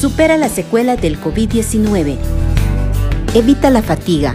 Supera 0.00 0.38
las 0.38 0.52
secuelas 0.52 0.98
del 1.02 1.20
COVID-19. 1.20 2.16
Evita 3.34 3.68
la 3.68 3.82
fatiga. 3.82 4.34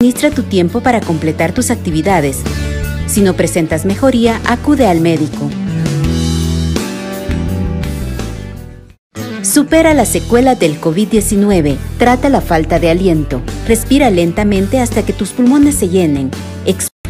Administra 0.00 0.30
tu 0.30 0.44
tiempo 0.44 0.80
para 0.80 1.00
completar 1.00 1.52
tus 1.52 1.72
actividades. 1.72 2.44
Si 3.08 3.20
no 3.20 3.34
presentas 3.34 3.84
mejoría, 3.84 4.40
acude 4.46 4.86
al 4.86 5.00
médico. 5.00 5.50
Supera 9.42 9.92
las 9.92 10.08
secuelas 10.08 10.60
del 10.60 10.80
COVID-19. 10.80 11.78
Trata 11.98 12.28
la 12.28 12.40
falta 12.40 12.78
de 12.78 12.90
aliento. 12.90 13.42
Respira 13.66 14.10
lentamente 14.10 14.78
hasta 14.78 15.04
que 15.04 15.12
tus 15.12 15.32
pulmones 15.32 15.74
se 15.74 15.88
llenen. 15.88 16.30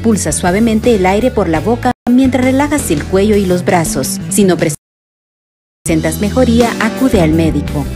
Expulsa 0.05 0.33
suavemente 0.33 0.95
el 0.95 1.07
aire 1.07 1.31
por 1.31 1.49
la 1.49 1.61
boca 1.61 1.93
mientras 2.11 2.45
relajas 2.45 2.91
el 2.91 3.03
cuello 3.07 3.37
y 3.37 3.47
los 3.47 3.65
brazos. 3.65 4.21
Si 4.29 4.45
no 4.45 4.59
presentas 4.59 6.21
mejoría, 6.21 6.71
acude 6.79 7.23
al 7.23 7.31
médico. 7.31 7.87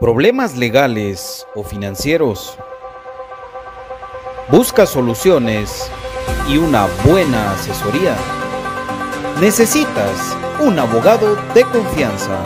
¿Problemas 0.00 0.56
legales 0.56 1.46
o 1.54 1.64
financieros? 1.64 2.56
¿Busca 4.50 4.86
soluciones 4.86 5.90
y 6.48 6.56
una 6.56 6.86
buena 7.04 7.52
asesoría? 7.52 8.16
Necesitas 9.38 10.34
un 10.60 10.78
abogado 10.78 11.36
de 11.52 11.64
confianza. 11.64 12.38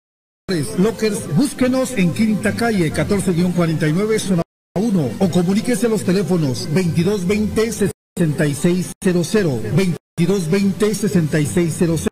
lockers. 0.78 1.28
Búsquenos 1.36 1.92
en 1.92 2.14
Quinta 2.14 2.56
Calle 2.56 2.92
14-49 2.92 4.20
zona 4.20 4.42
1 4.76 5.12
o 5.20 5.30
comuníquese 5.30 5.88
los 5.90 6.04
teléfonos 6.04 6.68
2220 6.74 7.92
6600 8.18 9.04
2220 9.04 10.96
6600 10.96 12.08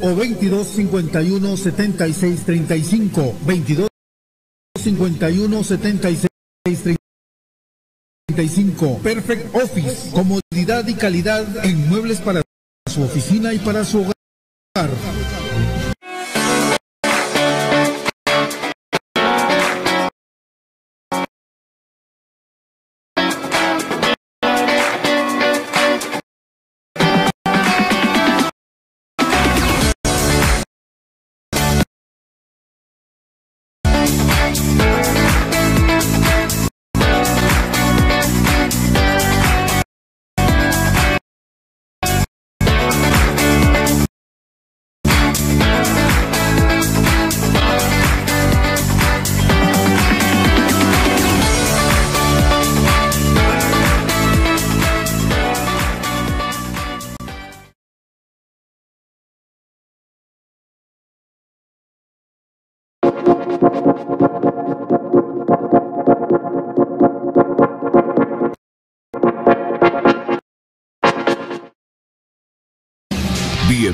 o 0.00 0.08
2251 0.08 1.56
7635 1.56 3.34
2251 3.46 5.64
76 5.64 6.28
35. 8.28 9.00
Perfect 9.02 9.54
Office. 9.54 10.10
Comodidad 10.12 10.86
y 10.86 10.94
calidad 10.94 11.64
en 11.64 11.88
muebles 11.88 12.20
para 12.20 12.42
su 12.86 13.02
oficina 13.02 13.52
y 13.52 13.58
para 13.58 13.84
su 13.84 14.00
hogar. 14.00 14.14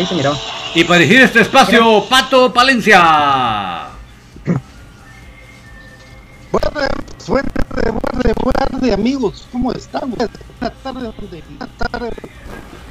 Ahí 0.00 0.06
se 0.06 0.14
miró. 0.14 0.34
Y 0.74 0.82
para 0.84 1.00
dirigir 1.00 1.20
este 1.20 1.42
espacio, 1.42 2.06
Pato 2.08 2.50
Palencia. 2.54 3.90
Buenas 6.50 6.72
tardes, 6.72 6.88
buenas 7.28 7.52
tardes, 7.52 7.92
buenas 7.92 8.34
buenas 8.42 8.70
tardes, 8.70 8.94
amigos, 8.94 9.46
¿cómo 9.52 9.72
están? 9.72 10.10
Buenas 10.10 10.30
tardes, 10.30 10.54
buenas 10.58 10.82
tardes, 10.82 11.44
buenas 11.58 11.76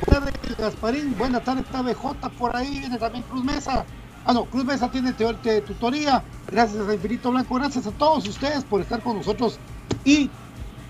tardes, 0.08 0.58
Gasparín, 0.60 1.18
buenas 1.18 1.44
tardes, 1.44 1.66
está 1.66 1.82
BJ 1.82 2.30
por 2.38 2.56
ahí, 2.56 2.80
viene 2.80 3.00
también 3.00 3.24
Cruz 3.24 3.44
Mesa. 3.44 3.84
Ah, 4.26 4.34
no, 4.34 4.46
Cruz 4.46 4.66
Mesa 4.66 4.92
tiene 4.92 5.12
te- 5.14 5.62
tutoría. 5.62 6.24
Gracias 6.52 6.88
a 6.88 6.94
Infinito 6.94 7.32
Blanco, 7.32 7.56
gracias 7.56 7.88
a 7.88 7.92
todos 7.92 8.28
ustedes 8.28 8.64
por 8.66 8.82
estar 8.82 9.02
con 9.02 9.18
nosotros 9.18 9.58
y 10.06 10.30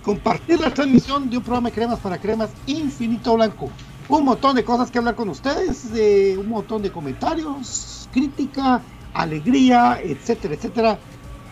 compartir 0.03 0.59
la 0.59 0.73
transmisión 0.73 1.29
de 1.29 1.37
un 1.37 1.43
programa 1.43 1.69
de 1.69 1.75
cremas 1.75 1.99
para 1.99 2.17
cremas 2.17 2.49
Infinito 2.65 3.35
Blanco. 3.35 3.71
Un 4.09 4.25
montón 4.25 4.55
de 4.55 4.63
cosas 4.63 4.89
que 4.89 4.97
hablar 4.97 5.15
con 5.15 5.29
ustedes, 5.29 5.93
de 5.93 6.35
un 6.37 6.49
montón 6.49 6.81
de 6.81 6.91
comentarios, 6.91 8.09
crítica, 8.11 8.81
alegría, 9.13 9.99
etcétera, 10.03 10.55
etcétera 10.55 10.99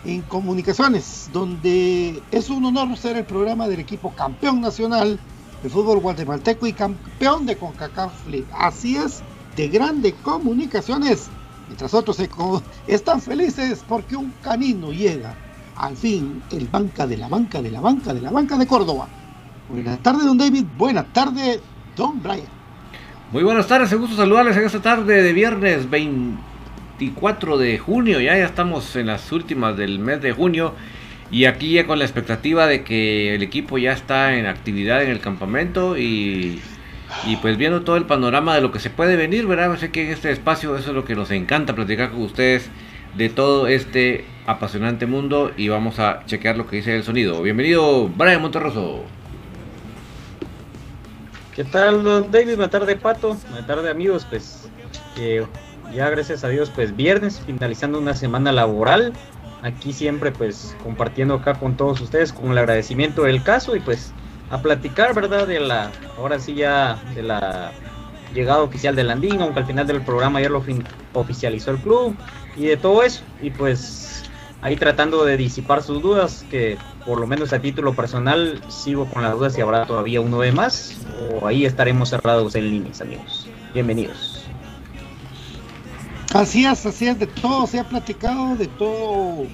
en 0.04 0.22
comunicaciones, 0.22 1.30
donde 1.32 2.22
es 2.30 2.50
un 2.50 2.64
honor 2.64 2.96
ser 2.96 3.16
el 3.16 3.24
programa 3.24 3.68
del 3.68 3.80
equipo 3.80 4.12
campeón 4.14 4.60
nacional 4.60 5.18
de 5.62 5.68
fútbol 5.68 6.00
guatemalteco 6.00 6.66
y 6.66 6.72
campeón 6.72 7.46
de 7.46 7.56
CONCACAF. 7.56 8.12
Así 8.52 8.96
es, 8.96 9.22
de 9.56 9.68
grande 9.68 10.12
comunicaciones. 10.14 11.28
Mientras 11.66 11.94
otros 11.94 12.18
están 12.86 13.20
felices 13.20 13.84
porque 13.86 14.16
un 14.16 14.32
canino 14.42 14.92
llega 14.92 15.36
al 15.76 15.96
fin 15.96 16.42
el 16.50 16.66
banca 16.68 17.06
de 17.06 17.16
la 17.16 17.28
banca 17.28 17.62
de 17.62 17.70
la 17.70 17.80
banca 17.80 18.14
de 18.14 18.20
la 18.20 18.30
banca 18.30 18.56
de 18.56 18.66
Córdoba. 18.66 19.08
Buenas 19.68 20.02
tardes, 20.02 20.24
don 20.24 20.38
David. 20.38 20.64
Buenas 20.76 21.12
tardes, 21.12 21.60
don 21.96 22.22
Brian. 22.22 22.57
Muy 23.30 23.42
buenas 23.42 23.66
tardes, 23.66 23.92
un 23.92 24.00
gusto 24.00 24.16
saludarles 24.16 24.56
en 24.56 24.64
esta 24.64 24.80
tarde 24.80 25.22
de 25.22 25.34
viernes 25.34 25.90
24 25.90 27.58
de 27.58 27.76
junio. 27.76 28.22
Ya, 28.22 28.38
ya 28.38 28.46
estamos 28.46 28.96
en 28.96 29.08
las 29.08 29.30
últimas 29.32 29.76
del 29.76 29.98
mes 29.98 30.22
de 30.22 30.32
junio. 30.32 30.72
Y 31.30 31.44
aquí 31.44 31.74
ya 31.74 31.86
con 31.86 31.98
la 31.98 32.06
expectativa 32.06 32.66
de 32.66 32.84
que 32.84 33.34
el 33.34 33.42
equipo 33.42 33.76
ya 33.76 33.92
está 33.92 34.34
en 34.34 34.46
actividad 34.46 35.02
en 35.02 35.10
el 35.10 35.20
campamento 35.20 35.98
y, 35.98 36.62
y 37.26 37.36
pues 37.42 37.58
viendo 37.58 37.82
todo 37.82 37.98
el 37.98 38.06
panorama 38.06 38.54
de 38.54 38.62
lo 38.62 38.72
que 38.72 38.78
se 38.78 38.88
puede 38.88 39.16
venir, 39.16 39.46
¿verdad? 39.46 39.76
Sé 39.76 39.90
que 39.90 40.06
en 40.06 40.12
este 40.12 40.30
espacio 40.30 40.74
eso 40.78 40.88
es 40.88 40.94
lo 40.94 41.04
que 41.04 41.14
nos 41.14 41.30
encanta 41.30 41.74
platicar 41.74 42.12
con 42.12 42.22
ustedes 42.22 42.70
de 43.14 43.28
todo 43.28 43.66
este 43.66 44.24
apasionante 44.46 45.04
mundo 45.04 45.52
y 45.54 45.68
vamos 45.68 45.98
a 45.98 46.24
chequear 46.24 46.56
lo 46.56 46.66
que 46.66 46.76
dice 46.76 46.96
el 46.96 47.02
sonido. 47.02 47.42
Bienvenido, 47.42 48.08
Brian 48.08 48.40
Monterroso. 48.40 49.04
¿Qué 51.58 51.64
tal, 51.64 52.04
don 52.04 52.30
David? 52.30 52.50
Buenas 52.54 52.70
tardes, 52.70 53.00
Pato. 53.00 53.36
Buenas 53.50 53.66
tardes, 53.66 53.90
amigos. 53.90 54.24
Pues 54.30 54.68
ya 55.92 56.08
gracias 56.08 56.44
a 56.44 56.48
Dios, 56.50 56.70
pues 56.72 56.94
viernes, 56.94 57.40
finalizando 57.44 57.98
una 57.98 58.14
semana 58.14 58.52
laboral. 58.52 59.12
Aquí 59.62 59.92
siempre, 59.92 60.30
pues 60.30 60.76
compartiendo 60.84 61.34
acá 61.34 61.54
con 61.54 61.76
todos 61.76 62.00
ustedes, 62.00 62.32
con 62.32 62.52
el 62.52 62.58
agradecimiento 62.58 63.24
del 63.24 63.42
caso 63.42 63.74
y 63.74 63.80
pues 63.80 64.12
a 64.50 64.62
platicar, 64.62 65.16
¿verdad? 65.16 65.48
De 65.48 65.58
la, 65.58 65.90
ahora 66.16 66.38
sí 66.38 66.54
ya, 66.54 67.02
de 67.16 67.24
la 67.24 67.72
llegada 68.32 68.62
oficial 68.62 68.94
del 68.94 69.08
Landín, 69.08 69.42
aunque 69.42 69.58
al 69.58 69.66
final 69.66 69.84
del 69.88 70.02
programa 70.02 70.40
ya 70.40 70.50
lo 70.50 70.62
fin- 70.62 70.84
oficializó 71.12 71.72
el 71.72 71.78
club 71.78 72.14
y 72.56 72.66
de 72.66 72.76
todo 72.76 73.02
eso. 73.02 73.24
Y 73.42 73.50
pues 73.50 74.17
ahí 74.60 74.76
tratando 74.76 75.24
de 75.24 75.36
disipar 75.36 75.82
sus 75.82 76.02
dudas, 76.02 76.44
que 76.50 76.76
por 77.06 77.20
lo 77.20 77.26
menos 77.26 77.52
a 77.52 77.60
título 77.60 77.94
personal 77.94 78.60
sigo 78.68 79.06
con 79.06 79.22
las 79.22 79.32
dudas 79.32 79.54
si 79.54 79.60
habrá 79.60 79.86
todavía 79.86 80.20
un 80.20 80.30
9 80.30 80.52
más 80.52 80.96
o 81.40 81.46
ahí 81.46 81.64
estaremos 81.64 82.10
cerrados 82.10 82.54
en 82.54 82.70
líneas, 82.70 83.00
amigos. 83.00 83.46
Bienvenidos. 83.72 84.44
Así 86.34 86.66
es, 86.66 86.84
así 86.84 87.06
es, 87.06 87.18
de 87.18 87.26
todo 87.26 87.66
se 87.66 87.78
ha 87.78 87.88
platicado, 87.88 88.54
de 88.56 88.66
todo, 88.66 89.46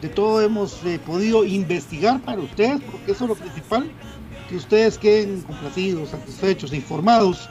de 0.00 0.08
todo 0.08 0.40
hemos 0.40 0.84
eh, 0.84 1.00
podido 1.04 1.44
investigar 1.44 2.20
para 2.20 2.40
ustedes, 2.40 2.80
porque 2.82 3.12
eso 3.12 3.24
es 3.24 3.30
lo 3.30 3.34
principal, 3.34 3.90
que 4.48 4.56
ustedes 4.56 4.98
queden 4.98 5.42
complacidos, 5.42 6.10
satisfechos, 6.10 6.72
informados 6.72 7.48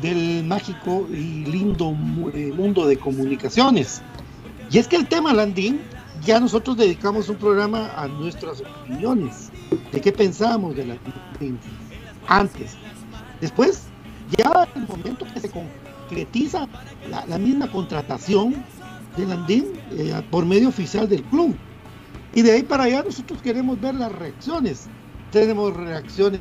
del 0.00 0.44
mágico 0.44 1.06
y 1.10 1.44
lindo 1.44 1.94
eh, 2.32 2.52
mundo 2.56 2.86
de 2.86 2.96
comunicaciones. 2.96 4.00
Y 4.70 4.78
es 4.78 4.88
que 4.88 4.96
el 4.96 5.06
tema 5.06 5.34
Landín, 5.34 5.80
ya 6.24 6.40
nosotros 6.40 6.76
dedicamos 6.76 7.28
un 7.28 7.36
programa 7.36 7.90
a 7.96 8.08
nuestras 8.08 8.62
opiniones, 8.62 9.50
de 9.92 10.00
qué 10.00 10.12
pensamos 10.12 10.74
de 10.76 10.86
Landín 10.86 11.58
antes. 12.26 12.76
Después, 13.40 13.84
ya 14.36 14.68
el 14.74 14.86
momento 14.86 15.26
que 15.32 15.40
se 15.40 15.50
concretiza 15.50 16.68
la, 17.28 17.38
misma 17.38 17.70
contratación, 17.70 18.64
del 19.16 19.32
Andín 19.32 19.72
eh, 19.92 20.22
por 20.30 20.46
medio 20.46 20.68
oficial 20.68 21.08
del 21.08 21.22
club. 21.24 21.56
Y 22.34 22.42
de 22.42 22.52
ahí 22.52 22.62
para 22.62 22.84
allá 22.84 23.02
nosotros 23.02 23.42
queremos 23.42 23.80
ver 23.80 23.94
las 23.94 24.12
reacciones. 24.12 24.86
Tenemos 25.32 25.76
reacciones 25.76 26.40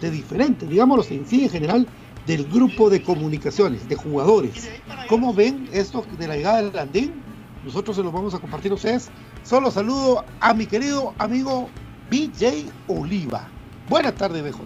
de 0.00 0.10
diferentes, 0.10 0.68
digámoslo 0.68 1.04
en 1.14 1.26
sí 1.26 1.44
en 1.44 1.50
general, 1.50 1.86
del 2.26 2.44
grupo 2.46 2.88
de 2.88 3.02
comunicaciones, 3.02 3.88
de 3.88 3.96
jugadores. 3.96 4.70
¿Cómo 5.08 5.34
ven 5.34 5.68
esto 5.72 6.04
de 6.18 6.28
la 6.28 6.36
llegada 6.36 6.62
del 6.62 6.78
Andín? 6.78 7.29
Nosotros 7.64 7.96
se 7.96 8.02
lo 8.02 8.10
vamos 8.10 8.34
a 8.34 8.38
compartir 8.38 8.72
a 8.72 8.74
ustedes. 8.74 9.10
Solo 9.42 9.70
saludo 9.70 10.24
a 10.40 10.54
mi 10.54 10.66
querido 10.66 11.14
amigo 11.18 11.68
BJ 12.10 12.70
Oliva. 12.88 13.48
Buenas 13.88 14.14
tardes, 14.14 14.42
BJ. 14.42 14.60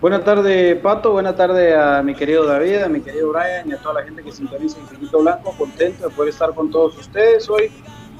Buenas 0.00 0.24
tardes, 0.24 0.76
Pato. 0.80 1.12
Buenas 1.12 1.36
tardes 1.36 1.76
a 1.76 2.02
mi 2.02 2.14
querido 2.14 2.46
David, 2.46 2.82
a 2.82 2.88
mi 2.88 3.00
querido 3.00 3.32
Brian 3.32 3.68
y 3.68 3.72
a 3.72 3.78
toda 3.78 4.00
la 4.00 4.02
gente 4.02 4.22
que 4.22 4.32
sintoniza 4.32 4.78
Infinito 4.78 5.20
Blanco. 5.20 5.54
Contento 5.56 6.08
de 6.08 6.14
poder 6.14 6.30
estar 6.30 6.54
con 6.54 6.70
todos 6.70 6.96
ustedes 6.98 7.48
hoy. 7.48 7.70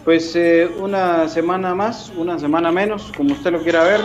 Pues 0.05 0.35
eh, 0.35 0.71
una 0.79 1.29
semana 1.29 1.75
más, 1.75 2.11
una 2.17 2.39
semana 2.39 2.73
menos, 2.73 3.12
como 3.15 3.33
usted 3.33 3.53
lo 3.53 3.62
quiera 3.62 3.85
ver, 3.85 4.00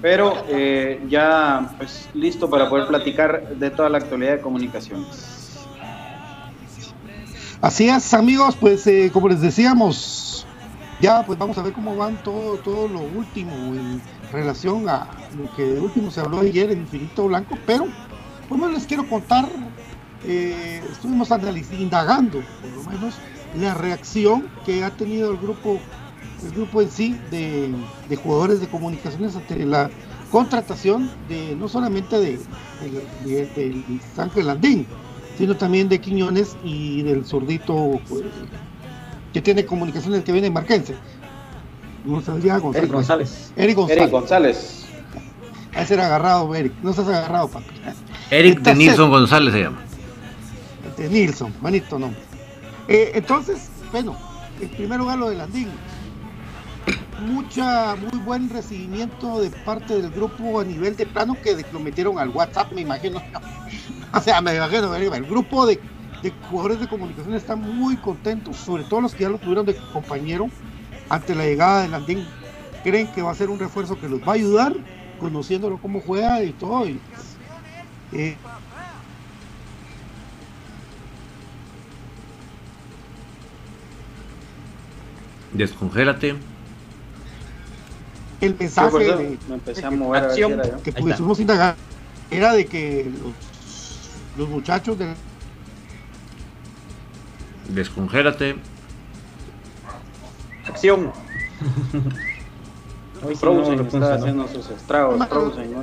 pero 0.00 0.34
eh, 0.48 1.02
ya 1.08 1.74
pues 1.76 2.08
listo 2.14 2.48
para 2.48 2.70
poder 2.70 2.86
platicar 2.86 3.56
de 3.56 3.70
toda 3.70 3.90
la 3.90 3.98
actualidad 3.98 4.32
de 4.32 4.40
comunicaciones. 4.40 5.45
Así 7.62 7.88
es, 7.88 8.12
amigos, 8.12 8.54
pues 8.60 8.86
eh, 8.86 9.10
como 9.10 9.28
les 9.28 9.40
decíamos, 9.40 10.46
ya 11.00 11.24
pues 11.24 11.38
vamos 11.38 11.56
a 11.56 11.62
ver 11.62 11.72
cómo 11.72 11.96
van 11.96 12.22
todo, 12.22 12.58
todo 12.58 12.86
lo 12.86 13.00
último 13.00 13.50
en 13.74 14.02
relación 14.30 14.86
a 14.90 15.08
lo 15.34 15.50
que 15.56 15.80
último 15.80 16.10
se 16.10 16.20
habló 16.20 16.40
ayer 16.40 16.70
en 16.70 16.80
Infinito 16.80 17.26
Blanco, 17.26 17.56
pero 17.66 17.86
pues 18.48 18.60
les 18.70 18.86
quiero 18.86 19.08
contar, 19.08 19.48
eh, 20.24 20.82
estuvimos 20.92 21.30
indagando 21.78 22.42
por 22.60 22.84
lo 22.84 22.90
menos 22.90 23.14
la 23.58 23.72
reacción 23.72 24.48
que 24.66 24.84
ha 24.84 24.90
tenido 24.90 25.30
el 25.30 25.38
grupo 25.38 25.80
el 26.44 26.50
grupo 26.52 26.82
en 26.82 26.90
sí 26.90 27.18
de, 27.30 27.74
jugadores 28.16 28.60
de 28.60 28.68
comunicaciones 28.68 29.34
ante 29.34 29.64
la 29.64 29.90
contratación 30.30 31.10
de 31.28 31.56
no 31.56 31.68
solamente 31.68 32.18
de, 32.18 32.38
de, 33.24 33.80
Ángel 34.18 34.46
Landín, 34.46 34.86
sino 35.36 35.56
también 35.56 35.88
de 35.88 36.00
Quiñones 36.00 36.56
y 36.64 37.02
del 37.02 37.24
zurdito 37.24 38.00
pues, 38.08 38.22
que 39.32 39.40
tiene 39.42 39.64
comunicaciones 39.64 40.24
que 40.24 40.32
viene 40.32 40.48
en 40.48 40.52
Marquense. 40.52 40.94
González. 42.04 42.44
Eric 42.44 42.92
González. 42.92 43.52
Eric 43.56 43.76
González. 43.76 44.02
Eric 44.02 44.10
González. 44.12 44.86
A 45.74 45.84
ser 45.84 46.00
agarrado, 46.00 46.54
Eric. 46.54 46.72
No 46.82 46.90
estás 46.90 47.08
agarrado, 47.08 47.48
Pato. 47.48 47.66
Eric 48.30 48.60
de 48.60 48.74
Nilsson 48.74 49.10
González 49.10 49.52
se 49.52 49.62
llama. 49.62 49.78
De 50.96 51.08
Nilsson, 51.08 51.52
manito 51.60 51.98
no. 51.98 52.14
Eh, 52.88 53.12
entonces, 53.14 53.68
bueno, 53.92 54.16
en 54.60 54.68
primer 54.70 54.98
lugar 54.98 55.18
lo 55.18 55.28
de 55.28 55.36
Landín 55.36 55.68
mucha, 57.20 57.96
muy 57.96 58.18
buen 58.20 58.50
recibimiento 58.50 59.40
de 59.40 59.50
parte 59.50 60.00
del 60.00 60.10
grupo 60.10 60.60
a 60.60 60.64
nivel 60.64 60.96
de 60.96 61.06
plano 61.06 61.36
que 61.42 61.64
lo 61.72 61.80
metieron 61.80 62.18
al 62.18 62.28
WhatsApp, 62.30 62.72
me 62.72 62.82
imagino. 62.82 63.22
o 64.18 64.20
sea, 64.20 64.40
me 64.40 64.54
imagino, 64.56 64.94
el 64.94 65.24
grupo 65.24 65.66
de, 65.66 65.80
jugadores 66.50 66.80
de 66.80 66.88
comunicación 66.88 67.34
están 67.34 67.60
muy 67.60 67.96
contentos, 67.96 68.56
sobre 68.56 68.84
todo 68.84 69.02
los 69.02 69.14
que 69.14 69.24
ya 69.24 69.28
lo 69.28 69.38
tuvieron 69.38 69.66
de 69.66 69.76
compañero 69.92 70.48
ante 71.08 71.34
la 71.34 71.44
llegada 71.44 71.82
de 71.82 71.88
Landín. 71.88 72.26
Creen 72.82 73.08
que 73.12 73.22
va 73.22 73.32
a 73.32 73.34
ser 73.34 73.50
un 73.50 73.58
refuerzo 73.58 73.98
que 73.98 74.08
los 74.08 74.20
va 74.22 74.32
a 74.32 74.34
ayudar, 74.34 74.74
conociéndolo 75.18 75.78
cómo 75.78 76.00
juega 76.00 76.42
y 76.42 76.52
todo. 76.52 76.88
Y, 76.88 77.00
eh, 78.12 78.36
Descongélate 85.52 86.36
el 88.40 88.56
mensaje 88.58 88.98
de, 88.98 89.38
acción 90.14 90.60
que 90.84 90.92
pudimos 90.92 91.40
indagar 91.40 91.74
era 92.30 92.52
de 92.52 92.66
que 92.66 93.10
los, 93.22 93.45
muchachos 94.36 94.98
de 94.98 95.14
descongélate. 97.68 98.56
Acción. 100.66 101.12
Hoy 103.24 103.34
Frozen 103.34 103.80
está 103.80 104.14
haciendo 104.14 104.46
sus 104.46 104.68
estragos 104.70 105.26
Frozen 105.28 105.74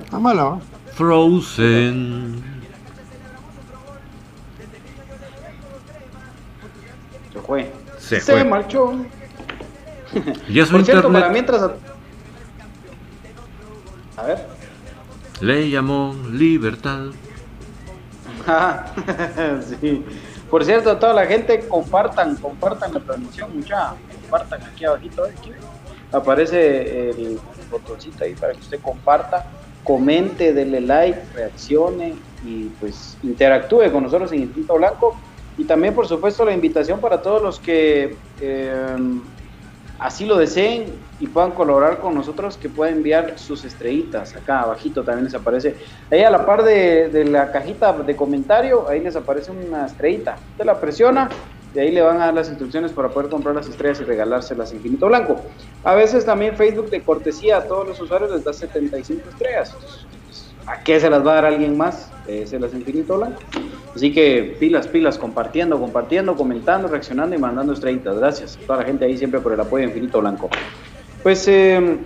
está 0.00 0.18
malo 0.20 0.60
Frozen. 0.94 2.42
Se 7.32 7.40
fue. 7.40 7.72
Se, 7.98 8.20
se 8.20 8.32
fue. 8.32 8.44
marchó. 8.44 8.94
¿Y 10.48 10.62
Por 10.62 10.84
cierto, 10.84 11.10
para 11.10 11.30
mientras. 11.30 11.62
A 14.16 14.22
ver. 14.22 14.46
Le 15.40 15.70
llamó 15.70 16.14
Libertad. 16.30 17.06
sí. 19.80 20.04
Por 20.50 20.64
cierto, 20.64 20.98
toda 20.98 21.14
la 21.14 21.26
gente, 21.26 21.60
compartan, 21.66 22.36
compartan 22.36 22.92
la 22.92 23.00
transmisión, 23.00 23.56
mucha. 23.56 23.94
Compartan 24.22 24.62
aquí 24.62 24.84
abajito. 24.84 25.24
Aquí 25.24 25.52
aparece 26.12 27.10
el 27.10 27.40
botoncito 27.70 28.24
ahí 28.24 28.34
para 28.34 28.52
que 28.52 28.60
usted 28.60 28.80
comparta, 28.80 29.46
comente, 29.82 30.52
dele 30.52 30.80
like, 30.82 31.18
reaccione 31.34 32.14
y 32.44 32.64
pues 32.80 33.16
interactúe 33.22 33.90
con 33.90 34.02
nosotros 34.02 34.30
en 34.32 34.42
Instinto 34.42 34.74
Blanco. 34.74 35.16
Y 35.56 35.64
también, 35.64 35.94
por 35.94 36.06
supuesto, 36.06 36.44
la 36.44 36.52
invitación 36.52 37.00
para 37.00 37.20
todos 37.20 37.42
los 37.42 37.58
que 37.58 38.16
eh, 38.40 38.96
así 40.02 40.26
lo 40.26 40.36
deseen 40.36 40.86
y 41.20 41.28
puedan 41.28 41.52
colaborar 41.52 41.98
con 41.98 42.14
nosotros, 42.14 42.56
que 42.56 42.68
puedan 42.68 42.96
enviar 42.96 43.38
sus 43.38 43.64
estrellitas. 43.64 44.34
Acá 44.34 44.62
abajito 44.62 45.04
también 45.04 45.24
les 45.24 45.34
aparece. 45.34 45.76
Ahí 46.10 46.22
a 46.22 46.30
la 46.30 46.44
par 46.44 46.64
de, 46.64 47.24
la 47.28 47.52
cajita 47.52 47.92
de 47.92 48.16
comentario, 48.16 48.88
ahí 48.88 49.00
les 49.00 49.14
aparece 49.14 49.52
una 49.52 49.86
estrellita. 49.86 50.36
Usted 50.52 50.64
la 50.64 50.80
presiona 50.80 51.28
y 51.74 51.78
ahí 51.78 51.92
le 51.92 52.02
van 52.02 52.16
a 52.16 52.26
dar 52.26 52.34
las 52.34 52.48
instrucciones 52.48 52.92
para 52.92 53.08
poder 53.08 53.30
comprar 53.30 53.54
las 53.54 53.68
estrellas 53.68 54.00
y 54.00 54.04
regalárselas 54.04 54.72
infinito 54.72 55.06
blanco. 55.06 55.40
A 55.84 55.94
veces 55.94 56.24
también 56.24 56.56
Facebook 56.56 56.90
de 56.90 57.00
cortesía 57.02 57.58
a 57.58 57.64
todos 57.64 57.86
los 57.86 58.00
usuarios 58.00 58.32
les 58.32 58.44
da 58.44 58.52
75 58.52 59.28
estrellas. 59.30 59.74
¿A 60.66 60.82
qué 60.82 61.00
se 61.00 61.10
las 61.10 61.26
va 61.26 61.32
a 61.32 61.34
dar 61.36 61.46
alguien 61.46 61.76
más? 61.76 62.10
Se 62.26 62.58
las 62.58 62.72
infinito 62.72 63.18
blanco. 63.18 63.40
Así 63.94 64.12
que 64.12 64.56
pilas, 64.58 64.86
pilas, 64.86 65.18
compartiendo, 65.18 65.78
compartiendo, 65.78 66.34
comentando, 66.34 66.88
reaccionando 66.88 67.36
y 67.36 67.38
mandando 67.38 67.72
estrellitas. 67.72 68.16
Gracias 68.16 68.56
a 68.56 68.66
toda 68.66 68.78
la 68.78 68.84
gente 68.84 69.04
ahí 69.04 69.18
siempre 69.18 69.40
por 69.40 69.52
el 69.52 69.60
apoyo 69.60 69.84
Infinito 69.84 70.20
Blanco. 70.20 70.48
Pues 71.22 71.46
em, 71.48 71.98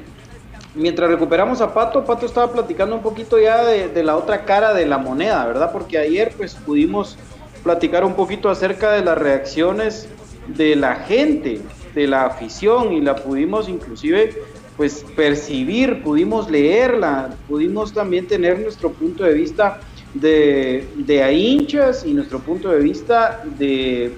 mientras 0.74 1.08
recuperamos 1.08 1.60
a 1.60 1.72
Pato, 1.72 2.04
Pato 2.04 2.26
estaba 2.26 2.52
platicando 2.52 2.96
un 2.96 3.02
poquito 3.02 3.38
ya 3.38 3.64
de, 3.64 4.02
la 4.02 4.16
otra 4.16 4.44
cara 4.44 4.74
de 4.74 4.86
la 4.86 4.98
moneda, 4.98 5.46
¿verdad? 5.46 5.70
Porque 5.72 5.98
ayer 5.98 6.32
pues 6.36 6.54
pudimos 6.54 7.16
platicar 7.62 8.04
un 8.04 8.14
poquito 8.14 8.48
acerca 8.48 8.92
de 8.92 9.04
las 9.04 9.16
reacciones 9.18 10.08
de 10.48 10.76
la 10.76 10.96
gente, 10.96 11.60
de 11.94 12.06
la 12.06 12.26
afición 12.26 12.92
y 12.92 13.00
la 13.00 13.16
pudimos 13.16 13.68
inclusive 13.68 14.34
pues 14.76 15.04
percibir, 15.16 16.02
pudimos 16.02 16.50
leerla, 16.50 17.34
pudimos 17.48 17.92
también 17.92 18.26
tener 18.26 18.60
nuestro 18.60 18.90
punto 18.92 19.24
de 19.24 19.32
vista 19.32 19.80
de, 20.12 20.86
de 20.96 21.32
hinchas 21.32 22.04
y 22.04 22.12
nuestro 22.12 22.40
punto 22.40 22.70
de 22.70 22.80
vista 22.80 23.42
de, 23.58 24.16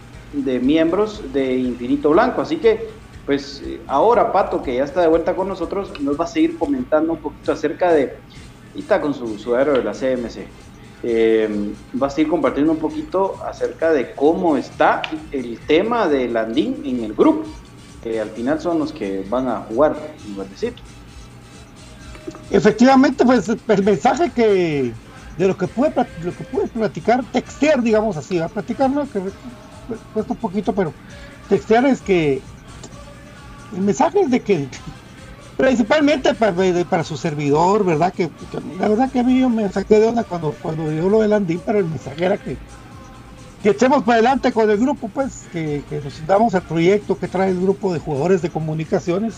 miembros 0.60 1.22
de 1.32 1.56
Infinito 1.56 2.10
Blanco. 2.10 2.40
Así 2.40 2.56
que, 2.56 2.88
pues 3.24 3.62
ahora 3.86 4.32
Pato, 4.32 4.62
que 4.62 4.76
ya 4.76 4.84
está 4.84 5.00
de 5.00 5.08
vuelta 5.08 5.36
con 5.36 5.48
nosotros, 5.48 5.92
nos 6.00 6.18
va 6.18 6.24
a 6.24 6.28
seguir 6.28 6.58
comentando 6.58 7.12
un 7.12 7.18
poquito 7.18 7.52
acerca 7.52 7.92
de, 7.92 8.16
y 8.74 8.80
está 8.80 9.00
con 9.00 9.14
su 9.14 9.38
suero 9.38 9.74
de 9.74 9.84
la 9.84 9.92
CMC, 9.92 10.46
eh, 11.04 11.72
va 12.00 12.08
a 12.08 12.10
seguir 12.10 12.28
compartiendo 12.28 12.72
un 12.72 12.78
poquito 12.78 13.36
acerca 13.44 13.92
de 13.92 14.12
cómo 14.12 14.56
está 14.56 15.02
el 15.30 15.58
tema 15.60 16.08
de 16.08 16.28
Landín 16.28 16.82
en 16.84 17.04
el 17.04 17.14
grupo, 17.14 17.44
que 18.02 18.20
al 18.20 18.30
final 18.30 18.60
son 18.60 18.78
los 18.78 18.92
que 18.92 19.24
van 19.28 19.48
a 19.48 19.60
jugar 19.60 19.96
un 20.26 20.36
verdecito. 20.36 20.82
Efectivamente, 22.50 23.24
pues 23.24 23.48
el 23.48 23.84
mensaje 23.84 24.30
que 24.30 24.92
de 25.36 25.46
lo 25.46 25.56
que 25.56 25.68
puede 25.68 25.94
lo 26.22 26.36
que 26.36 26.44
puede 26.44 26.68
platicar, 26.68 27.24
textear, 27.32 27.82
digamos 27.82 28.16
así, 28.16 28.38
a 28.38 28.48
platicar 28.48 28.90
no 28.90 29.08
que 29.10 29.20
cuesta 30.12 30.32
un 30.32 30.38
poquito, 30.38 30.74
pero 30.74 30.92
textear 31.48 31.86
es 31.86 32.00
que 32.00 32.40
el 33.74 33.80
mensaje 33.80 34.20
es 34.20 34.30
de 34.30 34.40
que 34.40 34.68
principalmente 35.56 36.34
para, 36.34 37.04
su 37.04 37.16
servidor, 37.16 37.84
¿verdad? 37.84 38.12
Que, 38.12 38.30
la 38.78 38.88
verdad 38.88 39.10
que 39.10 39.20
a 39.20 39.24
mí 39.24 39.40
yo 39.40 39.48
me 39.48 39.68
saqué 39.70 40.00
de 40.00 40.06
onda 40.06 40.24
cuando, 40.24 40.54
cuando 40.62 40.88
dio 40.88 41.08
lo 41.08 41.20
de 41.20 41.28
Landín, 41.28 41.60
pero 41.64 41.78
el 41.78 41.86
mensaje 41.86 42.24
era 42.24 42.36
que, 42.36 42.56
que 43.62 43.70
echemos 43.70 44.02
para 44.04 44.14
adelante 44.14 44.52
con 44.52 44.70
el 44.70 44.78
grupo, 44.78 45.08
pues, 45.08 45.46
que, 45.52 45.82
que 45.88 46.00
nos 46.00 46.26
damos 46.26 46.54
al 46.54 46.62
proyecto 46.62 47.18
que 47.18 47.28
trae 47.28 47.50
el 47.50 47.60
grupo 47.60 47.92
de 47.92 47.98
jugadores 47.98 48.42
de 48.42 48.50
comunicaciones 48.50 49.34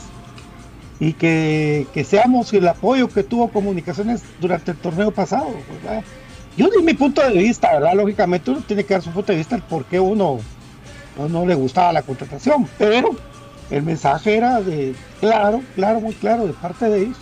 y 1.00 1.14
que, 1.14 1.86
seamos 2.06 2.52
el 2.52 2.68
apoyo 2.68 3.08
que 3.08 3.24
tuvo 3.24 3.48
comunicaciones 3.48 4.22
durante 4.38 4.72
el 4.72 4.76
torneo 4.76 5.10
pasado. 5.10 5.48
Yo 6.56 6.68
de 6.68 6.82
mi 6.82 6.92
punto 6.92 7.22
de 7.26 7.32
vista, 7.38 7.72
¿verdad? 7.72 7.94
Lógicamente 7.94 8.50
uno 8.50 8.60
tiene 8.60 8.84
que 8.84 8.94
dar 8.94 9.02
su 9.02 9.10
punto 9.10 9.32
de 9.32 9.38
vista 9.38 9.56
el 9.56 9.62
por 9.62 9.86
qué 9.86 9.98
uno 9.98 10.40
no, 11.28 11.46
le 11.46 11.54
gustaba 11.54 11.92
la 11.92 12.02
contratación, 12.02 12.68
pero 12.78 13.10
el 13.70 13.82
mensaje 13.82 14.36
era 14.36 14.60
de 14.60 14.94
claro, 15.20 15.62
claro, 15.74 16.00
muy 16.00 16.12
claro 16.14 16.46
de 16.46 16.52
parte 16.52 16.88
de 16.88 17.02
ellos, 17.02 17.16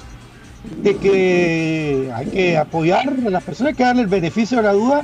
de 0.82 0.96
que 0.96 2.10
hay 2.14 2.26
que 2.26 2.58
apoyar 2.58 3.08
a 3.08 3.30
la 3.30 3.40
persona, 3.40 3.70
hay 3.70 3.76
que 3.76 3.84
darle 3.84 4.02
el 4.02 4.08
beneficio 4.08 4.56
de 4.56 4.64
la 4.64 4.72
duda 4.72 5.02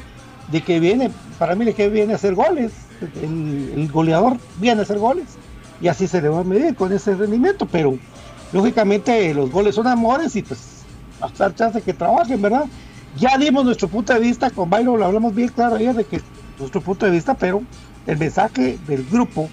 de 0.51 0.63
que 0.63 0.81
viene, 0.81 1.11
para 1.39 1.55
mí 1.55 1.73
que 1.73 1.89
viene 1.89 2.13
a 2.13 2.17
hacer 2.17 2.35
goles, 2.35 2.73
el, 3.23 3.89
goleador 3.93 4.39
viene 4.59 4.81
a 4.81 4.85
hacer 4.85 4.99
goles, 4.99 5.27
y 5.81 5.89
así 5.89 6.07
se 6.07 6.23
le 6.23 6.29
va 6.29 6.41
a 6.41 6.45
medir 6.45 6.75
con 6.75 6.93
ese 6.93 7.15
rendimiento, 7.15 7.67
pero 7.67 7.99
lógicamente 8.53 9.33
los 9.35 9.51
goles 9.51 9.75
son 9.75 9.87
amores 9.87 10.37
y 10.37 10.43
pues 10.43 10.85
hasta 11.21 11.55
chance 11.55 11.79
de 11.79 11.85
que 11.85 11.93
trabajen, 11.93 12.41
¿verdad? 12.41 12.67
Ya 13.17 13.37
dimos 13.39 13.65
nuestro 13.65 13.89
punto 13.89 14.13
de 14.13 14.21
vista, 14.21 14.51
con 14.51 14.71
Byron 14.71 14.99
lo 14.99 15.07
hablamos 15.07 15.35
bien 15.35 15.49
claro 15.49 15.77
ayer 15.77 15.95
de 15.95 16.05
que 16.05 16.21
nuestro 16.59 16.81
punto 16.81 17.07
de 17.07 17.13
vista, 17.13 17.35
pero 17.35 17.63
el 18.07 18.19
mensaje 18.19 18.79
del 18.87 19.05
grupo 19.05 19.49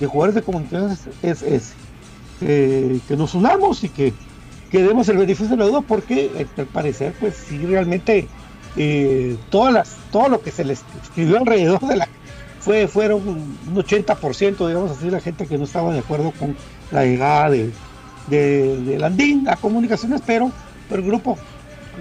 de 0.00 0.06
jugadores 0.06 0.34
de 0.34 0.42
comunicaciones 0.42 1.08
es 1.22 1.42
ese, 1.42 1.74
que 2.40 3.16
nos 3.16 3.34
unamos 3.34 3.84
y 3.84 3.88
que, 3.88 4.12
que 4.70 4.82
demos 4.82 5.08
el 5.08 5.18
beneficio 5.18 5.56
de 5.56 5.56
la 5.56 5.66
duda 5.66 5.80
porque 5.82 6.46
al 6.56 6.66
parecer 6.66 7.14
pues 7.20 7.36
sí 7.36 7.58
realmente 7.58 8.28
eh, 8.76 9.36
todas 9.50 9.72
las, 9.72 9.96
todo 10.10 10.28
lo 10.28 10.40
que 10.40 10.50
se 10.50 10.64
les 10.64 10.84
escribió 11.02 11.38
alrededor 11.38 11.80
de 11.80 11.96
la 11.96 12.08
fue 12.60 12.86
fueron 12.86 13.26
un 13.26 13.74
80% 13.74 14.66
digamos 14.66 14.90
así 14.92 15.10
la 15.10 15.20
gente 15.20 15.46
que 15.46 15.58
no 15.58 15.64
estaba 15.64 15.92
de 15.92 15.98
acuerdo 15.98 16.32
con 16.38 16.56
la 16.90 17.04
llegada 17.04 17.50
de, 17.50 17.70
de, 18.28 18.76
de 18.78 18.98
Landín 18.98 19.48
a 19.48 19.56
comunicaciones 19.56 20.22
pero, 20.24 20.50
pero 20.88 21.02
el 21.02 21.08
grupo 21.08 21.36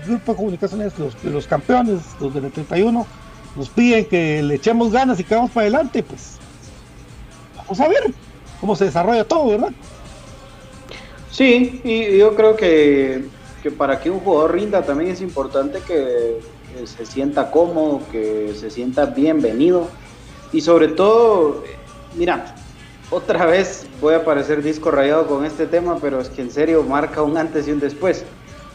grupo 0.06 0.32
de 0.32 0.38
comunicaciones 0.38 0.98
los, 1.00 1.22
los 1.24 1.48
campeones 1.48 2.02
los 2.20 2.34
del 2.34 2.52
31 2.52 3.06
nos 3.56 3.70
piden 3.70 4.06
que 4.06 4.42
le 4.44 4.56
echemos 4.56 4.92
ganas 4.92 5.20
y 5.20 5.24
que 5.24 5.36
vamos 5.36 5.52
para 5.52 5.64
adelante 5.64 6.04
pues 6.04 6.38
vamos 7.58 7.80
a 7.80 7.88
ver 7.88 8.14
cómo 8.60 8.76
se 8.76 8.86
desarrolla 8.86 9.24
todo 9.24 9.50
verdad 9.50 9.72
Sí, 11.32 11.80
y 11.86 12.18
yo 12.18 12.36
creo 12.36 12.58
que, 12.58 13.24
que 13.64 13.72
para 13.72 14.00
que 14.00 14.10
un 14.10 14.20
jugador 14.20 14.54
rinda 14.54 14.84
también 14.84 15.12
es 15.12 15.22
importante 15.22 15.80
que, 15.88 16.40
se 16.88 17.06
sienta 17.06 17.52
cómodo, 17.52 18.02
que 18.12 18.54
se 18.60 18.70
sienta 18.70 19.06
bienvenido 19.06 19.88
y 20.54 20.62
sobre 20.62 20.90
todo, 20.90 21.64
mira, 22.16 22.56
otra 23.10 23.46
vez 23.48 23.88
voy 24.00 24.16
a 24.16 24.26
parecer 24.26 24.64
disco 24.64 24.92
rayado 24.92 25.28
con 25.28 25.46
este 25.46 25.68
tema, 25.68 25.98
pero 26.02 26.20
es 26.20 26.30
que 26.30 26.42
en 26.42 26.52
serio 26.52 26.84
marca 26.84 27.22
un 27.22 27.38
antes 27.38 27.68
y 27.68 27.72
un 27.72 27.80
después. 27.80 28.26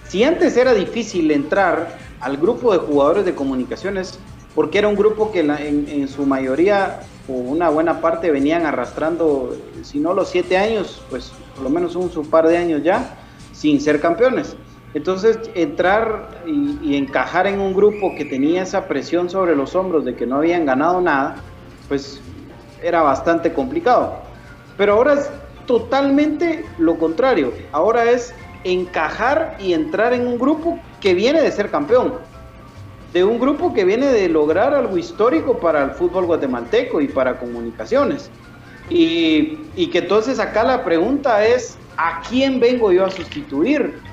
Si 0.09 0.23
antes 0.23 0.57
era 0.57 0.73
difícil 0.73 1.31
entrar 1.31 1.99
al 2.21 2.37
grupo 2.37 2.73
de 2.73 2.79
jugadores 2.79 3.25
de 3.25 3.35
comunicaciones, 3.35 4.19
porque 4.55 4.79
era 4.79 4.89
un 4.89 4.95
grupo 4.95 5.33
que 5.33 5.41
en, 5.41 5.51
en 5.51 6.09
su 6.09 6.25
mayoría 6.25 7.01
o 7.29 7.33
una 7.33 7.69
buena 7.69 8.01
parte 8.01 8.31
venían 8.31 8.65
arrastrando, 8.65 9.57
si 9.83 9.99
no 9.99 10.15
los 10.15 10.29
siete 10.29 10.57
años, 10.57 11.03
pues 11.11 11.33
por 11.55 11.65
lo 11.65 11.71
menos 11.71 11.97
un 11.97 12.11
su 12.11 12.29
par 12.29 12.47
de 12.47 12.57
años 12.57 12.83
ya, 12.83 13.19
sin 13.53 13.81
ser 13.81 14.01
campeones. 14.01 14.57
Entonces, 14.97 15.39
entrar 15.55 16.41
y, 16.47 16.97
encajar 16.97 17.47
en 17.47 17.61
un 17.61 17.75
grupo 17.75 18.15
que 18.17 18.25
tenía 18.25 18.63
esa 18.63 18.89
presión 18.89 19.29
sobre 19.29 19.55
los 19.55 19.75
hombros 19.75 20.07
de 20.07 20.15
que 20.15 20.25
no 20.25 20.37
habían 20.37 20.65
ganado 20.65 21.03
nada, 21.03 21.37
pues 21.87 22.23
era 22.83 23.03
bastante 23.03 23.53
complicado. 23.53 24.15
Pero 24.79 24.95
ahora 24.95 25.13
es 25.13 25.31
totalmente 25.67 26.65
lo 26.79 26.97
contrario. 26.99 27.53
Ahora 27.73 28.11
es 28.11 28.33
encajar 28.65 29.59
y 29.61 29.75
entrar 29.75 30.15
en 30.15 30.27
un 30.27 30.39
grupo 30.39 30.81
que 30.99 31.13
viene 31.13 31.43
de 31.43 31.53
ser 31.53 31.71
campeón. 31.71 32.15
De 33.13 33.23
un 33.23 33.39
grupo 33.39 33.75
que 33.75 33.85
viene 33.85 34.07
de 34.07 34.31
lograr 34.31 34.73
algo 34.73 34.97
histórico 34.97 35.59
para 35.59 35.85
el 35.85 35.91
fútbol 35.91 36.25
guatemalteco 36.25 37.03
y 37.03 37.09
para 37.09 37.39
comunicaciones. 37.39 38.31
Y 38.89 39.89
que 39.89 39.99
entonces 39.99 40.39
acá 40.39 40.65
la 40.65 40.85
pregunta 40.85 41.45
es, 41.45 41.77
¿a 41.99 42.23
quién 42.27 42.61
vengo 42.61 42.93
yo 42.93 43.05
a 43.05 43.11
sustituir? 43.11 44.06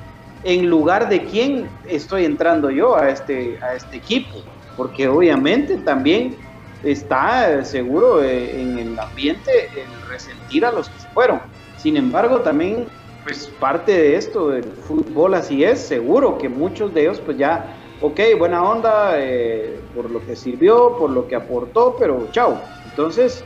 En 0.43 0.69
lugar 0.69 1.09
de 1.09 1.23
quién 1.23 1.69
estoy 1.87 2.25
entrando 2.25 2.69
yo 2.69 2.95
a 2.95 3.09
este, 3.09 3.57
a 3.61 3.75
este 3.75 3.97
equipo. 3.97 4.43
Porque 4.75 5.07
obviamente 5.07 5.77
también 5.77 6.35
está 6.83 7.63
seguro 7.63 8.23
eh, 8.23 8.61
en 8.61 8.77
el 8.77 8.99
ambiente 8.99 9.51
el 9.75 10.09
resentir 10.09 10.65
a 10.65 10.71
los 10.71 10.89
que 10.89 10.99
se 10.99 11.07
fueron. 11.09 11.41
Sin 11.77 11.97
embargo, 11.97 12.41
también 12.41 12.87
pues 13.23 13.47
parte 13.59 13.91
de 13.93 14.15
esto 14.17 14.49
del 14.49 14.65
fútbol 14.65 15.33
así 15.33 15.63
es, 15.63 15.79
seguro 15.79 16.37
que 16.37 16.49
muchos 16.49 16.93
de 16.93 17.03
ellos 17.03 17.21
pues 17.21 17.37
ya, 17.37 17.77
ok, 18.01 18.19
buena 18.37 18.63
onda 18.63 19.13
eh, 19.17 19.79
por 19.95 20.11
lo 20.11 20.25
que 20.25 20.35
sirvió, 20.35 20.97
por 20.97 21.09
lo 21.09 21.27
que 21.27 21.35
aportó, 21.35 21.95
pero 21.97 22.27
chao. 22.31 22.61
Entonces, 22.85 23.45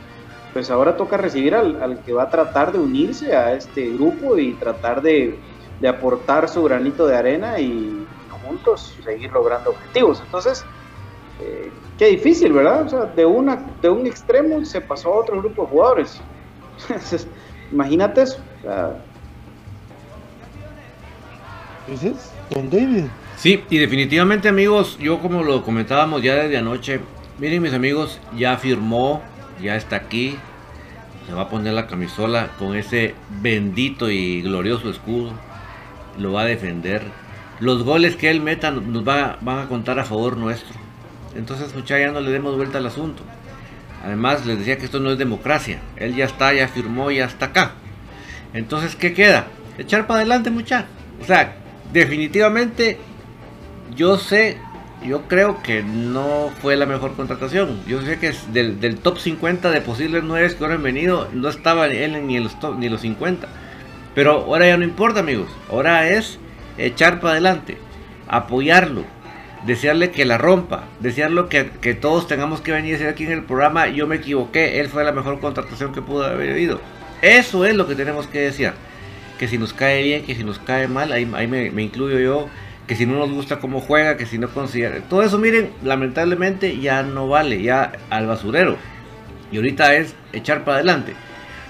pues 0.52 0.70
ahora 0.70 0.96
toca 0.96 1.16
recibir 1.16 1.54
al, 1.54 1.80
al 1.80 2.02
que 2.02 2.12
va 2.12 2.24
a 2.24 2.30
tratar 2.30 2.72
de 2.72 2.80
unirse 2.80 3.36
a 3.36 3.52
este 3.52 3.90
grupo 3.90 4.36
y 4.36 4.54
tratar 4.54 5.00
de, 5.00 5.38
de 5.80 5.88
aportar 5.88 6.48
su 6.48 6.62
granito 6.64 7.06
de 7.06 7.16
arena 7.16 7.58
y 7.60 8.06
juntos 8.46 8.96
seguir 9.04 9.30
logrando 9.32 9.70
objetivos. 9.70 10.22
Entonces, 10.24 10.64
eh, 11.40 11.70
qué 11.98 12.06
difícil, 12.06 12.52
¿verdad? 12.52 12.82
O 12.82 12.88
sea, 12.88 13.04
de, 13.04 13.26
una, 13.26 13.64
de 13.82 13.90
un 13.90 14.06
extremo 14.06 14.64
se 14.64 14.80
pasó 14.80 15.12
a 15.12 15.16
otro 15.18 15.38
grupo 15.38 15.62
de 15.62 15.68
jugadores. 15.68 16.20
Entonces, 16.88 17.28
Imagínate 17.72 18.22
eso. 18.22 18.38
o 18.58 18.62
sea, 18.62 19.04
Don 22.50 22.70
David 22.70 23.04
Sí, 23.36 23.62
y 23.70 23.78
definitivamente 23.78 24.48
amigos, 24.48 24.98
yo 24.98 25.20
como 25.20 25.42
lo 25.42 25.62
comentábamos 25.62 26.22
ya 26.22 26.34
desde 26.34 26.58
anoche, 26.58 27.00
miren 27.38 27.62
mis 27.62 27.72
amigos, 27.72 28.20
ya 28.36 28.56
firmó, 28.56 29.22
ya 29.62 29.76
está 29.76 29.96
aquí, 29.96 30.36
se 31.26 31.32
va 31.32 31.42
a 31.42 31.48
poner 31.48 31.74
la 31.74 31.86
camisola 31.86 32.50
con 32.58 32.74
ese 32.74 33.14
bendito 33.40 34.10
y 34.10 34.42
glorioso 34.42 34.90
escudo, 34.90 35.32
lo 36.18 36.32
va 36.32 36.42
a 36.42 36.46
defender. 36.46 37.02
Los 37.60 37.82
goles 37.82 38.16
que 38.16 38.30
él 38.30 38.40
meta 38.40 38.70
nos 38.70 39.06
va, 39.06 39.38
van 39.40 39.58
a 39.58 39.68
contar 39.68 39.98
a 39.98 40.04
favor 40.04 40.36
nuestro. 40.36 40.78
Entonces 41.34 41.74
muchachos 41.74 42.00
ya 42.00 42.12
no 42.12 42.20
le 42.20 42.30
demos 42.30 42.56
vuelta 42.56 42.78
al 42.78 42.86
asunto. 42.86 43.22
Además 44.04 44.46
les 44.46 44.58
decía 44.58 44.78
que 44.78 44.84
esto 44.84 45.00
no 45.00 45.10
es 45.10 45.18
democracia, 45.18 45.80
él 45.96 46.14
ya 46.14 46.24
está, 46.24 46.52
ya 46.54 46.68
firmó, 46.68 47.10
ya 47.10 47.24
está 47.24 47.46
acá. 47.46 47.72
Entonces, 48.54 48.96
¿qué 48.96 49.12
queda? 49.12 49.46
Echar 49.76 50.06
para 50.06 50.20
adelante 50.20 50.50
muchachos. 50.50 50.90
O 51.20 51.24
sea, 51.24 51.56
definitivamente 51.92 52.98
yo 53.94 54.16
sé, 54.16 54.56
yo 55.04 55.22
creo 55.22 55.62
que 55.62 55.82
no 55.82 56.50
fue 56.62 56.76
la 56.76 56.86
mejor 56.86 57.14
contratación. 57.14 57.80
Yo 57.86 58.00
sé 58.02 58.18
que 58.18 58.32
del, 58.52 58.80
del 58.80 58.98
top 58.98 59.18
50 59.18 59.70
de 59.70 59.80
posibles 59.80 60.22
9 60.24 60.56
que 60.56 60.64
han 60.64 60.82
venido, 60.82 61.28
no 61.32 61.48
estaba 61.48 61.86
él 61.86 62.26
ni 62.26 62.36
en 62.36 62.44
los 62.44 62.58
top, 62.60 62.78
ni 62.78 62.88
los 62.88 63.00
50. 63.00 63.48
Pero 64.18 64.32
ahora 64.32 64.66
ya 64.66 64.76
no 64.76 64.82
importa, 64.82 65.20
amigos. 65.20 65.48
Ahora 65.70 66.08
es 66.08 66.40
echar 66.76 67.20
para 67.20 67.34
adelante, 67.34 67.78
apoyarlo, 68.26 69.04
desearle 69.64 70.10
que 70.10 70.24
la 70.24 70.38
rompa, 70.38 70.86
desearlo 70.98 71.48
que, 71.48 71.70
que 71.80 71.94
todos 71.94 72.26
tengamos 72.26 72.60
que 72.60 72.72
venir 72.72 72.96
a 72.96 72.98
decir 72.98 73.06
aquí 73.06 73.22
en 73.26 73.30
el 73.30 73.44
programa, 73.44 73.86
yo 73.86 74.08
me 74.08 74.16
equivoqué, 74.16 74.80
él 74.80 74.88
fue 74.88 75.04
la 75.04 75.12
mejor 75.12 75.38
contratación 75.38 75.92
que 75.92 76.02
pudo 76.02 76.24
haber 76.24 76.50
habido. 76.50 76.80
Eso 77.22 77.64
es 77.64 77.76
lo 77.76 77.86
que 77.86 77.94
tenemos 77.94 78.26
que 78.26 78.40
desear. 78.40 78.74
Que 79.38 79.46
si 79.46 79.56
nos 79.56 79.72
cae 79.72 80.02
bien, 80.02 80.24
que 80.24 80.34
si 80.34 80.42
nos 80.42 80.58
cae 80.58 80.88
mal, 80.88 81.12
ahí, 81.12 81.30
ahí 81.34 81.46
me, 81.46 81.70
me 81.70 81.84
incluyo 81.84 82.18
yo 82.18 82.48
que 82.88 82.96
si 82.96 83.06
no 83.06 83.18
nos 83.18 83.30
gusta 83.30 83.60
cómo 83.60 83.80
juega, 83.80 84.16
que 84.16 84.26
si 84.26 84.36
no 84.36 84.48
considera. 84.48 84.98
Todo 85.02 85.22
eso, 85.22 85.38
miren, 85.38 85.70
lamentablemente 85.84 86.80
ya 86.80 87.04
no 87.04 87.28
vale, 87.28 87.62
ya 87.62 87.92
al 88.10 88.26
basurero. 88.26 88.78
Y 89.52 89.58
ahorita 89.58 89.94
es 89.94 90.16
echar 90.32 90.64
para 90.64 90.78
adelante. 90.78 91.14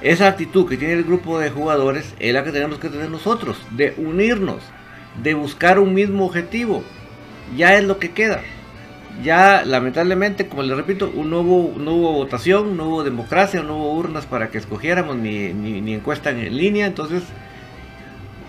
Esa 0.01 0.29
actitud 0.29 0.69
que 0.69 0.77
tiene 0.77 0.95
el 0.95 1.05
grupo 1.05 1.39
de 1.39 1.51
jugadores 1.51 2.15
es 2.21 2.33
la 2.33 2.45
que 2.45 2.53
tenemos 2.53 2.79
que 2.79 2.89
tener 2.89 3.11
nosotros, 3.11 3.59
de 3.71 3.95
unirnos, 3.97 4.63
de 5.23 5.35
buscar 5.35 5.79
un 5.79 5.93
mismo 5.93 6.27
objetivo. 6.27 6.85
Ya 7.57 7.77
es 7.77 7.85
lo 7.85 7.99
que 7.99 8.13
queda. 8.13 8.43
Ya 9.25 9.65
lamentablemente, 9.65 10.47
como 10.47 10.63
les 10.63 10.77
repito, 10.77 11.11
no 11.13 11.41
hubo, 11.41 11.79
no 11.79 11.97
votación, 11.97 12.77
no 12.77 12.85
hubo 12.85 13.05
democracia, 13.05 13.63
no 13.63 13.77
hubo 13.77 13.95
urnas 13.95 14.27
para 14.27 14.51
que 14.51 14.59
escogiéramos, 14.59 15.17
ni, 15.17 15.53
ni, 15.53 15.81
ni 15.81 15.95
encuesta 15.95 16.31
en 16.31 16.57
línea. 16.57 16.87
Entonces, 16.87 17.25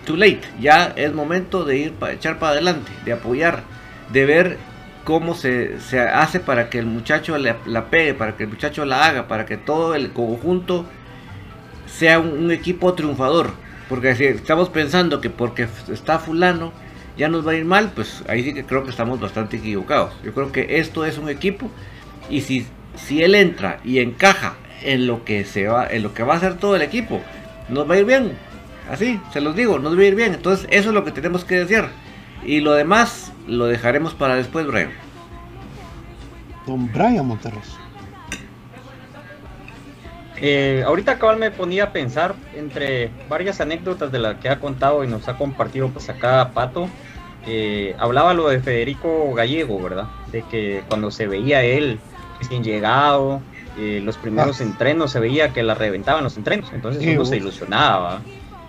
too 0.06 0.16
late. 0.16 0.42
Ya 0.60 0.92
es 0.94 1.12
momento 1.12 1.64
de 1.64 1.78
ir 1.78 1.92
para 1.92 2.12
echar 2.12 2.38
para 2.38 2.52
adelante, 2.52 2.92
de 3.04 3.12
apoyar, 3.12 3.64
de 4.12 4.24
ver 4.24 4.58
cómo 5.04 5.34
se, 5.34 5.80
se 5.80 5.98
hace 5.98 6.38
para 6.38 6.70
que 6.70 6.78
el 6.78 6.86
muchacho 6.86 7.36
la, 7.38 7.56
la, 7.66 7.86
pegue, 7.86 8.14
para 8.14 8.36
que 8.36 8.44
el 8.44 8.50
muchacho 8.50 8.84
la 8.84 9.06
haga, 9.06 9.26
para 9.26 9.46
que 9.46 9.56
todo 9.56 9.96
el 9.96 10.12
conjunto 10.12 10.86
sea 11.92 12.18
un, 12.18 12.50
equipo 12.50 12.94
triunfador. 12.94 13.52
Porque 13.88 14.14
si 14.14 14.24
estamos 14.24 14.68
pensando 14.68 15.20
que 15.20 15.30
porque 15.30 15.66
está 15.92 16.18
fulano 16.18 16.72
ya 17.16 17.28
nos 17.28 17.46
va 17.46 17.52
a 17.52 17.56
ir 17.56 17.64
mal, 17.64 17.92
pues 17.94 18.22
ahí 18.28 18.42
sí 18.44 18.54
que 18.54 18.64
creo 18.64 18.84
que 18.84 18.90
estamos 18.90 19.20
bastante 19.20 19.56
equivocados. 19.56 20.14
Yo 20.24 20.32
creo 20.32 20.52
que 20.52 20.78
esto 20.78 21.04
es 21.04 21.18
un 21.18 21.28
equipo 21.28 21.70
y 22.30 22.42
si, 22.42 22.66
si 22.94 23.22
él 23.22 23.34
entra 23.34 23.80
y 23.84 23.98
encaja 23.98 24.54
en 24.82 25.06
lo 25.06 25.24
que 25.24 25.44
se 25.44 25.66
va, 25.66 25.86
en 25.88 26.02
lo 26.02 26.14
que 26.14 26.22
va 26.22 26.34
a 26.34 26.36
hacer 26.36 26.56
todo 26.56 26.76
el 26.76 26.82
equipo, 26.82 27.20
nos 27.68 27.88
va 27.90 27.94
a 27.94 27.98
ir 27.98 28.04
bien. 28.04 28.32
Así, 28.90 29.20
se 29.32 29.40
los 29.40 29.54
digo, 29.54 29.78
nos 29.78 29.96
va 29.96 30.02
a 30.02 30.04
ir 30.04 30.14
bien. 30.14 30.34
Entonces, 30.34 30.66
eso 30.70 30.88
es 30.88 30.94
lo 30.94 31.04
que 31.04 31.12
tenemos 31.12 31.44
que 31.44 31.58
decir. 31.64 31.84
Y 32.44 32.60
lo 32.60 32.72
demás 32.72 33.32
lo 33.46 33.66
dejaremos 33.66 34.14
para 34.14 34.36
después, 34.36 34.66
Brian. 34.66 34.90
Don 36.66 36.90
Brian 36.92 37.26
Monterroso. 37.26 37.79
Eh, 40.42 40.82
ahorita 40.86 41.18
cabal 41.18 41.36
me 41.36 41.50
ponía 41.50 41.84
a 41.84 41.92
pensar 41.92 42.34
entre 42.54 43.10
varias 43.28 43.60
anécdotas 43.60 44.10
de 44.10 44.18
las 44.18 44.36
que 44.38 44.48
ha 44.48 44.58
contado 44.58 45.04
y 45.04 45.06
nos 45.06 45.28
ha 45.28 45.36
compartido 45.36 45.88
pues 45.90 46.08
acá 46.08 46.50
Pato. 46.54 46.88
eh, 47.46 47.94
hablaba 47.98 48.32
lo 48.34 48.48
de 48.48 48.60
Federico 48.60 49.32
Gallego, 49.34 49.80
¿verdad? 49.82 50.06
De 50.32 50.42
que 50.42 50.82
cuando 50.88 51.10
se 51.10 51.26
veía 51.26 51.62
él 51.62 51.98
recién 52.38 52.62
llegado, 52.64 53.42
eh, 53.78 54.00
los 54.02 54.16
primeros 54.18 54.60
entrenos 54.60 55.10
se 55.12 55.20
veía 55.20 55.52
que 55.52 55.62
la 55.62 55.74
reventaban 55.74 56.22
los 56.24 56.36
entrenos, 56.36 56.70
entonces 56.72 57.02
uno 57.14 57.24
se 57.24 57.36
ilusionaba, 57.36 58.20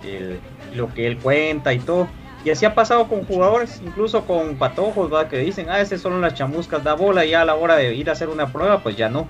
el- 0.04 0.40
lo 0.74 0.92
que 0.92 1.06
él 1.06 1.18
cuenta 1.18 1.72
y 1.74 1.78
todo. 1.80 2.08
Y 2.44 2.50
así 2.50 2.64
ha 2.64 2.74
pasado 2.74 3.08
con 3.08 3.24
jugadores, 3.24 3.80
incluso 3.84 4.24
con 4.26 4.56
patojos, 4.56 5.08
¿verdad? 5.10 5.28
Que 5.28 5.38
dicen, 5.38 5.68
ah, 5.70 5.80
ese 5.80 5.96
solo 5.98 6.16
en 6.16 6.22
las 6.22 6.34
chamuscas 6.34 6.82
da 6.82 6.94
bola 6.94 7.24
y 7.24 7.30
ya 7.30 7.42
a 7.42 7.44
la 7.44 7.54
hora 7.54 7.76
de 7.76 7.94
ir 7.94 8.08
a 8.10 8.12
hacer 8.14 8.28
una 8.28 8.52
prueba, 8.52 8.80
pues 8.82 8.96
ya 8.96 9.08
no. 9.08 9.28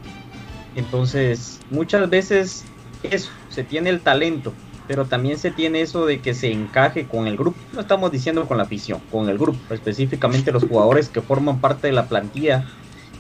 Entonces, 0.75 1.65
muchas 1.69 2.09
veces 2.11 2.73
eso, 3.03 3.35
se 3.49 3.65
tiene 3.65 3.91
el 3.91 4.03
talento, 4.03 4.59
pero 4.87 5.09
también 5.09 5.39
se 5.39 5.53
tiene 5.53 5.83
eso 5.83 6.07
de 6.07 6.23
que 6.23 6.35
se 6.35 6.53
encaje 6.53 7.09
con 7.09 7.27
el 7.27 7.37
grupo. 7.37 7.67
No 7.73 7.81
estamos 7.81 8.11
diciendo 8.11 8.47
con 8.47 8.59
la 8.59 8.65
afición, 8.65 9.05
con 9.09 9.29
el 9.29 9.39
grupo, 9.39 9.75
específicamente 9.75 10.53
los 10.53 10.65
jugadores 10.65 11.11
que 11.11 11.23
forman 11.23 11.61
parte 11.61 11.89
de 11.89 11.93
la 11.95 12.09
plantilla 12.09 12.71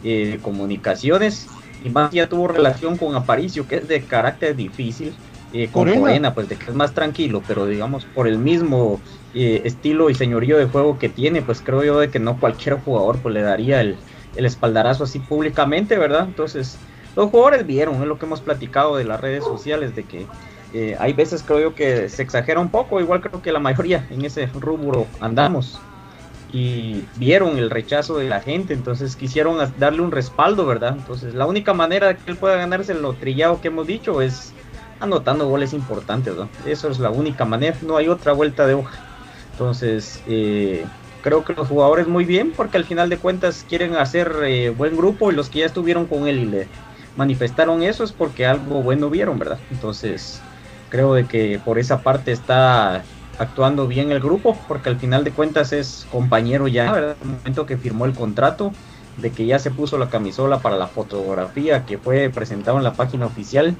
eh, 0.02 0.26
de 0.32 0.40
comunicaciones. 0.40 1.52
Y 1.78 1.90
más 1.90 2.12
ya 2.12 2.28
tuvo 2.28 2.48
relación 2.48 2.96
con 2.96 3.16
Aparicio, 3.16 3.66
que 3.66 3.76
es 3.76 3.88
de 3.88 4.06
carácter 4.06 4.54
difícil. 4.56 5.20
eh, 5.50 5.70
con. 5.70 5.90
Corena, 5.90 6.34
pues 6.34 6.48
de 6.48 6.58
que 6.58 6.70
es 6.70 6.76
más 6.76 6.94
tranquilo, 6.94 7.44
pero 7.46 7.66
digamos 7.66 8.06
por 8.06 8.26
el 8.28 8.38
mismo 8.38 9.04
eh, 9.32 9.62
estilo 9.64 10.08
y 10.10 10.14
señorío 10.14 10.56
de 10.58 10.66
juego 10.66 10.98
que 10.98 11.10
tiene, 11.10 11.42
pues 11.42 11.62
creo 11.62 11.84
yo 11.84 11.98
de 11.98 12.10
que 12.10 12.20
no 12.20 12.38
cualquier 12.38 12.76
jugador 12.76 13.20
pues 13.22 13.34
le 13.34 13.42
daría 13.42 13.80
el, 13.82 14.02
el 14.34 14.46
espaldarazo 14.46 15.04
así 15.04 15.20
públicamente, 15.20 15.98
¿verdad? 15.98 16.24
Entonces, 16.26 16.82
los 17.16 17.30
jugadores 17.30 17.66
vieron, 17.66 17.96
es 17.96 18.08
lo 18.08 18.18
que 18.18 18.26
hemos 18.26 18.40
platicado 18.40 18.96
de 18.96 19.04
las 19.04 19.20
redes 19.20 19.44
sociales, 19.44 19.94
de 19.94 20.04
que 20.04 20.26
eh, 20.72 20.96
hay 20.98 21.12
veces 21.12 21.42
creo 21.42 21.60
yo 21.60 21.74
que 21.74 22.08
se 22.08 22.22
exagera 22.22 22.60
un 22.60 22.70
poco, 22.70 23.00
igual 23.00 23.20
creo 23.20 23.42
que 23.42 23.52
la 23.52 23.58
mayoría 23.58 24.06
en 24.10 24.24
ese 24.24 24.46
rubro 24.46 25.06
andamos. 25.20 25.78
Y 26.54 27.04
vieron 27.16 27.56
el 27.56 27.70
rechazo 27.70 28.18
de 28.18 28.28
la 28.28 28.40
gente, 28.40 28.74
entonces 28.74 29.16
quisieron 29.16 29.58
darle 29.78 30.02
un 30.02 30.10
respaldo, 30.10 30.66
¿verdad? 30.66 30.96
Entonces 30.98 31.34
la 31.34 31.46
única 31.46 31.72
manera 31.72 32.08
de 32.08 32.16
que 32.16 32.30
él 32.30 32.36
pueda 32.36 32.56
ganarse 32.56 32.92
lo 32.92 33.14
trillado 33.14 33.60
que 33.60 33.68
hemos 33.68 33.86
dicho 33.86 34.20
es 34.20 34.52
anotando 35.00 35.48
goles 35.48 35.72
importantes, 35.72 36.34
¿no? 36.34 36.48
Eso 36.66 36.90
es 36.90 36.98
la 36.98 37.10
única 37.10 37.44
manera, 37.44 37.76
no 37.82 37.96
hay 37.96 38.08
otra 38.08 38.32
vuelta 38.32 38.66
de 38.66 38.74
hoja. 38.74 38.98
Entonces, 39.52 40.22
eh, 40.26 40.84
creo 41.22 41.44
que 41.44 41.54
los 41.54 41.68
jugadores 41.68 42.06
muy 42.06 42.24
bien, 42.24 42.52
porque 42.54 42.76
al 42.76 42.84
final 42.84 43.08
de 43.08 43.18
cuentas 43.18 43.64
quieren 43.68 43.96
hacer 43.96 44.34
eh, 44.44 44.70
buen 44.70 44.96
grupo 44.96 45.30
y 45.30 45.34
los 45.34 45.48
que 45.48 45.60
ya 45.60 45.66
estuvieron 45.66 46.06
con 46.06 46.28
él 46.28 46.38
y 46.38 46.44
le 46.46 46.68
manifestaron 47.16 47.82
eso 47.82 48.04
es 48.04 48.12
porque 48.12 48.46
algo 48.46 48.82
bueno 48.82 49.10
vieron, 49.10 49.38
¿verdad? 49.38 49.58
Entonces, 49.70 50.40
creo 50.88 51.14
de 51.14 51.26
que 51.26 51.60
por 51.64 51.78
esa 51.78 52.02
parte 52.02 52.32
está 52.32 53.02
actuando 53.38 53.86
bien 53.86 54.12
el 54.12 54.20
grupo, 54.20 54.58
porque 54.68 54.88
al 54.88 54.96
final 54.96 55.24
de 55.24 55.30
cuentas 55.30 55.72
es 55.72 56.06
compañero 56.10 56.68
ya, 56.68 56.92
¿verdad? 56.92 57.16
El 57.22 57.28
momento 57.28 57.66
que 57.66 57.76
firmó 57.76 58.04
el 58.04 58.12
contrato, 58.12 58.72
de 59.16 59.30
que 59.30 59.46
ya 59.46 59.58
se 59.58 59.70
puso 59.70 59.98
la 59.98 60.08
camisola 60.08 60.58
para 60.60 60.76
la 60.76 60.86
fotografía 60.86 61.84
que 61.84 61.98
fue 61.98 62.30
presentado 62.30 62.78
en 62.78 62.84
la 62.84 62.94
página 62.94 63.26
oficial. 63.26 63.76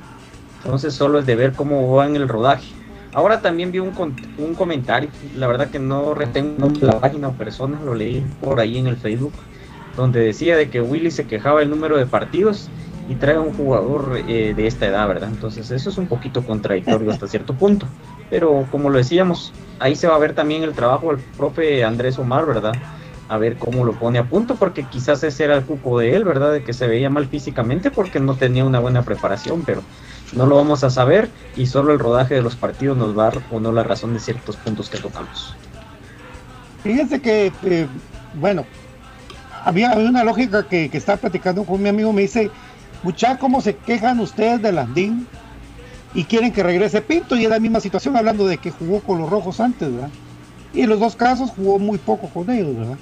Entonces 0.62 0.94
solo 0.94 1.18
es 1.18 1.26
de 1.26 1.36
ver 1.36 1.52
cómo 1.52 1.94
va 1.94 2.06
en 2.06 2.16
el 2.16 2.28
rodaje. 2.28 2.68
Ahora 3.14 3.40
también 3.40 3.72
vi 3.72 3.78
un, 3.78 3.92
un 4.38 4.54
comentario, 4.54 5.10
la 5.36 5.46
verdad 5.46 5.68
que 5.68 5.78
no 5.78 6.14
retengo 6.14 6.70
la 6.80 6.98
página 6.98 7.28
o 7.28 7.32
persona, 7.32 7.78
lo 7.84 7.94
leí 7.94 8.24
por 8.40 8.58
ahí 8.58 8.78
en 8.78 8.86
el 8.86 8.96
Facebook, 8.96 9.34
donde 9.96 10.20
decía 10.20 10.56
de 10.56 10.70
que 10.70 10.80
Willy 10.80 11.10
se 11.10 11.26
quejaba 11.26 11.60
el 11.60 11.68
número 11.68 11.98
de 11.98 12.06
partidos 12.06 12.70
y 13.08 13.16
trae 13.16 13.36
a 13.36 13.40
un 13.40 13.52
jugador 13.52 14.22
eh, 14.28 14.54
de 14.54 14.66
esta 14.66 14.86
edad, 14.86 15.08
¿verdad? 15.08 15.30
Entonces 15.30 15.70
eso 15.70 15.90
es 15.90 15.98
un 15.98 16.06
poquito 16.06 16.44
contradictorio 16.44 17.10
hasta 17.10 17.26
cierto 17.26 17.54
punto. 17.54 17.86
Pero 18.30 18.66
como 18.70 18.90
lo 18.90 18.98
decíamos, 18.98 19.52
ahí 19.78 19.96
se 19.96 20.06
va 20.06 20.14
a 20.14 20.18
ver 20.18 20.34
también 20.34 20.62
el 20.62 20.72
trabajo 20.72 21.08
del 21.08 21.18
profe 21.36 21.84
Andrés 21.84 22.18
Omar, 22.18 22.46
¿verdad? 22.46 22.74
A 23.28 23.38
ver 23.38 23.56
cómo 23.56 23.84
lo 23.84 23.92
pone 23.92 24.18
a 24.18 24.24
punto, 24.24 24.56
porque 24.56 24.84
quizás 24.84 25.22
ese 25.24 25.44
era 25.44 25.56
el 25.56 25.64
cupo 25.64 25.98
de 25.98 26.14
él, 26.14 26.24
¿verdad? 26.24 26.52
De 26.52 26.62
que 26.62 26.72
se 26.72 26.86
veía 26.86 27.10
mal 27.10 27.26
físicamente 27.26 27.90
porque 27.90 28.20
no 28.20 28.36
tenía 28.36 28.64
una 28.64 28.78
buena 28.78 29.02
preparación, 29.02 29.62
pero 29.62 29.82
no 30.34 30.46
lo 30.46 30.56
vamos 30.56 30.84
a 30.84 30.90
saber 30.90 31.28
y 31.56 31.66
solo 31.66 31.92
el 31.92 31.98
rodaje 31.98 32.34
de 32.34 32.42
los 32.42 32.56
partidos 32.56 32.96
nos 32.96 33.16
va 33.16 33.26
a 33.26 33.30
dar 33.30 33.42
o 33.50 33.60
no 33.60 33.72
la 33.72 33.82
razón 33.82 34.14
de 34.14 34.20
ciertos 34.20 34.56
puntos 34.56 34.88
que 34.88 34.98
tocamos. 34.98 35.54
Fíjense 36.82 37.20
que, 37.20 37.52
eh, 37.64 37.86
bueno, 38.34 38.64
había, 39.64 39.92
una 39.92 40.24
lógica 40.24 40.66
que 40.66 40.90
estaba 40.92 41.18
platicando 41.18 41.64
con 41.64 41.80
mi 41.82 41.88
amigo, 41.88 42.12
me 42.12 42.22
dice, 42.22 42.50
mucha, 43.02 43.38
¿cómo 43.38 43.60
se 43.60 43.80
quejan 43.82 44.20
ustedes 44.20 44.62
de 44.62 44.72
Landín? 44.72 45.30
Y 46.12 46.26
quieren 46.26 46.52
que 46.52 46.62
regrese 46.62 47.02
Pinto, 47.02 47.36
y 47.36 47.44
es 47.44 47.50
la 47.50 47.60
misma 47.60 47.80
situación, 47.80 48.16
hablando 48.16 48.46
de 48.46 48.60
que 48.60 48.70
jugó 48.70 49.02
con 49.02 49.18
los 49.18 49.30
rojos 49.30 49.60
antes, 49.60 49.92
¿verdad? 49.92 50.14
Y 50.72 50.82
en 50.82 50.90
los 50.90 51.00
dos 51.00 51.16
casos 51.16 51.50
jugó 51.50 51.78
muy 51.78 51.98
poco 51.98 52.30
con 52.30 52.50
ellos, 52.50 52.76
¿verdad? 52.76 53.00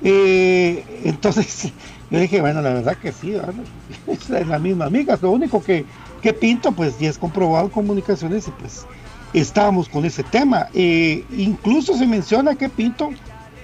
Eh, 0.00 1.02
entonces, 1.04 1.74
yo 2.10 2.18
dije, 2.20 2.40
bueno, 2.40 2.62
la 2.62 2.74
verdad 2.74 2.98
que 2.98 3.12
sí, 3.12 3.32
¿verdad? 3.32 3.66
es 4.06 4.28
la 4.48 4.58
misma 4.58 4.86
amiga, 4.86 5.18
lo 5.22 5.32
único 5.32 5.62
que, 5.62 5.88
que 6.20 6.34
Pinto, 6.34 6.74
pues 6.74 6.98
ya 6.98 7.08
es 7.10 7.18
comprobado 7.18 7.66
en 7.66 7.70
comunicaciones, 7.70 8.48
y 8.48 8.52
pues 8.52 8.88
estábamos 9.32 9.88
con 9.88 10.04
ese 10.04 10.24
tema. 10.24 10.68
Eh, 10.72 11.26
incluso 11.30 11.96
se 11.96 12.06
menciona 12.06 12.56
que 12.56 12.70
Pinto 12.70 13.14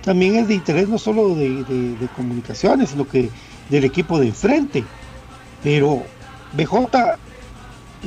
también 0.01 0.37
es 0.37 0.49
de 0.49 0.55
interés 0.55 0.89
no 0.89 0.99
solo 0.99 1.35
de- 1.37 1.65
de 1.97 2.11
comunicaciones, 2.11 2.91
sino 2.91 3.07
que 3.07 3.33
del 3.69 3.85
equipo 3.85 4.19
de 4.19 4.29
enfrente. 4.29 4.93
Pero 5.63 6.03
BJ 6.53 6.89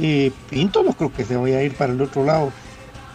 eh, 0.01 0.31
Pinto 0.49 0.83
no 0.83 0.93
creo 0.93 1.11
que 1.13 1.23
se 1.23 1.37
vaya 1.37 1.57
a 1.59 1.63
ir 1.63 1.75
para 1.75 1.93
el 1.93 2.01
otro 2.01 2.23
lado, 2.25 2.51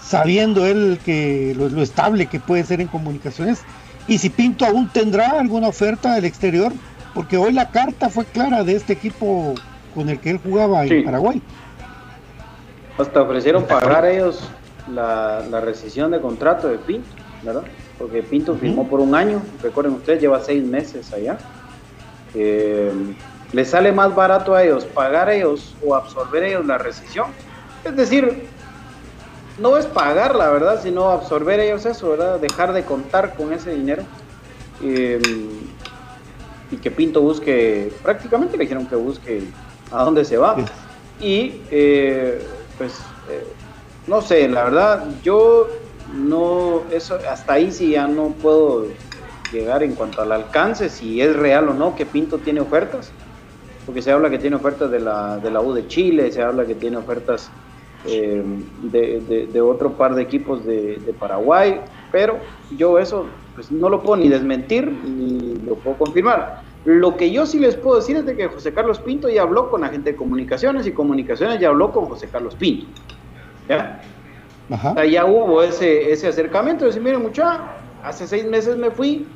sabiendo 0.00 0.66
él 0.66 1.00
que 1.04 1.54
lo, 1.56 1.68
lo 1.68 1.82
estable 1.82 2.26
que 2.26 2.40
puede 2.40 2.64
ser 2.64 2.80
en 2.80 2.88
comunicaciones. 2.88 3.62
Y 4.06 4.18
si 4.18 4.30
Pinto 4.30 4.64
aún 4.64 4.88
tendrá 4.88 5.30
alguna 5.38 5.68
oferta 5.68 6.14
del 6.14 6.24
exterior, 6.24 6.72
porque 7.14 7.36
hoy 7.36 7.52
la 7.52 7.70
carta 7.70 8.08
fue 8.08 8.24
clara 8.24 8.62
de 8.64 8.76
este 8.76 8.92
equipo 8.92 9.54
con 9.94 10.08
el 10.08 10.18
que 10.20 10.30
él 10.30 10.40
jugaba 10.42 10.82
en 10.84 10.88
Sí. 10.88 11.00
Paraguay. 11.02 11.42
Hasta 12.98 13.22
ofrecieron 13.22 13.64
pagar 13.64 14.06
ellos 14.06 14.48
la, 14.92 15.44
la 15.50 15.60
rescisión 15.60 16.10
de 16.10 16.20
contrato 16.20 16.68
de 16.68 16.78
Pinto, 16.78 17.08
¿verdad? 17.44 17.62
Porque 17.98 18.22
Pinto 18.22 18.54
firmó 18.56 18.88
por 18.88 19.00
un 19.00 19.14
año, 19.14 19.42
recuerden 19.62 19.94
ustedes, 19.94 20.20
lleva 20.20 20.40
seis 20.42 20.64
meses 20.64 21.12
allá. 21.12 21.38
Eh, 22.34 22.92
les 23.52 23.70
sale 23.70 23.92
más 23.92 24.14
barato 24.14 24.54
a 24.54 24.62
ellos 24.62 24.84
pagar 24.84 25.30
ellos 25.30 25.74
o 25.84 25.94
absorber 25.94 26.42
ellos 26.44 26.66
la 26.66 26.78
rescisión. 26.78 27.28
Es 27.84 27.96
decir, 27.96 28.46
no 29.58 29.76
es 29.76 29.86
pagar 29.86 30.34
la 30.34 30.50
verdad, 30.50 30.80
sino 30.82 31.10
absorber 31.10 31.60
ellos 31.60 31.86
eso, 31.86 32.10
¿verdad? 32.10 32.38
Dejar 32.40 32.72
de 32.72 32.84
contar 32.84 33.34
con 33.34 33.52
ese 33.52 33.70
dinero. 33.70 34.02
Eh, 34.82 35.20
y 36.70 36.76
que 36.76 36.90
Pinto 36.90 37.22
busque, 37.22 37.92
prácticamente 38.02 38.56
le 38.56 38.64
dijeron 38.64 38.86
que 38.86 38.96
busque 38.96 39.42
a 39.90 40.04
dónde 40.04 40.24
se 40.24 40.36
va. 40.36 40.56
Y 41.20 41.62
eh, 41.70 42.46
pues, 42.76 42.92
eh, 43.30 43.46
no 44.06 44.20
sé, 44.20 44.48
la 44.48 44.64
verdad, 44.64 45.06
yo 45.22 45.68
no, 46.14 46.82
eso, 46.90 47.18
hasta 47.30 47.54
ahí 47.54 47.72
sí 47.72 47.92
ya 47.92 48.06
no 48.06 48.30
puedo 48.30 48.86
llegar 49.52 49.82
en 49.82 49.94
cuanto 49.94 50.22
al 50.22 50.32
alcance, 50.32 50.88
si 50.90 51.20
es 51.20 51.34
real 51.34 51.68
o 51.70 51.74
no 51.74 51.96
que 51.96 52.04
Pinto 52.04 52.38
tiene 52.38 52.60
ofertas, 52.60 53.10
porque 53.88 54.02
se 54.02 54.12
habla 54.12 54.28
que 54.28 54.36
tiene 54.36 54.54
ofertas 54.54 54.90
de 54.90 55.00
la, 55.00 55.38
de 55.38 55.50
la 55.50 55.62
U 55.62 55.72
de 55.72 55.86
Chile, 55.86 56.30
se 56.30 56.42
habla 56.42 56.66
que 56.66 56.74
tiene 56.74 56.98
ofertas 56.98 57.50
eh, 58.06 58.42
de, 58.82 59.20
de- 59.26 59.46
de 59.46 59.60
otro 59.62 59.96
par 59.96 60.14
de 60.14 60.20
equipos 60.20 60.66
de, 60.66 60.98
de 60.98 61.12
Paraguay, 61.14 61.80
pero 62.12 62.36
yo 62.76 62.98
eso 62.98 63.24
pues, 63.54 63.72
no 63.72 63.88
lo 63.88 64.02
puedo 64.02 64.18
ni 64.18 64.28
desmentir 64.28 64.92
ni 64.92 65.54
lo 65.64 65.76
puedo 65.76 65.96
confirmar. 65.96 66.60
Lo 66.84 67.16
que 67.16 67.30
yo 67.30 67.46
sí 67.46 67.58
les 67.58 67.76
puedo 67.76 67.96
decir 67.96 68.16
es 68.16 68.26
de 68.26 68.36
que 68.36 68.46
José 68.48 68.74
Carlos 68.74 68.98
Pinto 69.00 69.30
ya 69.30 69.40
habló 69.40 69.70
con 69.70 69.80
la 69.80 69.88
gente 69.88 70.10
de 70.10 70.16
comunicaciones 70.16 70.86
y 70.86 70.92
comunicaciones 70.92 71.58
ya 71.58 71.68
habló 71.68 71.90
con 71.90 72.04
José 72.04 72.28
Carlos 72.28 72.56
Pinto. 72.56 72.88
¿Ya? 73.70 74.02
Ajá. 74.70 74.90
O 74.90 74.94
sea, 74.96 75.06
ya 75.06 75.24
hubo 75.24 75.62
ese, 75.62 76.12
ese 76.12 76.28
acercamiento. 76.28 76.84
Decir, 76.84 77.00
miren, 77.00 77.22
mucha, 77.22 77.72
hace 78.04 78.26
seis 78.26 78.46
meses 78.46 78.76
me 78.76 78.90
fui, 78.90 79.26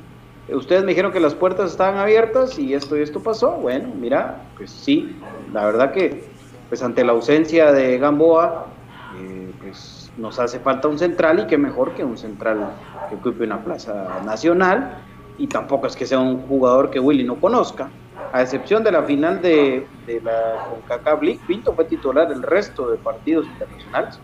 ustedes 0.49 0.83
me 0.83 0.91
dijeron 0.91 1.13
que 1.13 1.21
las 1.21 1.35
puertas 1.35 1.71
estaban 1.71 1.99
abiertas 1.99 2.59
y 2.59 2.75
esto 2.75 2.97
y 2.97 3.03
esto 3.03 3.23
pasó. 3.23 3.53
Bueno, 3.53 3.89
mira, 3.95 4.43
pues 4.57 4.71
sí, 4.71 5.17
la 5.53 5.65
verdad 5.67 5.93
que, 5.93 6.25
pues 6.69 6.83
ante 6.83 7.05
la 7.05 7.13
ausencia 7.13 7.73
de 7.73 7.99
Gamboa, 7.99 8.67
eh, 9.19 9.53
pues 9.63 10.11
nos 10.17 10.39
hace 10.39 10.59
falta 10.59 10.89
un 10.89 10.99
central 10.99 11.41
y 11.41 11.47
qué 11.47 11.57
mejor 11.59 11.95
que 11.95 12.05
un 12.05 12.19
central 12.19 12.75
que 13.09 13.15
ocupe 13.17 13.45
una 13.45 13.63
plaza 13.63 14.21
nacional 14.25 14.99
y 15.39 15.47
tampoco 15.47 15.87
es 15.87 15.97
que 15.97 16.07
sea 16.07 16.19
un 16.19 16.43
jugador 16.47 16.91
que 16.91 17.01
Willy 17.01 17.25
no 17.25 17.41
conozca. 17.41 17.91
A 18.33 18.43
excepción 18.43 18.83
de 18.83 18.93
la 18.93 19.03
final 19.03 19.41
de, 19.43 19.87
la 20.23 20.67
CONCACAF 20.71 21.23
League, 21.23 21.41
Pinto 21.47 21.75
fue 21.75 21.85
titular 21.85 22.31
el 22.31 22.43
resto 22.43 22.91
de 22.91 22.99
partidos 22.99 23.47
internacionales 23.47 24.19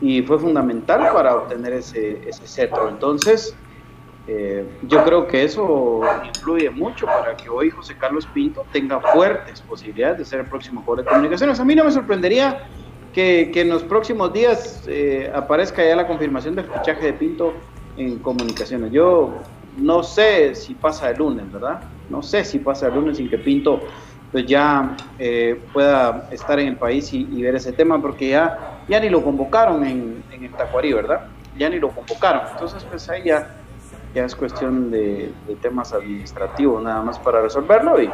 y 0.00 0.22
fue 0.22 0.38
fundamental 0.38 1.12
para 1.12 1.36
obtener 1.36 1.72
ese, 1.74 2.28
ese 2.28 2.46
cetro. 2.46 2.88
Entonces, 2.88 3.56
Eh, 4.28 4.64
yo 4.82 5.04
creo 5.04 5.26
que 5.26 5.42
eso 5.42 6.00
influye 6.24 6.70
mucho 6.70 7.06
para 7.06 7.36
que 7.36 7.48
hoy 7.48 7.70
José 7.70 7.96
Carlos 7.98 8.26
Pinto 8.26 8.64
tenga 8.72 9.00
fuertes 9.00 9.60
posibilidades 9.62 10.18
de 10.18 10.24
ser 10.24 10.40
el 10.40 10.46
próximo 10.46 10.82
jugador 10.82 11.04
de 11.04 11.10
comunicaciones. 11.10 11.58
A 11.58 11.64
mí 11.64 11.74
no 11.74 11.84
me 11.84 11.90
sorprendería 11.90 12.68
que, 13.12 13.50
que 13.52 13.62
en 13.62 13.68
los 13.68 13.82
próximos 13.82 14.32
días 14.32 14.84
eh, 14.86 15.30
aparezca 15.34 15.84
ya 15.84 15.96
la 15.96 16.06
confirmación 16.06 16.54
del 16.54 16.66
fichaje 16.66 17.06
de 17.06 17.12
Pinto 17.14 17.52
en 17.96 18.20
comunicaciones. 18.20 18.92
Yo 18.92 19.34
no 19.76 20.02
sé 20.02 20.54
si 20.54 20.74
pasa 20.74 21.10
el 21.10 21.18
lunes, 21.18 21.50
¿verdad? 21.50 21.80
No 22.08 22.22
sé 22.22 22.44
si 22.44 22.60
pasa 22.60 22.86
el 22.86 22.94
lunes 22.94 23.16
sin 23.16 23.28
que 23.28 23.38
Pinto 23.38 23.80
pues 24.30 24.46
ya 24.46 24.96
eh, 25.18 25.60
pueda 25.74 26.28
estar 26.30 26.58
en 26.58 26.68
el 26.68 26.76
país 26.76 27.12
y, 27.12 27.42
ver 27.42 27.54
ese 27.54 27.70
tema, 27.70 28.00
porque 28.00 28.30
ya, 28.30 28.80
ya 28.88 28.98
ni 28.98 29.10
lo 29.10 29.22
convocaron 29.22 29.84
en, 29.84 30.24
en 30.30 30.44
el 30.44 30.52
Tacuarí, 30.52 30.94
¿verdad? 30.94 31.26
Ya 31.58 31.68
ni 31.68 31.78
lo 31.78 31.90
convocaron. 31.90 32.40
Entonces, 32.50 32.82
pues 32.84 33.10
ahí 33.10 33.24
ya 33.26 33.61
ya 34.14 34.24
es 34.24 34.34
cuestión 34.34 34.90
de, 34.90 35.32
de, 35.46 35.56
temas 35.56 35.92
administrativos 35.92 36.82
nada 36.82 37.02
más 37.02 37.18
para 37.18 37.40
resolverlo 37.40 38.00
y, 38.00 38.06
y, 38.06 38.10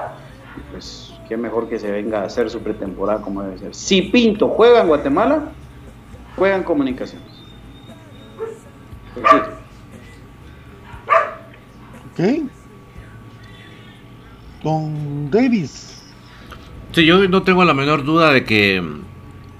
pues 0.70 1.14
qué 1.28 1.36
mejor 1.36 1.68
que 1.68 1.78
se 1.78 1.90
venga 1.90 2.22
a 2.22 2.24
hacer 2.24 2.48
su 2.50 2.60
pretemporada 2.60 3.20
como 3.20 3.42
debe 3.42 3.58
ser. 3.58 3.74
Si 3.74 4.02
Pinto 4.02 4.48
juega 4.48 4.80
en 4.80 4.88
Guatemala, 4.88 5.52
juega 6.36 6.56
en 6.56 6.62
comunicaciones. 6.62 7.28
Ok. 12.12 12.24
Don 14.62 15.30
Davis. 15.30 16.02
Sí, 16.92 17.04
yo 17.04 17.28
no 17.28 17.42
tengo 17.42 17.64
la 17.64 17.74
menor 17.74 18.04
duda 18.04 18.32
de 18.32 18.44
que 18.44 18.82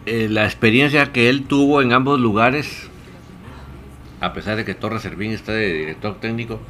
eh, 0.06 0.28
la 0.30 0.44
experiencia 0.44 1.12
que 1.12 1.28
él 1.28 1.46
tuvo 1.46 1.82
en 1.82 1.92
ambos 1.92 2.18
lugares 2.18 2.87
a 4.20 4.32
pesar 4.32 4.56
de 4.56 4.64
que 4.64 4.74
Torres 4.74 5.02
Servín 5.02 5.32
está 5.32 5.52
de 5.52 5.72
director 5.72 6.20
técnico, 6.20 6.60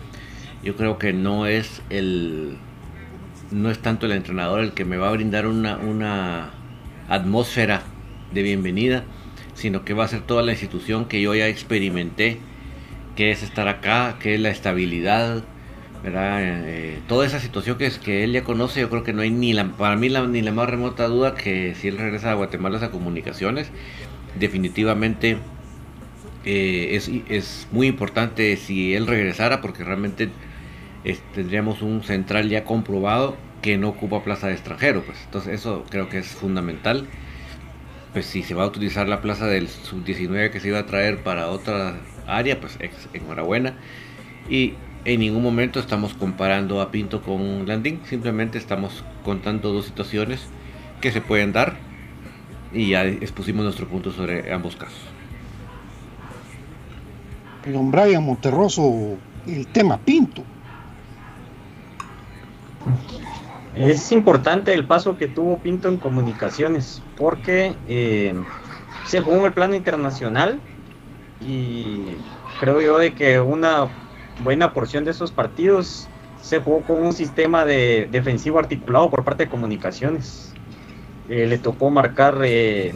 yo 0.62 0.76
creo 0.76 0.98
que 0.98 1.12
no 1.12 1.46
es 1.46 1.82
el 1.90 2.58
no 3.50 3.70
es 3.70 3.78
tanto 3.78 4.06
el 4.06 4.12
entrenador 4.12 4.60
el 4.60 4.72
que 4.72 4.84
me 4.84 4.98
va 4.98 5.08
a 5.08 5.12
brindar 5.12 5.46
una, 5.46 5.78
una 5.78 6.50
atmósfera 7.08 7.82
de 8.32 8.42
bienvenida, 8.42 9.04
sino 9.54 9.84
que 9.84 9.94
va 9.94 10.04
a 10.04 10.08
ser 10.08 10.20
toda 10.20 10.42
la 10.42 10.52
institución 10.52 11.06
que 11.06 11.22
yo 11.22 11.34
ya 11.34 11.48
experimenté, 11.48 12.38
que 13.16 13.30
es 13.30 13.42
estar 13.42 13.66
acá, 13.68 14.16
que 14.20 14.34
es 14.34 14.40
la 14.40 14.50
estabilidad, 14.50 15.42
¿verdad? 16.02 16.40
Eh, 16.42 16.98
toda 17.08 17.26
esa 17.26 17.40
situación 17.40 17.78
que, 17.78 17.86
es, 17.86 17.98
que 17.98 18.22
él 18.22 18.32
ya 18.32 18.44
conoce, 18.44 18.80
yo 18.80 18.90
creo 18.90 19.02
que 19.02 19.12
no 19.12 19.22
hay 19.22 19.30
ni 19.30 19.52
la, 19.54 19.64
para 19.72 19.96
mí 19.96 20.08
la, 20.08 20.26
ni 20.26 20.42
la 20.42 20.52
más 20.52 20.68
remota 20.68 21.08
duda 21.08 21.34
que 21.34 21.74
si 21.74 21.88
él 21.88 21.98
regresa 21.98 22.30
a 22.30 22.34
Guatemala 22.34 22.84
a 22.84 22.90
comunicaciones, 22.90 23.70
definitivamente 24.38 25.38
eh, 26.50 26.96
es, 26.96 27.10
es, 27.28 27.68
muy 27.72 27.88
importante 27.88 28.56
si 28.56 28.94
él 28.94 29.06
regresara 29.06 29.60
porque 29.60 29.84
realmente 29.84 30.30
tendríamos 31.34 31.82
un 31.82 32.02
central 32.02 32.48
ya 32.48 32.64
comprobado 32.64 33.36
que 33.60 33.76
no 33.76 33.90
ocupa 33.90 34.24
plaza 34.24 34.46
de 34.46 34.54
extranjero 34.54 35.02
pues. 35.02 35.18
Entonces 35.26 35.60
eso 35.60 35.84
creo 35.90 36.08
que 36.08 36.16
es 36.16 36.28
fundamental. 36.28 37.06
Pues 38.14 38.24
si 38.24 38.42
se 38.42 38.54
va 38.54 38.64
a 38.64 38.66
utilizar 38.66 39.06
la 39.08 39.20
plaza 39.20 39.46
del 39.46 39.68
sub 39.68 40.02
19 40.04 40.50
que 40.50 40.58
se 40.60 40.68
iba 40.68 40.78
a 40.78 40.86
traer 40.86 41.18
para 41.18 41.48
otra 41.50 42.00
área 42.26 42.58
pues 42.58 42.78
enhorabuena. 43.12 43.74
Y 44.48 44.72
en 45.04 45.20
ningún 45.20 45.42
momento 45.42 45.80
estamos 45.80 46.14
comparando 46.14 46.80
a 46.80 46.90
Pinto 46.90 47.20
con 47.20 47.66
Landín 47.66 48.00
simplemente 48.06 48.56
estamos 48.56 49.04
contando 49.22 49.70
dos 49.74 49.84
situaciones 49.84 50.46
que 51.02 51.12
se 51.12 51.20
pueden 51.20 51.52
dar 51.52 51.76
y 52.72 52.88
ya 52.88 53.04
expusimos 53.04 53.64
nuestro 53.64 53.86
punto 53.86 54.12
sobre 54.12 54.50
ambos 54.50 54.76
casos 54.76 55.17
don 57.72 57.90
Brian 57.90 58.24
Monterroso 58.24 59.16
el 59.46 59.66
tema 59.68 59.98
Pinto. 59.98 60.42
Es 63.74 64.10
importante 64.10 64.74
el 64.74 64.86
paso 64.86 65.16
que 65.16 65.28
tuvo 65.28 65.58
Pinto 65.58 65.88
en 65.88 65.98
comunicaciones, 65.98 67.02
porque 67.16 67.74
eh, 67.86 68.34
se 69.06 69.20
jugó 69.20 69.36
en 69.38 69.44
el 69.46 69.52
plano 69.52 69.74
internacional 69.74 70.60
y 71.40 72.16
creo 72.60 72.80
yo 72.80 72.98
de 72.98 73.14
que 73.14 73.40
una 73.40 73.86
buena 74.42 74.72
porción 74.72 75.04
de 75.04 75.12
esos 75.12 75.30
partidos 75.30 76.08
se 76.42 76.60
jugó 76.60 76.80
con 76.82 77.02
un 77.04 77.12
sistema 77.12 77.64
de 77.64 78.08
defensivo 78.10 78.58
articulado 78.58 79.10
por 79.10 79.24
parte 79.24 79.44
de 79.44 79.50
comunicaciones. 79.50 80.52
Eh, 81.28 81.46
le 81.46 81.58
tocó 81.58 81.90
marcar 81.90 82.38
eh, 82.42 82.94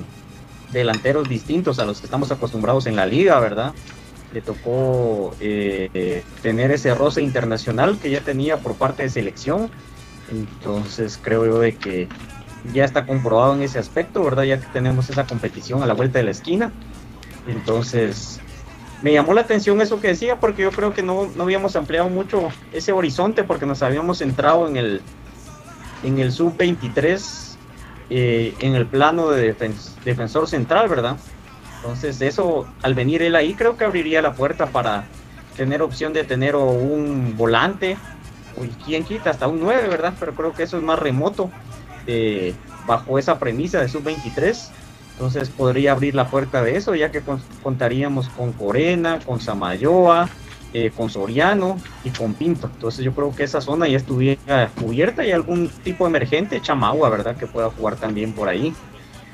delanteros 0.72 1.28
distintos 1.28 1.78
a 1.78 1.84
los 1.84 2.00
que 2.00 2.06
estamos 2.06 2.32
acostumbrados 2.32 2.86
en 2.86 2.96
la 2.96 3.06
liga, 3.06 3.38
¿verdad? 3.40 3.72
Le 4.32 4.40
tocó 4.40 5.34
eh, 5.40 6.22
tener 6.42 6.70
ese 6.70 6.94
roce 6.94 7.22
internacional 7.22 7.98
que 7.98 8.10
ya 8.10 8.20
tenía 8.20 8.58
por 8.58 8.74
parte 8.74 9.02
de 9.02 9.08
selección. 9.08 9.70
Entonces 10.30 11.18
creo 11.22 11.44
yo 11.44 11.58
de 11.58 11.76
que 11.76 12.08
ya 12.72 12.84
está 12.84 13.06
comprobado 13.06 13.54
en 13.54 13.62
ese 13.62 13.78
aspecto, 13.78 14.22
¿verdad? 14.22 14.44
Ya 14.44 14.60
que 14.60 14.66
tenemos 14.72 15.10
esa 15.10 15.26
competición 15.26 15.82
a 15.82 15.86
la 15.86 15.94
vuelta 15.94 16.18
de 16.18 16.24
la 16.24 16.30
esquina. 16.30 16.72
Entonces 17.46 18.40
me 19.02 19.12
llamó 19.12 19.34
la 19.34 19.40
atención 19.40 19.80
eso 19.80 20.00
que 20.00 20.08
decía 20.08 20.38
porque 20.38 20.62
yo 20.62 20.70
creo 20.70 20.94
que 20.94 21.02
no, 21.02 21.28
no 21.34 21.42
habíamos 21.42 21.74
ampliado 21.74 22.08
mucho 22.08 22.50
ese 22.72 22.92
horizonte 22.92 23.42
porque 23.42 23.66
nos 23.66 23.82
habíamos 23.82 24.18
centrado 24.18 24.68
en 24.68 24.76
el, 24.76 25.02
en 26.04 26.20
el 26.20 26.30
sub-23, 26.30 27.56
eh, 28.10 28.54
en 28.60 28.74
el 28.76 28.86
plano 28.86 29.30
de 29.30 29.42
defens 29.42 29.96
defensor 30.04 30.48
central, 30.48 30.88
¿verdad? 30.88 31.16
Entonces 31.82 32.20
eso, 32.20 32.64
al 32.82 32.94
venir 32.94 33.22
él 33.22 33.34
ahí, 33.34 33.54
creo 33.54 33.76
que 33.76 33.84
abriría 33.84 34.22
la 34.22 34.34
puerta 34.34 34.66
para 34.66 35.04
tener 35.56 35.82
opción 35.82 36.12
de 36.12 36.22
tener 36.22 36.54
un 36.54 37.36
volante, 37.36 37.96
o 38.56 38.62
quién 38.84 39.02
quita, 39.02 39.30
hasta 39.30 39.48
un 39.48 39.58
9, 39.58 39.88
¿verdad? 39.88 40.14
Pero 40.20 40.32
creo 40.32 40.52
que 40.52 40.62
eso 40.62 40.76
es 40.76 40.84
más 40.84 41.00
remoto, 41.00 41.50
eh, 42.06 42.54
bajo 42.86 43.18
esa 43.18 43.40
premisa 43.40 43.80
de 43.80 43.88
sub-23. 43.88 44.70
Entonces 45.14 45.50
podría 45.50 45.90
abrir 45.90 46.14
la 46.14 46.28
puerta 46.28 46.62
de 46.62 46.76
eso, 46.76 46.94
ya 46.94 47.10
que 47.10 47.20
contaríamos 47.64 48.28
con 48.28 48.52
Corena, 48.52 49.18
con 49.18 49.40
Samayoa, 49.40 50.28
eh, 50.72 50.92
con 50.96 51.10
Soriano 51.10 51.78
y 52.04 52.10
con 52.10 52.34
Pinto. 52.34 52.70
Entonces 52.72 53.04
yo 53.04 53.12
creo 53.12 53.34
que 53.34 53.42
esa 53.42 53.60
zona 53.60 53.88
ya 53.88 53.96
estuviera 53.96 54.68
cubierta 54.80 55.26
y 55.26 55.32
algún 55.32 55.68
tipo 55.68 56.06
emergente, 56.06 56.62
Chamagua, 56.62 57.10
¿verdad? 57.10 57.36
Que 57.36 57.48
pueda 57.48 57.70
jugar 57.70 57.96
también 57.96 58.32
por 58.32 58.48
ahí 58.48 58.72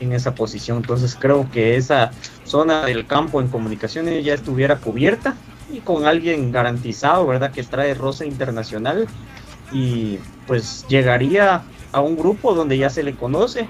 en 0.01 0.13
esa 0.13 0.35
posición. 0.35 0.79
Entonces 0.79 1.17
creo 1.19 1.49
que 1.51 1.77
esa 1.77 2.11
zona 2.45 2.87
del 2.87 3.07
campo 3.07 3.41
en 3.41 3.49
comunicaciones 3.49 4.25
ya 4.25 4.35
estuviera 4.35 4.77
cubierta 4.77 5.35
y 5.73 5.81
con 5.81 6.07
alguien 6.07 6.53
garantizado, 6.53 7.27
¿verdad? 7.27 7.53
Que 7.53 7.63
trae 7.63 7.95
rosa 7.95 8.25
internacional 8.25 9.07
y 9.73 10.19
pues 10.47 10.87
llegaría 10.89 11.63
a 11.93 12.01
un 12.01 12.17
grupo 12.17 12.55
donde 12.55 12.79
ya 12.79 12.91
se 12.91 13.03
le 13.03 13.15
conoce 13.15 13.69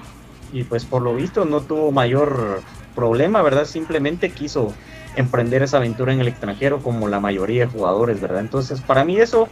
y 0.53 0.63
pues 0.63 0.85
por 0.85 1.01
lo 1.01 1.15
visto 1.15 1.45
no 1.45 1.61
tuvo 1.61 1.91
mayor 1.91 2.61
problema, 2.95 3.41
¿verdad? 3.41 3.65
Simplemente 3.65 4.31
quiso 4.31 4.73
emprender 5.15 5.63
esa 5.63 5.77
aventura 5.77 6.13
en 6.13 6.21
el 6.21 6.27
extranjero 6.27 6.79
como 6.79 7.07
la 7.07 7.19
mayoría 7.19 7.65
de 7.65 7.71
jugadores, 7.71 8.21
¿verdad? 8.21 8.41
Entonces 8.41 8.81
para 8.81 9.03
mí 9.03 9.17
eso 9.17 9.47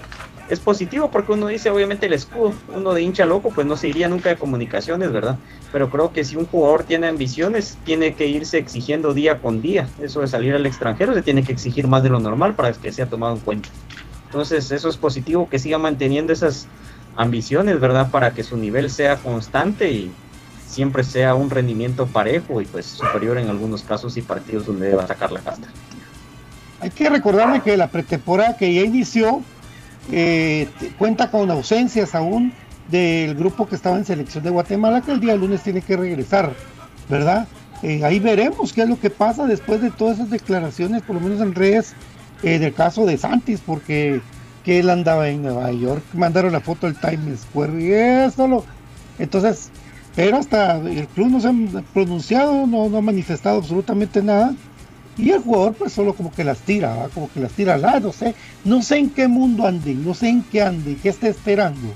es 0.50 0.60
positivo 0.60 1.12
porque 1.12 1.34
uno 1.34 1.48
dice 1.48 1.70
obviamente 1.70 2.06
el 2.06 2.14
escudo, 2.14 2.54
uno 2.74 2.94
de 2.94 3.02
hincha 3.02 3.26
loco 3.26 3.52
pues 3.54 3.68
no 3.68 3.76
se 3.76 3.90
iría 3.90 4.08
nunca 4.08 4.30
de 4.30 4.38
comunicaciones, 4.38 5.12
¿verdad? 5.12 5.38
Pero 5.72 5.90
creo 5.90 6.14
que 6.14 6.24
si 6.24 6.36
un 6.36 6.46
jugador 6.46 6.84
tiene 6.84 7.08
ambiciones, 7.08 7.78
tiene 7.84 8.14
que 8.14 8.28
irse 8.28 8.58
exigiendo 8.58 9.14
día 9.14 9.40
con 9.40 9.62
día. 9.62 9.90
Eso 10.02 10.22
de 10.22 10.28
salir 10.28 10.56
al 10.56 10.66
extranjero 10.66 11.14
se 11.14 11.22
tiene 11.22 11.44
que 11.44 11.52
exigir 11.52 11.88
más 11.88 12.04
de 12.04 12.10
lo 12.10 12.20
normal 12.20 12.56
para 12.56 12.72
que 12.72 12.92
sea 12.92 13.08
tomado 13.08 13.34
en 13.34 13.42
cuenta. 13.42 13.70
Entonces 14.26 14.72
eso 14.72 14.90
es 14.90 14.98
positivo 14.98 15.50
que 15.50 15.60
siga 15.60 15.78
manteniendo 15.78 16.32
esas 16.32 16.68
ambiciones, 17.16 17.80
¿verdad? 17.80 18.10
Para 18.12 18.32
que 18.32 18.44
su 18.44 18.58
nivel 18.58 18.90
sea 18.90 19.18
constante 19.18 19.92
y 19.92 20.12
siempre 20.68 21.04
sea 21.04 21.36
un 21.36 21.50
rendimiento 21.50 22.08
parejo 22.08 22.62
y 22.62 22.66
pues 22.66 22.86
superior 22.86 23.38
en 23.38 23.50
algunos 23.50 23.84
casos 23.84 24.16
y 24.18 24.22
partidos 24.22 24.66
donde 24.66 24.88
deba 24.88 25.08
sacar 25.08 25.32
la 25.32 25.42
casta. 25.42 25.68
Hay 26.80 26.92
que 26.92 27.10
recordarle 27.10 27.62
que 27.62 27.76
la 27.76 27.88
pretemporada 27.88 28.56
que 28.56 28.72
ya 28.72 28.82
inició 28.82 29.42
eh, 30.12 30.68
cuenta 30.98 31.30
con 31.32 31.50
ausencias 31.52 32.16
aún 32.16 32.54
del 32.90 33.36
grupo 33.36 33.68
que 33.68 33.76
estaba 33.76 33.98
en 33.98 34.06
selección 34.06 34.44
de 34.44 34.50
Guatemala, 34.50 35.02
que 35.02 35.12
el 35.12 35.20
día 35.20 35.36
lunes 35.36 35.62
tiene 35.62 35.82
que 35.82 35.98
regresar, 35.98 36.54
¿verdad? 37.10 37.48
Eh, 37.84 38.04
ahí 38.04 38.20
veremos 38.20 38.74
qué 38.74 38.84
es 38.84 38.90
lo 38.90 39.00
que 39.00 39.10
pasa 39.10 39.46
después 39.46 39.82
de 39.82 39.92
todas 39.92 40.16
esas 40.18 40.30
declaraciones, 40.30 41.02
por 41.04 41.16
lo 41.16 41.22
menos 41.22 41.42
en 41.42 41.54
redes, 41.54 41.94
eh, 42.44 42.60
del 42.60 42.74
caso 42.74 43.06
de 43.06 43.18
Santis, 43.18 43.62
porque 43.66 44.22
que 44.64 44.80
él 44.80 44.90
andaba 44.90 45.30
en 45.30 45.44
Nueva 45.44 45.72
York, 45.72 46.04
mandaron 46.14 46.52
la 46.52 46.60
foto 46.60 46.88
del 46.88 46.98
Times 46.98 47.42
Square 47.42 47.82
y 47.82 47.94
eso 47.94 48.48
lo... 48.48 48.66
Entonces, 49.18 49.70
pero 50.14 50.38
hasta 50.38 50.78
el 50.78 51.08
club 51.08 51.30
no 51.30 51.40
se 51.40 51.48
ha 51.48 51.54
pronunciado, 51.94 52.68
no, 52.68 52.90
no 52.90 52.98
ha 52.98 53.02
manifestado 53.02 53.60
absolutamente 53.60 54.22
nada. 54.22 54.54
Y 55.18 55.32
el 55.32 55.42
jugador 55.42 55.74
pues 55.74 55.94
solo 55.94 56.14
como 56.14 56.32
que 56.32 56.44
las 56.44 56.60
tira, 56.60 57.10
como 57.14 57.32
que 57.32 57.40
las 57.40 57.52
tira 57.52 57.74
al 57.74 57.82
lado, 57.82 58.00
no 58.08 58.14
sé, 58.14 58.36
no 58.64 58.82
sé 58.82 58.98
en 58.98 59.10
qué 59.10 59.28
mundo 59.28 59.66
ande, 59.66 59.96
no 59.96 60.14
sé 60.14 60.30
en 60.30 60.44
qué 60.44 60.62
ande, 60.62 60.98
qué 61.02 61.10
esté 61.10 61.30
esperando, 61.30 61.88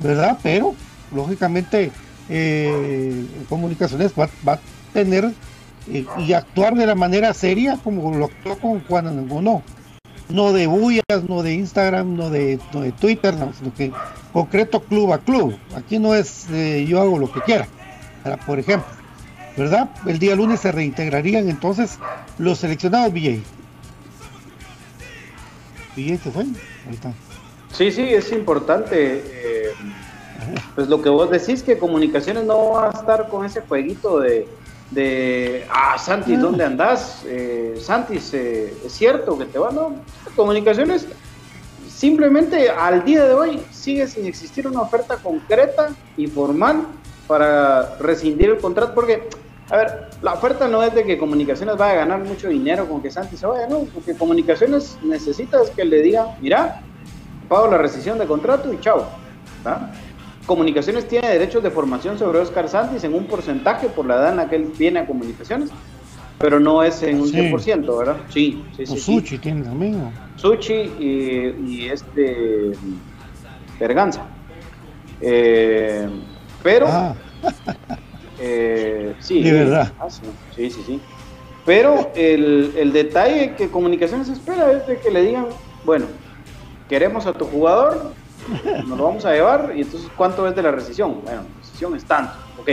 ¿verdad? 0.00 0.38
Pero 0.42 0.74
lógicamente 1.14 1.92
eh, 2.28 3.24
comunicaciones 3.48 4.12
va, 4.18 4.28
va, 4.46 4.54
a 4.54 4.60
tener 4.92 5.32
eh, 5.92 6.04
y 6.18 6.32
actuar 6.32 6.74
de 6.74 6.86
la 6.86 6.96
manera 6.96 7.32
seria 7.34 7.78
como 7.82 8.12
lo 8.14 8.24
actuó 8.24 8.58
con 8.58 8.80
Juan 8.84 9.28
no 9.28 9.62
no 10.28 10.52
de 10.52 10.66
bullas, 10.66 11.04
no 11.28 11.42
de 11.42 11.54
Instagram, 11.54 12.16
no 12.16 12.30
de, 12.30 12.58
no 12.72 12.80
de 12.80 12.92
Twitter, 12.92 13.34
no, 13.36 13.52
sino 13.56 13.72
que 13.72 13.92
concreto 14.32 14.80
club 14.80 15.12
a 15.12 15.18
club. 15.18 15.56
Aquí 15.76 15.98
no 15.98 16.14
es 16.14 16.46
eh, 16.50 16.84
yo 16.88 17.00
hago 17.00 17.18
lo 17.18 17.30
que 17.30 17.40
quiera, 17.42 17.68
¿verdad? 18.24 18.40
por 18.44 18.58
ejemplo, 18.58 18.88
¿verdad? 19.56 19.90
El 20.06 20.18
día 20.18 20.36
lunes 20.36 20.60
se 20.60 20.72
reintegrarían 20.72 21.48
entonces 21.48 21.98
los 22.38 22.58
seleccionados 22.58 23.12
VJ. 23.12 23.40
VJ 25.96 26.18
se 26.22 26.30
fue, 26.30 26.42
ahí 26.42 26.94
está. 26.94 27.12
Sí, 27.72 27.90
sí, 27.90 28.02
es 28.02 28.32
importante. 28.32 29.22
eh, 29.24 29.70
pues 30.74 30.88
lo 30.88 31.00
que 31.02 31.08
vos 31.08 31.30
decís, 31.30 31.62
que 31.62 31.78
comunicaciones 31.78 32.44
no 32.44 32.70
va 32.70 32.88
a 32.88 32.90
estar 32.90 33.28
con 33.28 33.44
ese 33.44 33.62
jueguito 33.62 34.20
de, 34.20 34.46
de 34.90 35.66
ah, 35.70 35.96
Santis, 35.98 36.40
¿dónde 36.40 36.64
andás? 36.64 37.22
Eh, 37.26 37.78
Santis, 37.80 38.32
eh, 38.34 38.74
¿es 38.84 38.92
cierto 38.92 39.38
que 39.38 39.46
te 39.46 39.58
van? 39.58 39.74
No, 39.74 39.96
comunicaciones, 40.34 41.06
simplemente 41.88 42.68
al 42.70 43.04
día 43.04 43.24
de 43.24 43.34
hoy 43.34 43.62
sigue 43.70 44.06
sin 44.06 44.26
existir 44.26 44.66
una 44.66 44.82
oferta 44.82 45.16
concreta 45.16 45.90
y 46.16 46.26
formal 46.26 46.86
para 47.26 47.96
rescindir 47.98 48.50
el 48.50 48.58
contrato, 48.58 48.94
porque, 48.94 49.28
a 49.70 49.76
ver, 49.76 50.08
la 50.22 50.34
oferta 50.34 50.68
no 50.68 50.82
es 50.82 50.94
de 50.94 51.04
que 51.04 51.18
comunicaciones 51.18 51.76
vaya 51.76 51.92
a 51.94 51.96
ganar 52.06 52.24
mucho 52.24 52.48
dinero 52.48 52.86
con 52.88 53.02
que 53.02 53.10
Santis 53.10 53.40
se 53.40 53.46
vaya, 53.46 53.66
no, 53.68 53.80
porque 53.92 54.14
comunicaciones 54.14 54.96
necesita 55.02 55.60
es 55.62 55.70
que 55.70 55.84
le 55.84 56.02
diga, 56.02 56.36
mira, 56.40 56.82
pago 57.48 57.68
la 57.70 57.78
rescisión 57.78 58.18
de 58.18 58.26
contrato 58.26 58.72
y 58.72 58.78
chao. 58.80 59.06
Comunicaciones 60.46 61.08
tiene 61.08 61.28
derechos 61.28 61.62
de 61.64 61.70
formación 61.72 62.16
sobre 62.18 62.38
Oscar 62.38 62.68
Santis 62.68 63.02
en 63.02 63.14
un 63.14 63.24
porcentaje 63.26 63.88
por 63.88 64.06
la 64.06 64.14
edad 64.14 64.30
en 64.30 64.36
la 64.36 64.48
que 64.48 64.56
él 64.56 64.72
viene 64.78 65.00
a 65.00 65.06
Comunicaciones, 65.06 65.70
pero 66.38 66.60
no 66.60 66.84
es 66.84 67.02
en 67.02 67.20
un 67.20 67.26
Sí. 67.28 67.36
100%, 67.36 67.98
¿verdad? 67.98 68.16
Sí, 68.28 68.64
sí, 68.76 68.86
sí. 68.86 68.92
O 68.92 68.96
sí. 68.96 69.00
Suchi 69.00 69.38
tiene 69.38 69.64
también. 69.64 70.12
Suchi 70.36 70.72
y, 70.74 71.56
y 71.66 71.88
este 71.88 72.70
Berganza. 73.80 74.22
Eh, 75.20 76.08
pero 76.62 76.86
Ah, 76.88 77.14
eh, 78.38 79.14
sí, 79.20 79.42
De 79.42 79.52
verdad. 79.52 79.92
sí, 80.54 80.70
sí, 80.70 80.82
sí. 80.86 81.00
Pero 81.64 82.12
el, 82.14 82.72
el 82.76 82.92
detalle 82.92 83.54
que 83.56 83.68
Comunicaciones 83.68 84.28
espera 84.28 84.70
es 84.72 84.86
de 84.86 84.98
que 84.98 85.10
le 85.10 85.22
digan, 85.22 85.46
bueno, 85.84 86.06
queremos 86.88 87.26
a 87.26 87.32
tu 87.32 87.44
jugador, 87.44 88.12
nos 88.86 88.96
lo 88.98 89.04
vamos 89.04 89.24
a 89.24 89.32
llevar, 89.32 89.72
y 89.74 89.82
entonces 89.82 90.08
¿cuánto 90.16 90.46
es 90.46 90.54
de 90.54 90.62
la 90.62 90.70
rescisión? 90.70 91.20
Bueno, 91.24 91.42
la 91.42 91.60
rescisión 91.60 91.96
es 91.96 92.04
tanto, 92.04 92.32
ok. 92.60 92.68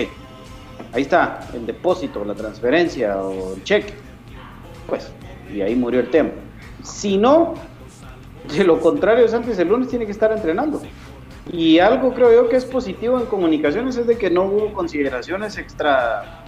Ahí 0.94 1.02
está, 1.02 1.40
el 1.56 1.66
depósito, 1.66 2.24
la 2.24 2.36
transferencia 2.36 3.18
o 3.18 3.56
el 3.56 3.64
cheque. 3.64 3.94
Pues, 4.88 5.12
y 5.52 5.62
ahí 5.62 5.76
murió 5.76 6.00
el 6.00 6.12
tema. 6.12 6.30
Si 6.84 7.18
no, 7.18 7.56
de 8.56 8.64
lo 8.64 8.80
contrario, 8.80 9.28
Santos 9.28 9.58
el 9.58 9.70
lunes 9.70 9.88
tiene 9.88 10.06
que 10.06 10.12
estar 10.12 10.32
entrenando. 10.32 10.82
Y 11.52 11.80
algo 11.80 12.14
creo 12.14 12.34
yo 12.34 12.50
que 12.50 12.56
es 12.56 12.66
positivo 12.66 13.20
en 13.20 13.26
comunicaciones 13.26 13.98
es 13.98 14.08
de 14.08 14.18
que 14.18 14.30
no 14.30 14.44
hubo 14.44 14.74
consideraciones 14.74 15.58
extra, 15.58 16.44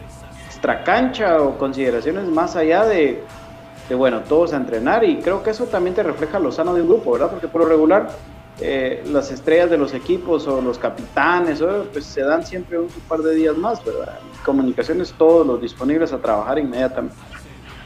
extra 0.46 0.84
cancha 0.84 1.42
o 1.42 1.58
consideraciones 1.58 2.26
más 2.26 2.56
allá 2.56 2.86
de, 2.86 3.22
de, 3.90 3.96
bueno, 3.96 4.22
todos 4.22 4.54
a 4.54 4.58
entrenar. 4.58 5.04
Y 5.04 5.18
creo 5.18 5.44
que 5.44 5.50
eso 5.50 5.66
también 5.66 5.96
te 5.96 6.04
refleja 6.04 6.40
lo 6.40 6.52
sano 6.52 6.74
de 6.74 6.82
un 6.82 6.88
grupo, 6.88 7.12
¿verdad? 7.12 7.30
Porque 7.30 7.48
por 7.48 7.62
lo 7.62 7.68
regular, 7.68 8.10
eh, 8.62 9.04
las 9.12 9.32
estrellas 9.32 9.70
de 9.70 9.78
los 9.78 9.94
equipos 9.94 10.48
o 10.48 10.62
los 10.62 10.80
capitanes, 10.80 11.62
o, 11.62 11.86
pues 11.92 12.06
se 12.06 12.22
dan 12.22 12.46
siempre 12.46 12.80
un 12.80 12.88
par 13.08 13.20
de 13.20 13.36
días 13.36 13.58
más, 13.58 13.84
¿verdad? 13.84 14.18
Comunicaciones, 14.46 15.14
todos 15.18 15.46
los 15.46 15.62
disponibles 15.62 16.14
a 16.14 16.20
trabajar 16.20 16.58
inmediatamente, 16.58 17.18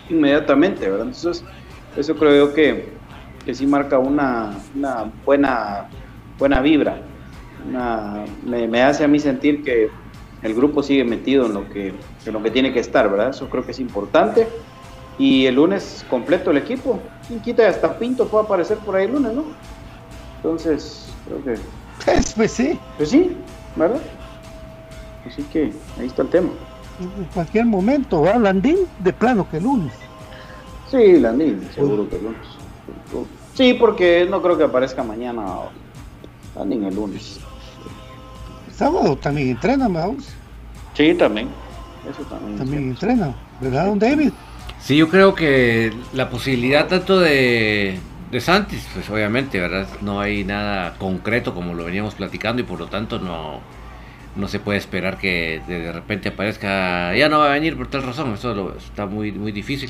inmediatamente 0.10 0.88
¿verdad? 0.88 1.08
Entonces, 1.08 1.44
eso 1.98 2.16
creo 2.16 2.46
yo 2.46 2.54
que, 2.54 2.94
que 3.44 3.56
sí 3.56 3.66
marca 3.66 3.98
una, 3.98 4.60
una 4.76 5.12
buena, 5.26 5.90
buena 6.40 6.62
vibra. 6.62 7.02
Una- 7.68 8.24
me, 8.46 8.68
me 8.68 8.82
hace 8.82 9.04
a 9.04 9.08
mí 9.08 9.20
sentir 9.20 9.64
que 9.64 9.90
el 10.42 10.54
grupo 10.56 10.82
sigue 10.82 11.04
metido 11.04 11.46
en 11.46 11.54
lo 11.54 11.70
que, 11.70 11.94
en 12.26 12.34
lo 12.34 12.42
que 12.42 12.50
tiene 12.52 12.74
que 12.74 12.80
estar, 12.80 13.10
¿verdad? 13.12 13.30
Eso 13.30 13.50
creo 13.50 13.66
que 13.66 13.72
es 13.72 13.80
importante. 13.80 14.48
Y 15.18 15.46
el 15.48 15.56
lunes 15.56 16.06
completo 16.10 16.52
el 16.52 16.58
equipo. 16.58 17.02
Quien 17.28 17.42
quita 17.42 17.68
hasta 17.68 18.00
Pinto 18.00 18.26
puede 18.28 18.46
aparecer 18.46 18.78
por 18.78 18.96
ahí 18.96 19.06
el 19.06 19.12
lunes, 19.12 19.34
¿no? 19.34 19.44
Entonces, 20.38 21.14
creo 21.26 21.44
que. 21.44 21.62
Pues, 22.06 22.34
pues 22.38 22.52
sí, 22.54 22.80
Pues 22.96 23.10
sí, 23.10 23.38
¿verdad? 23.76 24.00
Así 25.28 25.44
que 25.44 25.74
ahí 26.00 26.08
está 26.08 26.22
el 26.22 26.30
tema. 26.30 26.50
en 27.02 27.26
cualquier 27.34 27.66
momento, 27.66 28.22
¿verdad? 28.22 28.40
Landín 28.42 28.78
de 29.00 29.12
plano 29.12 29.46
que 29.52 29.60
lunes. 29.60 29.92
Sí, 30.90 31.20
Landín, 31.20 31.68
seguro 31.76 32.08
que 32.10 32.16
el 32.16 32.24
lunes. 32.24 32.48
Sí, 33.54 33.74
porque 33.74 34.26
no 34.30 34.42
creo 34.42 34.58
que 34.58 34.64
aparezca 34.64 35.04
mañana 35.04 35.44
Landín 36.56 36.84
el 36.86 36.96
lunes. 36.96 37.40
Sábado 38.76 39.16
también 39.18 39.50
entrena, 39.50 39.88
vamos. 39.88 40.26
Sí, 40.94 41.14
también. 41.14 41.50
Eso 42.10 42.24
también. 42.24 42.58
También 42.58 42.84
entrena, 42.90 43.34
¿verdad, 43.62 43.88
don 43.88 44.00
David? 44.00 44.32
Sí, 44.80 44.96
yo 44.96 45.10
creo 45.10 45.36
que 45.36 45.92
la 46.14 46.30
posibilidad 46.30 46.88
tanto 46.88 47.20
de, 47.20 48.00
de 48.32 48.40
Santis, 48.42 48.88
pues 48.94 49.10
obviamente, 49.10 49.60
¿verdad? 49.60 49.88
No 50.02 50.22
hay 50.22 50.44
nada 50.46 50.96
concreto 50.98 51.54
como 51.54 51.74
lo 51.74 51.84
veníamos 51.84 52.16
platicando 52.16 52.62
y 52.62 52.66
por 52.66 52.80
lo 52.80 52.88
tanto 52.88 53.20
no, 53.20 53.60
no 54.38 54.48
se 54.48 54.60
puede 54.60 54.78
esperar 54.78 55.18
que 55.18 55.62
de, 55.68 55.80
de 55.80 55.92
repente 55.92 56.30
aparezca, 56.30 57.14
ya 57.16 57.28
no 57.28 57.40
va 57.40 57.48
a 57.50 57.54
venir 57.54 57.76
por 57.76 57.88
tal 57.88 58.04
razón, 58.04 58.34
eso 58.34 58.54
lo- 58.56 58.78
está 58.78 59.06
muy, 59.06 59.34
muy 59.34 59.52
difícil. 59.52 59.90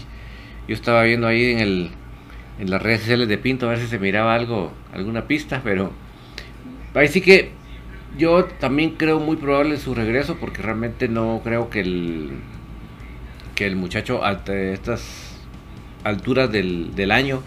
Yo 0.68 0.74
estaba 0.74 1.04
viendo 1.04 1.28
ahí 1.28 1.52
en, 1.52 1.60
el, 1.60 1.92
en 2.60 2.70
las 2.72 2.82
redes 2.82 3.02
sociales 3.02 3.28
de 3.28 3.38
Pinto 3.38 3.68
a 3.68 3.70
ver 3.70 3.80
si 3.80 3.88
se 3.88 4.00
miraba 4.00 4.34
algo, 4.34 4.72
alguna 4.94 5.28
pista, 5.28 5.62
pero 5.64 5.92
ahí 6.94 7.08
sí 7.08 7.22
que 7.22 7.52
yo 8.18 8.46
también 8.46 8.92
creo 8.92 9.20
muy 9.20 9.36
probable 9.38 9.78
su 9.78 9.94
regreso 9.94 10.38
porque 10.40 10.62
realmente 10.62 11.08
no 11.08 11.42
creo 11.44 11.70
que 11.70 11.82
el 11.82 12.32
que 13.56 13.66
el 13.66 13.76
muchacho 13.76 14.24
a 14.24 14.42
estas 14.48 15.36
alturas 16.04 16.52
del, 16.52 16.96
del 16.96 17.12
año 17.12 17.44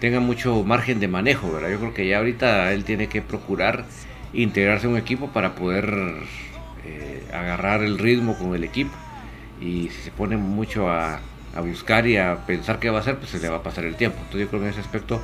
tenga 0.00 0.18
mucho 0.18 0.64
margen 0.64 0.98
de 1.00 1.08
manejo, 1.08 1.52
¿verdad? 1.52 1.70
Yo 1.70 1.78
creo 1.78 1.94
que 1.94 2.08
ya 2.08 2.18
ahorita 2.18 2.72
él 2.72 2.84
tiene 2.84 3.08
que 3.08 3.20
procurar 3.20 3.84
integrarse 4.32 4.86
a 4.86 4.90
un 4.90 4.96
equipo 4.96 5.28
para 5.28 5.54
poder 5.54 5.94
eh, 6.86 7.22
agarrar 7.32 7.82
el 7.82 7.98
ritmo 7.98 8.36
con 8.38 8.54
el 8.54 8.64
equipo. 8.64 8.92
Y 9.60 9.90
si 9.90 10.02
se 10.02 10.10
pone 10.10 10.38
mucho 10.38 10.88
a, 10.88 11.20
a 11.54 11.60
buscar 11.60 12.06
y 12.06 12.16
a 12.16 12.46
pensar 12.46 12.78
qué 12.78 12.88
va 12.88 12.98
a 12.98 13.00
hacer, 13.02 13.16
pues 13.18 13.30
se 13.30 13.38
le 13.38 13.50
va 13.50 13.58
a 13.58 13.62
pasar 13.62 13.84
el 13.84 13.96
tiempo. 13.96 14.16
Entonces 14.18 14.40
yo 14.40 14.48
creo 14.48 14.60
que 14.60 14.66
en 14.68 14.72
ese 14.72 14.80
aspecto 14.80 15.20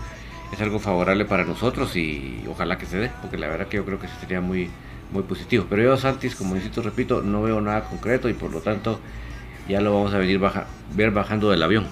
es 0.52 0.60
algo 0.60 0.78
favorable 0.78 1.24
para 1.24 1.44
nosotros 1.44 1.96
y 1.96 2.44
ojalá 2.48 2.78
que 2.78 2.86
se 2.86 2.98
dé, 2.98 3.10
porque 3.20 3.36
la 3.36 3.48
verdad 3.48 3.66
que 3.66 3.78
yo 3.78 3.84
creo 3.84 3.98
que 3.98 4.08
sería 4.20 4.40
muy, 4.40 4.70
muy 5.12 5.22
positivo. 5.22 5.66
Pero 5.68 5.82
yo, 5.82 5.96
Santis, 5.96 6.34
como 6.34 6.56
insisto, 6.56 6.82
repito, 6.82 7.22
no 7.22 7.42
veo 7.42 7.60
nada 7.60 7.84
concreto 7.84 8.28
y 8.28 8.34
por 8.34 8.52
lo 8.52 8.60
tanto 8.60 9.00
ya 9.68 9.80
lo 9.80 9.94
vamos 9.94 10.14
a 10.14 10.18
venir 10.18 10.38
baja, 10.38 10.66
ver 10.94 11.10
bajando 11.10 11.50
del 11.50 11.62
avión. 11.62 11.86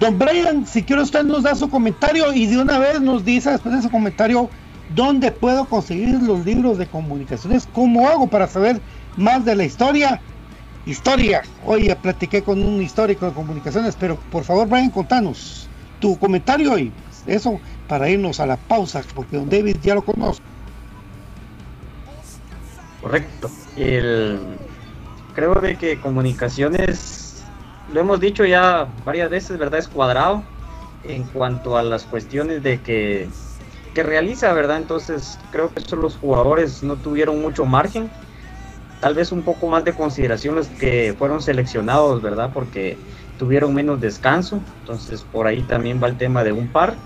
Don 0.00 0.18
Brian, 0.18 0.66
si 0.66 0.82
quiere 0.82 1.02
usted 1.02 1.24
nos 1.24 1.42
da 1.42 1.54
su 1.54 1.70
comentario 1.70 2.32
y 2.32 2.46
de 2.46 2.58
una 2.58 2.78
vez 2.78 3.00
nos 3.00 3.24
dice 3.24 3.50
después 3.50 3.72
de 3.72 3.80
ese 3.80 3.90
comentario 3.90 4.50
dónde 4.94 5.32
puedo 5.32 5.64
conseguir 5.64 6.22
los 6.22 6.44
libros 6.44 6.76
de 6.76 6.86
comunicaciones, 6.86 7.66
cómo 7.72 8.06
hago 8.06 8.26
para 8.26 8.46
saber 8.46 8.80
más 9.16 9.44
de 9.44 9.54
la 9.54 9.64
historia. 9.64 10.20
Historia. 10.86 11.42
Oye, 11.64 11.94
platiqué 11.96 12.42
con 12.42 12.62
un 12.62 12.80
histórico 12.80 13.26
de 13.26 13.32
comunicaciones, 13.32 13.96
pero 13.98 14.16
por 14.30 14.44
favor, 14.44 14.68
Brian, 14.68 14.90
contanos 14.90 15.68
tu 16.00 16.16
comentario 16.16 16.78
y 16.78 16.92
eso 17.26 17.58
para 17.88 18.08
irnos 18.08 18.38
a 18.38 18.46
la 18.46 18.56
pausa, 18.56 19.02
porque 19.14 19.36
don 19.36 19.50
David 19.50 19.78
ya 19.82 19.96
lo 19.96 20.02
conoce. 20.02 20.40
Correcto. 23.02 23.50
El, 23.76 24.40
creo 25.34 25.54
de 25.56 25.76
que 25.76 26.00
comunicaciones, 26.00 27.44
lo 27.92 28.00
hemos 28.00 28.20
dicho 28.20 28.44
ya 28.44 28.86
varias 29.04 29.28
veces, 29.28 29.58
¿verdad? 29.58 29.80
Es 29.80 29.88
cuadrado 29.88 30.44
en 31.02 31.24
cuanto 31.24 31.76
a 31.76 31.82
las 31.82 32.04
cuestiones 32.04 32.62
de 32.62 32.80
que, 32.80 33.28
que 33.92 34.02
realiza, 34.04 34.52
¿verdad? 34.52 34.76
Entonces 34.78 35.38
creo 35.50 35.72
que 35.72 35.80
eso 35.80 35.96
los 35.96 36.16
jugadores 36.16 36.84
no 36.84 36.96
tuvieron 36.96 37.40
mucho 37.42 37.64
margen. 37.64 38.10
Tal 39.06 39.14
vez 39.14 39.30
un 39.30 39.42
poco 39.42 39.68
más 39.68 39.84
de 39.84 39.92
consideración 39.92 40.56
los 40.56 40.66
que 40.66 41.14
fueron 41.16 41.40
seleccionados, 41.40 42.20
¿verdad? 42.22 42.50
Porque 42.52 42.98
tuvieron 43.38 43.72
menos 43.72 44.00
descanso. 44.00 44.60
Entonces 44.80 45.22
por 45.22 45.46
ahí 45.46 45.62
también 45.62 46.02
va 46.02 46.08
el 46.08 46.16
tema 46.16 46.42
de 46.42 46.50
un 46.50 46.66
par. 46.66 46.96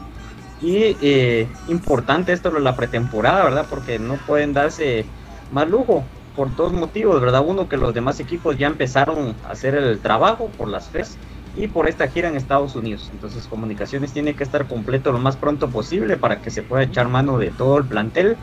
Y 0.62 0.96
eh, 1.02 1.46
importante 1.68 2.32
esto 2.32 2.50
de 2.52 2.60
la 2.60 2.74
pretemporada, 2.74 3.44
¿verdad? 3.44 3.66
Porque 3.68 3.98
no 3.98 4.16
pueden 4.26 4.54
darse 4.54 5.04
más 5.50 5.68
lujo 5.68 6.02
por 6.34 6.56
dos 6.56 6.72
motivos, 6.72 7.20
¿verdad? 7.20 7.44
Uno, 7.46 7.68
que 7.68 7.76
los 7.76 7.92
demás 7.92 8.18
equipos 8.18 8.56
ya 8.56 8.68
empezaron 8.68 9.36
a 9.44 9.50
hacer 9.50 9.74
el 9.74 10.00
trabajo 10.00 10.48
por 10.56 10.68
las 10.68 10.88
FES 10.88 11.18
y 11.54 11.66
por 11.66 11.86
esta 11.86 12.08
gira 12.08 12.30
en 12.30 12.36
Estados 12.36 12.76
Unidos. 12.76 13.10
Entonces, 13.12 13.46
Comunicaciones 13.46 14.14
tiene 14.14 14.34
que 14.34 14.44
estar 14.44 14.66
completo 14.66 15.12
lo 15.12 15.18
más 15.18 15.36
pronto 15.36 15.68
posible 15.68 16.16
para 16.16 16.40
que 16.40 16.50
se 16.50 16.62
pueda 16.62 16.82
echar 16.82 17.08
mano 17.08 17.36
de 17.36 17.50
todo 17.50 17.76
el 17.76 17.84
plantel. 17.84 18.38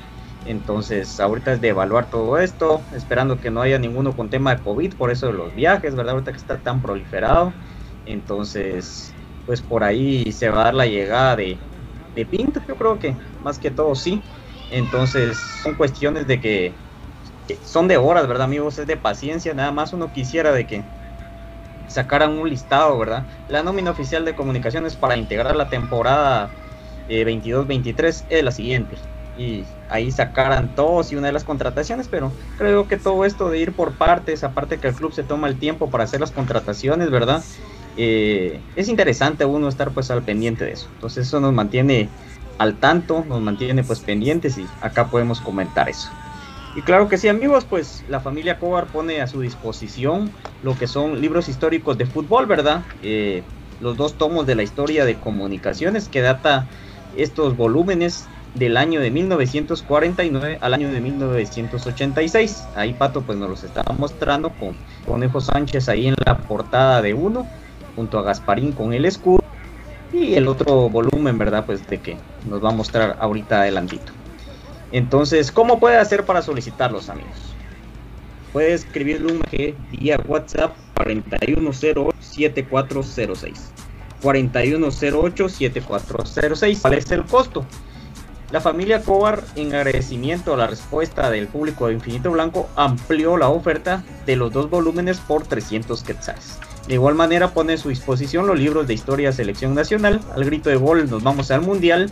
Entonces, 0.47 1.19
ahorita 1.19 1.51
es 1.51 1.61
de 1.61 1.67
evaluar 1.69 2.09
todo 2.09 2.37
esto, 2.37 2.81
esperando 2.93 3.37
que 3.41 3.51
no 3.51 3.61
haya 3.61 3.77
ninguno 3.79 4.15
con 4.15 4.29
tema 4.29 4.55
de 4.55 4.63
COVID, 4.63 4.95
por 4.95 5.11
eso 5.11 5.27
de 5.27 5.33
los 5.33 5.53
viajes, 5.53 5.93
¿verdad? 5.93 6.13
Ahorita 6.13 6.31
que 6.31 6.37
está 6.37 6.63
tan 6.63 6.81
proliferado. 6.81 7.53
Entonces, 8.05 9.13
pues 9.45 9.61
por 9.61 9.83
ahí 9.83 10.31
se 10.31 10.49
va 10.49 10.61
a 10.61 10.63
dar 10.65 10.73
la 10.75 10.85
llegada 10.85 11.35
de, 11.35 11.59
de 12.15 12.25
Pinto, 12.25 12.61
yo 12.65 12.77
creo 12.77 12.97
que 12.97 13.17
más 13.41 13.59
que 13.59 13.71
todo 13.71 13.93
sí. 13.95 14.23
Entonces, 14.69 15.37
son 15.37 15.75
cuestiones 15.75 16.27
de 16.27 16.39
que, 16.39 16.75
son 17.65 17.89
de 17.89 17.97
horas, 17.97 18.25
¿verdad, 18.27 18.45
amigos? 18.45 18.79
Es 18.79 18.87
de 18.87 18.95
paciencia, 18.95 19.53
nada 19.53 19.73
más 19.73 19.91
uno 19.91 20.13
quisiera 20.13 20.53
de 20.53 20.65
que 20.65 20.85
sacaran 21.87 22.37
un 22.39 22.49
listado, 22.49 22.97
¿verdad? 22.97 23.27
La 23.47 23.63
nómina 23.63 23.91
oficial 23.91 24.23
de 24.23 24.33
comunicaciones 24.35 24.95
para 24.95 25.17
integrar 25.17 25.57
la 25.57 25.67
temporada 25.69 26.53
eh, 27.09 27.25
22-23 27.25 28.25
es 28.29 28.43
la 28.43 28.51
siguiente. 28.51 28.97
Y 29.37 29.65
ahí 29.89 30.11
sacaran 30.11 30.73
todos 30.75 31.11
y 31.11 31.15
una 31.15 31.27
de 31.27 31.33
las 31.33 31.43
contrataciones, 31.43 32.07
pero 32.07 32.31
creo 32.57 32.87
que 32.87 32.97
todo 32.97 33.23
esto 33.23 33.49
de 33.49 33.59
ir 33.59 33.73
por 33.73 33.93
partes, 33.93 34.43
aparte 34.43 34.79
que 34.79 34.87
el 34.87 34.95
club 34.95 35.13
se 35.13 35.23
toma 35.23 35.47
el 35.47 35.59
tiempo 35.59 35.89
para 35.89 36.05
hacer 36.05 36.19
las 36.19 36.31
contrataciones, 36.31 37.11
¿verdad? 37.11 37.43
Eh, 37.97 38.61
es 38.75 38.87
interesante 38.89 39.45
uno 39.45 39.67
estar 39.67 39.91
pues 39.91 40.09
al 40.11 40.23
pendiente 40.23 40.65
de 40.65 40.71
eso. 40.71 40.89
Entonces 40.93 41.27
eso 41.27 41.39
nos 41.39 41.53
mantiene 41.53 42.09
al 42.57 42.79
tanto, 42.79 43.23
nos 43.27 43.41
mantiene 43.41 43.83
pues 43.83 43.99
pendientes 43.99 44.57
y 44.57 44.65
acá 44.81 45.09
podemos 45.09 45.41
comentar 45.41 45.89
eso. 45.89 46.09
Y 46.75 46.81
claro 46.83 47.07
que 47.07 47.17
sí, 47.17 47.27
amigos, 47.27 47.65
pues 47.65 48.03
la 48.07 48.19
familia 48.19 48.59
Cobar 48.59 48.87
pone 48.87 49.21
a 49.21 49.27
su 49.27 49.41
disposición 49.41 50.31
lo 50.61 50.77
que 50.77 50.87
son 50.87 51.19
libros 51.21 51.49
históricos 51.49 51.97
de 51.97 52.05
fútbol, 52.05 52.45
¿verdad? 52.45 52.83
Eh, 53.01 53.43
los 53.79 53.97
dos 53.97 54.17
tomos 54.17 54.45
de 54.45 54.55
la 54.55 54.63
historia 54.63 55.05
de 55.05 55.19
comunicaciones 55.19 56.07
que 56.07 56.21
data 56.21 56.67
estos 57.15 57.55
volúmenes 57.55 58.25
del 58.57 58.77
año 58.77 58.99
de 58.99 59.11
1949 59.11 60.57
al 60.61 60.73
año 60.73 60.91
de 60.91 61.01
1986. 61.01 62.67
Ahí 62.75 62.93
Pato 62.93 63.21
pues 63.21 63.37
nos 63.37 63.49
los 63.49 63.63
estaba 63.63 63.93
mostrando 63.95 64.49
con 64.51 64.75
Conejo 65.05 65.41
Sánchez 65.41 65.89
ahí 65.89 66.07
en 66.07 66.15
la 66.25 66.37
portada 66.37 67.01
de 67.01 67.13
uno, 67.13 67.45
junto 67.95 68.17
a 68.19 68.23
Gasparín 68.23 68.71
con 68.71 68.93
el 68.93 69.03
escudo. 69.05 69.43
Y 70.13 70.35
el 70.35 70.47
otro 70.47 70.89
volumen, 70.89 71.37
¿verdad? 71.37 71.65
Pues 71.65 71.85
de 71.87 71.99
que 71.99 72.15
nos 72.49 72.63
va 72.63 72.69
a 72.69 72.73
mostrar 72.73 73.17
ahorita 73.19 73.59
adelantito. 73.61 74.13
Entonces, 74.91 75.51
¿cómo 75.51 75.79
puede 75.79 75.97
hacer 75.97 76.25
para 76.25 76.41
solicitarlos, 76.41 77.09
amigos? 77.09 77.53
Puede 78.53 78.73
escribirle 78.73 79.33
un 79.33 79.39
mensaje 79.39 79.75
vía 79.91 80.17
WhatsApp 80.25 80.73
4108-7406. 80.95 83.53
4108-7406. 84.23 86.81
¿Cuál 86.81 86.93
es 86.93 87.11
el 87.11 87.25
costo? 87.25 87.65
La 88.49 88.61
familia 88.61 89.01
Cobar, 89.01 89.43
en 89.55 89.75
agradecimiento 89.75 90.53
a 90.53 90.57
la 90.57 90.67
respuesta 90.67 91.29
del 91.29 91.47
público 91.47 91.87
de 91.87 91.93
Infinito 91.93 92.31
Blanco, 92.31 92.69
amplió 92.77 93.35
la 93.35 93.49
oferta 93.49 94.05
de 94.25 94.37
los 94.37 94.53
dos 94.53 94.69
volúmenes 94.69 95.17
por 95.17 95.43
300 95.43 96.01
quetzales. 96.03 96.57
De 96.87 96.93
igual 96.93 97.15
manera 97.15 97.53
pone 97.53 97.73
a 97.73 97.77
su 97.77 97.89
disposición 97.89 98.47
los 98.47 98.57
libros 98.57 98.87
de 98.87 98.93
historia 98.93 99.33
selección 99.33 99.75
nacional, 99.75 100.21
al 100.33 100.45
grito 100.45 100.69
de 100.69 100.77
gol 100.77 101.09
nos 101.09 101.21
vamos 101.23 101.51
al 101.51 101.61
mundial 101.61 102.09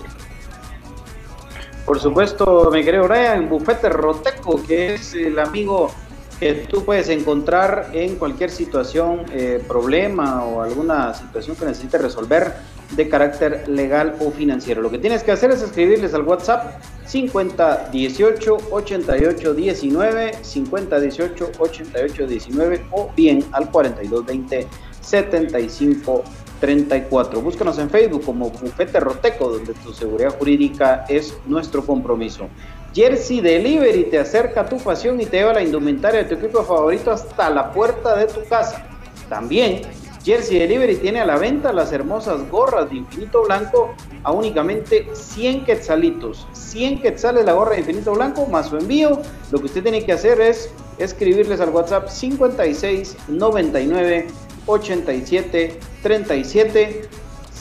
Por 1.86 2.00
supuesto, 2.00 2.72
mi 2.74 2.84
querido 2.84 3.08
Brian, 3.08 3.48
Bufete 3.48 3.90
Roteco, 3.90 4.66
que 4.66 4.96
es 4.96 5.14
el 5.14 5.38
amigo 5.38 5.94
que 6.40 6.54
tú 6.70 6.84
puedes 6.84 7.10
encontrar 7.10 7.92
en 7.94 8.16
cualquier 8.16 8.50
situación, 8.50 9.26
eh, 9.32 9.64
problema 9.68 10.44
o 10.44 10.62
alguna 10.62 11.14
situación 11.14 11.56
que 11.56 11.66
necesites 11.66 12.02
resolver 12.02 12.54
de 12.92 13.10
carácter 13.10 13.68
legal 13.68 14.16
o 14.20 14.30
financiero. 14.32 14.82
Lo 14.82 14.90
que 14.92 15.00
tienes 15.00 15.24
que 15.24 15.32
hacer 15.32 15.52
es 15.52 15.62
escribirles 15.62 16.14
al 16.14 16.24
WhatsApp 16.24 16.82
5018 17.06 18.58
8819 18.72 20.34
5018 20.42 21.52
8819 21.58 22.86
o 22.92 23.10
bien 23.16 23.46
al 23.52 23.72
4220 23.72 24.68
7534. 25.02 27.42
Búscanos 27.42 27.80
en 27.80 27.90
Facebook 27.90 28.26
como 28.26 28.50
Bufete 28.50 29.00
Roteco, 29.00 29.50
donde 29.50 29.74
tu 29.74 29.94
seguridad 29.94 30.38
jurídica 30.38 31.06
es 31.08 31.38
nuestro 31.46 31.86
compromiso. 31.86 32.50
Jersey 32.96 33.42
Delivery 33.42 34.06
te 34.06 34.20
acerca 34.20 34.62
a 34.62 34.70
tu 34.70 34.78
pasión 34.78 35.20
y 35.20 35.26
te 35.26 35.38
lleva 35.38 35.52
la 35.52 35.62
indumentaria 35.62 36.24
de 36.24 36.30
tu 36.30 36.36
equipo 36.36 36.64
favorito 36.64 37.12
hasta 37.12 37.50
la 37.50 37.74
puerta 37.74 38.16
de 38.16 38.26
tu 38.28 38.42
casa. 38.48 38.88
También, 39.28 39.82
Jersey 40.24 40.60
Delivery 40.60 40.96
tiene 40.96 41.20
a 41.20 41.26
la 41.26 41.38
venta 41.38 41.74
las 41.74 41.92
hermosas 41.92 42.50
gorras 42.50 42.90
de 42.90 42.96
Infinito 42.96 43.44
Blanco 43.44 43.94
a 44.24 44.32
únicamente 44.32 45.10
100 45.12 45.66
quetzalitos. 45.66 46.48
100 46.54 47.02
quetzales 47.02 47.44
la 47.44 47.52
gorra 47.52 47.72
de 47.72 47.80
Infinito 47.80 48.14
Blanco 48.14 48.46
más 48.46 48.70
su 48.70 48.78
envío. 48.78 49.20
Lo 49.52 49.60
que 49.60 49.66
usted 49.66 49.84
tiene 49.84 50.06
que 50.06 50.14
hacer 50.14 50.40
es 50.40 50.72
escribirles 50.98 51.60
al 51.60 51.72
WhatsApp 51.72 52.08
56 52.08 53.18
99 53.28 54.28
87 54.68 55.80
37 56.02 57.02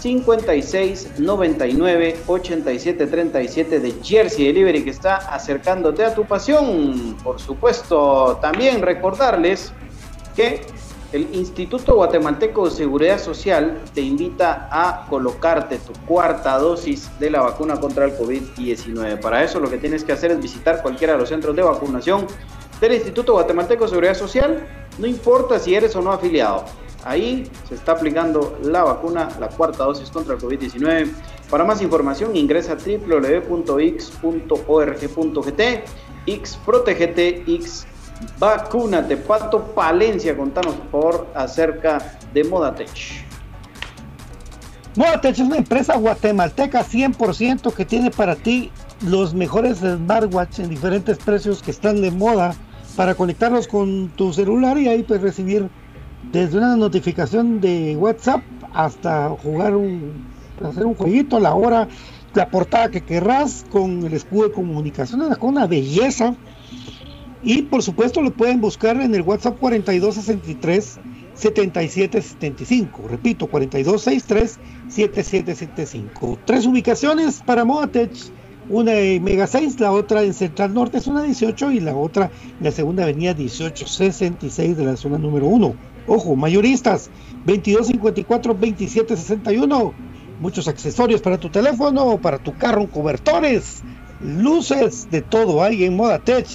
56 0.04 1.18
99 1.18 2.16
87 2.26 3.06
37 3.06 3.80
de 3.80 3.94
Jersey 4.02 4.44
Delivery 4.44 4.84
que 4.84 4.90
está 4.90 5.16
acercándote 5.16 6.04
a 6.04 6.14
tu 6.14 6.26
pasión. 6.26 7.16
Por 7.24 7.40
supuesto, 7.40 8.38
también 8.42 8.82
recordarles 8.82 9.72
que 10.36 10.60
el 11.12 11.34
Instituto 11.34 11.94
Guatemalteco 11.94 12.66
de 12.68 12.72
Seguridad 12.72 13.18
Social 13.18 13.80
te 13.94 14.02
invita 14.02 14.68
a 14.70 15.06
colocarte 15.08 15.78
tu 15.78 15.94
cuarta 16.06 16.58
dosis 16.58 17.10
de 17.18 17.30
la 17.30 17.40
vacuna 17.40 17.80
contra 17.80 18.04
el 18.04 18.12
COVID-19. 18.18 19.20
Para 19.20 19.42
eso 19.42 19.58
lo 19.58 19.70
que 19.70 19.78
tienes 19.78 20.04
que 20.04 20.12
hacer 20.12 20.32
es 20.32 20.42
visitar 20.42 20.82
cualquiera 20.82 21.14
de 21.14 21.20
los 21.20 21.30
centros 21.30 21.56
de 21.56 21.62
vacunación 21.62 22.26
del 22.78 22.92
Instituto 22.92 23.32
Guatemalteco 23.32 23.84
de 23.84 23.88
Seguridad 23.88 24.14
Social, 24.14 24.66
no 24.98 25.06
importa 25.06 25.58
si 25.58 25.74
eres 25.74 25.96
o 25.96 26.02
no 26.02 26.12
afiliado. 26.12 26.66
Ahí 27.04 27.50
se 27.68 27.74
está 27.74 27.92
aplicando 27.92 28.58
la 28.62 28.82
vacuna, 28.82 29.28
la 29.38 29.48
cuarta 29.48 29.84
dosis 29.84 30.10
contra 30.10 30.34
el 30.34 30.40
COVID-19. 30.40 31.12
Para 31.50 31.64
más 31.64 31.82
información 31.82 32.34
ingresa 32.34 32.72
a 32.72 32.76
www.x.org.gt, 32.76 33.50
X 36.26 36.58
Protegete, 36.64 37.44
X 37.46 37.86
Vacúnate. 38.38 39.18
Pato 39.18 39.62
Palencia, 39.74 40.36
contanos 40.36 40.74
por 40.90 41.26
acerca 41.34 42.18
de 42.32 42.44
Modatech. 42.44 43.24
Modatech 44.96 45.32
es 45.32 45.40
una 45.40 45.56
empresa 45.56 45.96
guatemalteca 45.96 46.84
100% 46.84 47.74
que 47.74 47.84
tiene 47.84 48.10
para 48.10 48.36
ti 48.36 48.70
los 49.02 49.34
mejores 49.34 49.78
smartwatch 49.78 50.60
en 50.60 50.70
diferentes 50.70 51.18
precios 51.18 51.62
que 51.62 51.72
están 51.72 52.00
de 52.00 52.10
moda 52.10 52.54
para 52.96 53.14
conectarlos 53.14 53.66
con 53.66 54.08
tu 54.10 54.32
celular 54.32 54.78
y 54.78 54.88
ahí 54.88 55.02
puedes 55.02 55.22
recibir 55.22 55.68
desde 56.32 56.58
una 56.58 56.76
notificación 56.76 57.60
de 57.60 57.96
WhatsApp 57.96 58.42
hasta 58.72 59.30
jugar 59.30 59.74
un, 59.76 60.26
hacer 60.62 60.84
un 60.86 60.94
jueguito, 60.94 61.38
la 61.40 61.54
hora, 61.54 61.88
la 62.34 62.48
portada 62.50 62.90
que 62.90 63.02
querrás 63.02 63.64
con 63.70 64.04
el 64.04 64.12
escudo 64.12 64.48
de 64.48 64.52
comunicación, 64.52 65.22
es 65.30 65.38
una 65.40 65.66
belleza. 65.66 66.34
Y 67.42 67.62
por 67.62 67.82
supuesto 67.82 68.22
lo 68.22 68.32
pueden 68.32 68.60
buscar 68.60 69.00
en 69.00 69.14
el 69.14 69.22
WhatsApp 69.22 69.58
4263 69.58 70.98
7775. 71.34 73.08
Repito, 73.08 73.46
4263 73.48 74.58
7775. 74.88 76.38
Tres 76.44 76.66
ubicaciones 76.66 77.42
para 77.44 77.64
Modatech. 77.64 78.12
Una 78.70 78.94
en 78.94 79.22
Mega 79.22 79.46
6, 79.46 79.78
la 79.78 79.92
otra 79.92 80.22
en 80.22 80.32
Central 80.32 80.72
Norte, 80.72 80.98
zona 80.98 81.22
18, 81.22 81.72
y 81.72 81.80
la 81.80 81.94
otra 81.94 82.30
en 82.58 82.64
la 82.64 82.70
segunda 82.70 83.02
avenida 83.02 83.34
1866 83.34 84.74
de 84.78 84.84
la 84.86 84.96
zona 84.96 85.18
número 85.18 85.46
1. 85.48 85.74
Ojo, 86.06 86.36
mayoristas, 86.36 87.10
2254 87.44 88.54
2761. 88.54 89.94
Muchos 90.38 90.68
accesorios 90.68 91.20
para 91.22 91.38
tu 91.38 91.50
teléfono, 91.50 92.20
para 92.20 92.38
tu 92.38 92.56
carro, 92.56 92.88
cobertores, 92.90 93.82
luces, 94.18 95.08
de 95.08 95.22
todo 95.22 95.62
hay 95.62 95.84
en 95.84 95.96
Moda 95.96 96.18
Tech. 96.18 96.46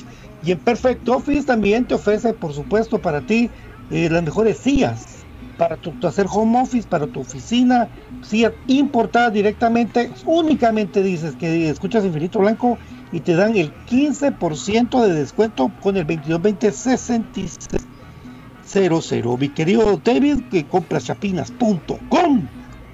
Y 0.42 0.52
en 0.52 0.60
Perfect 0.60 1.08
Office 1.10 1.46
también 1.46 1.86
te 1.86 1.96
ofrece, 1.96 2.34
por 2.34 2.54
supuesto, 2.54 3.02
para 3.02 3.22
ti 3.22 3.52
eh, 3.90 4.10
las 4.10 4.24
mejores 4.24 4.58
sillas 4.60 5.20
para 5.60 5.76
tu, 5.76 5.96
hacer 6.08 6.26
home 6.30 6.62
office, 6.62 6.88
para 6.88 7.08
tu 7.08 7.20
oficina, 7.20 7.90
sillas 8.22 8.54
importadas 8.68 9.34
directamente. 9.34 10.10
Únicamente 10.26 11.04
dices 11.04 11.36
que 11.36 11.70
escuchas 11.70 12.06
Infinito 12.06 12.40
Blanco 12.40 12.80
y 13.12 13.20
te 13.20 13.36
dan 13.36 13.58
el 13.58 13.74
15% 13.86 15.02
de 15.02 15.14
descuento 15.14 15.74
con 15.82 15.98
el 15.98 16.06
2220 16.06 16.72
66 16.72 17.58
00. 18.70 19.38
Mi 19.38 19.50
querido 19.50 20.00
David, 20.04 20.42
que 20.52 20.66
compraschapinas.com. 20.66 22.48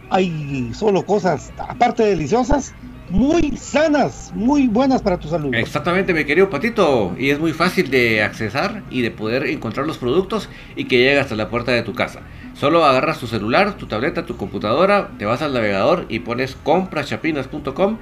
Hay 0.10 0.72
solo 0.74 1.06
cosas, 1.06 1.52
aparte 1.58 2.04
de 2.04 2.10
deliciosas, 2.10 2.74
muy 3.10 3.58
sanas, 3.58 4.32
muy 4.36 4.68
buenas 4.68 5.02
para 5.02 5.20
tu 5.20 5.28
salud. 5.28 5.54
Exactamente, 5.54 6.14
mi 6.14 6.26
querido 6.26 6.50
Patito. 6.50 7.16
Y 7.18 7.30
es 7.30 7.40
muy 7.40 7.54
fácil 7.54 7.90
de 7.90 8.24
accesar 8.24 8.84
y 8.90 9.02
de 9.02 9.12
poder 9.12 9.46
encontrar 9.48 9.86
los 9.86 9.98
productos 9.98 10.50
y 10.76 10.86
que 10.86 10.98
llegue 10.98 11.20
hasta 11.20 11.36
la 11.36 11.50
puerta 11.50 11.72
de 11.72 11.82
tu 11.84 11.94
casa. 11.94 12.22
Solo 12.56 12.86
agarras 12.86 13.20
tu 13.20 13.28
celular, 13.28 13.76
tu 13.76 13.86
tableta, 13.86 14.26
tu 14.26 14.38
computadora, 14.38 15.10
te 15.20 15.26
vas 15.26 15.42
al 15.42 15.54
navegador 15.54 16.06
y 16.08 16.20
pones 16.20 16.56
compraschapinas.com 16.64 17.98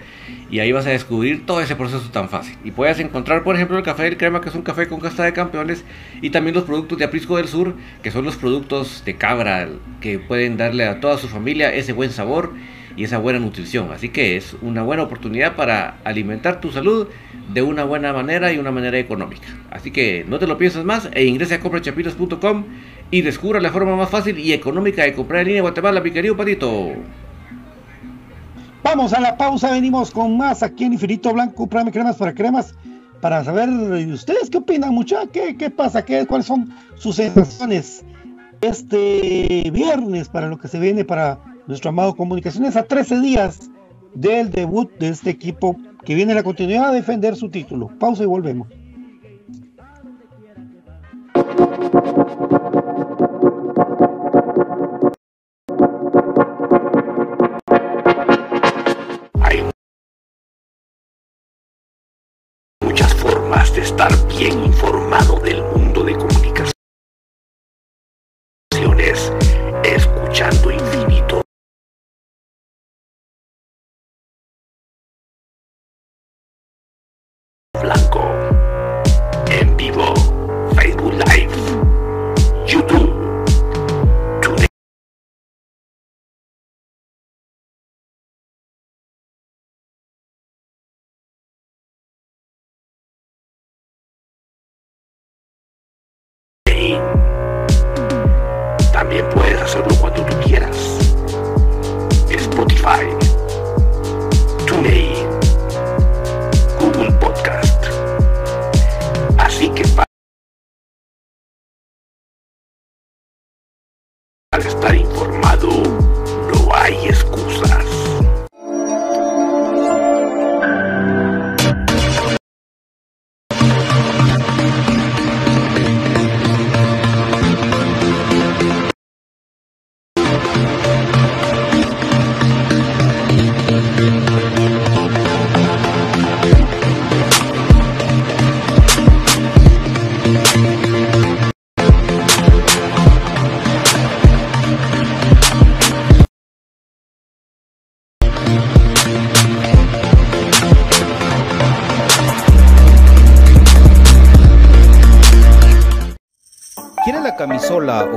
y 0.51 0.60
ahí 0.60 0.72
vas 0.72 0.86
a 0.86 0.91
descubrir 0.91 1.43
todo 1.47 1.60
ese 1.60 1.76
proceso 1.76 2.08
tan 2.12 2.30
fácil. 2.30 2.56
Y 2.64 2.70
puedes 2.70 2.99
encontrar, 2.99 3.43
por 3.43 3.56
ejemplo, 3.56 3.80
el 3.80 3.84
café 3.84 4.04
del 4.04 4.18
crema, 4.18 4.41
que 4.41 4.49
es 4.49 4.56
un 4.56 4.62
café 4.62 4.88
con 4.88 4.99
casta 4.99 5.24
de 5.24 5.34
campeones, 5.34 5.84
y 6.22 6.30
también 6.30 6.54
los 6.54 6.66
productos 6.66 6.99
de 6.99 7.06
Aprisco 7.06 7.38
del 7.38 7.47
Sur, 7.47 7.74
que 8.04 8.12
son 8.12 8.26
los 8.26 8.36
productos 8.36 9.04
de 9.04 9.16
cabra 9.16 9.70
que 10.01 10.20
pueden 10.20 10.56
darle 10.56 10.86
a 10.86 10.99
toda 10.99 11.18
su 11.18 11.28
familia 11.28 11.74
ese 11.74 11.91
buen 11.91 12.12
sabor 12.12 12.54
y 12.95 13.06
esa 13.06 13.18
buena 13.18 13.39
nutrición. 13.39 13.91
Así 13.91 14.10
que 14.10 14.38
es 14.38 14.56
una 14.62 14.84
buena 14.84 15.01
oportunidad 15.01 15.56
para 15.56 15.97
alimentar 16.04 16.62
tu 16.62 16.72
salud 16.72 17.08
de 17.51 17.62
una 17.64 17.84
buena 17.86 18.14
manera 18.14 18.54
y 18.54 18.60
una 18.60 18.70
manera 18.70 18.99
económica. 18.99 19.47
Así 19.72 19.89
que 19.89 20.26
no 20.28 20.38
te 20.38 20.45
lo 20.45 20.60
pienses 20.60 20.84
más 20.84 21.10
e 21.14 21.26
ingresa 21.26 21.56
a 21.56 21.60
compraschapinas.com 21.60 22.66
y 23.14 23.22
descubra 23.22 23.61
la 23.61 23.72
forma 23.72 23.95
más 23.95 24.09
fácil 24.09 24.39
y 24.39 24.53
económica 24.53 25.03
de 25.03 25.14
comprar 25.14 25.41
en 25.41 25.45
línea 25.45 25.59
en 25.59 25.66
Guatemala, 25.66 26.01
mi 26.01 26.09
querido 26.09 26.36
Patito. 26.36 26.93
Vamos 28.84 29.14
a 29.14 29.22
la 29.22 29.38
pausa, 29.38 29.70
venimos 29.70 30.09
con 30.09 30.36
más 30.36 30.64
aquí 30.64 30.86
en 30.86 30.93
Infinito 30.93 31.32
Blanco, 31.32 31.68
Prame 31.68 31.91
Cremas 31.91 32.16
para 32.16 32.34
Cremas, 32.34 32.74
para 33.22 33.43
saber 33.43 33.70
ustedes 33.70 34.49
qué 34.49 34.57
opinan, 34.57 34.95
mucha, 34.95 35.28
qué, 35.28 35.55
qué 35.55 35.70
pasa, 35.70 36.03
qué, 36.03 36.26
cuáles 36.26 36.47
son 36.47 36.74
sus 36.95 37.18
sensaciones 37.18 38.03
este 38.61 39.70
viernes 39.72 40.28
para 40.28 40.47
lo 40.47 40.57
que 40.57 40.68
se 40.68 40.80
viene 40.80 41.05
para 41.05 41.39
nuestro 41.68 41.89
amado 41.89 42.16
Comunicaciones 42.16 42.76
a 42.76 42.82
13 42.82 43.20
días 43.20 43.70
del 44.16 44.49
debut 44.49 44.91
de 44.97 45.09
este 45.09 45.30
equipo 45.30 45.78
que 46.03 46.16
viene 46.16 46.34
la 46.34 46.41
continuidad 46.41 46.89
a 46.89 46.93
defender 46.93 47.36
su 47.36 47.51
título. 47.51 47.91
Pausa 47.99 48.24
y 48.24 48.26
volvemos. 48.26 48.70
Estar 63.84 64.09
bien 64.27 64.63
informado 64.63 65.39
del 65.41 65.61
mundo 65.75 66.03
de 66.03 66.13
comunicaciones. 66.13 66.42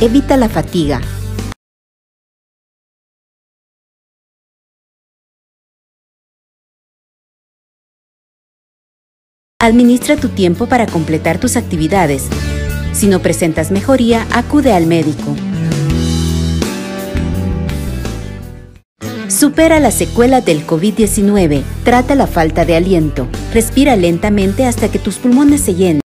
evita 0.00 0.36
la 0.36 0.48
fatiga, 0.48 1.00
Administra 9.62 10.16
tu 10.16 10.30
tiempo 10.30 10.64
para 10.68 10.86
completar 10.86 11.38
tus 11.38 11.58
actividades. 11.58 12.30
Si 12.94 13.08
no 13.08 13.20
presentas 13.20 13.70
mejoría, 13.70 14.26
acude 14.32 14.72
al 14.72 14.86
médico. 14.86 15.36
Supera 19.28 19.78
las 19.78 19.92
secuelas 19.92 20.46
del 20.46 20.66
COVID-19. 20.66 21.62
Trata 21.84 22.14
la 22.14 22.26
falta 22.26 22.64
de 22.64 22.76
aliento. 22.76 23.28
Respira 23.52 23.96
lentamente 23.96 24.64
hasta 24.64 24.90
que 24.90 24.98
tus 24.98 25.16
pulmones 25.16 25.60
se 25.60 25.74
llenen. 25.74 26.00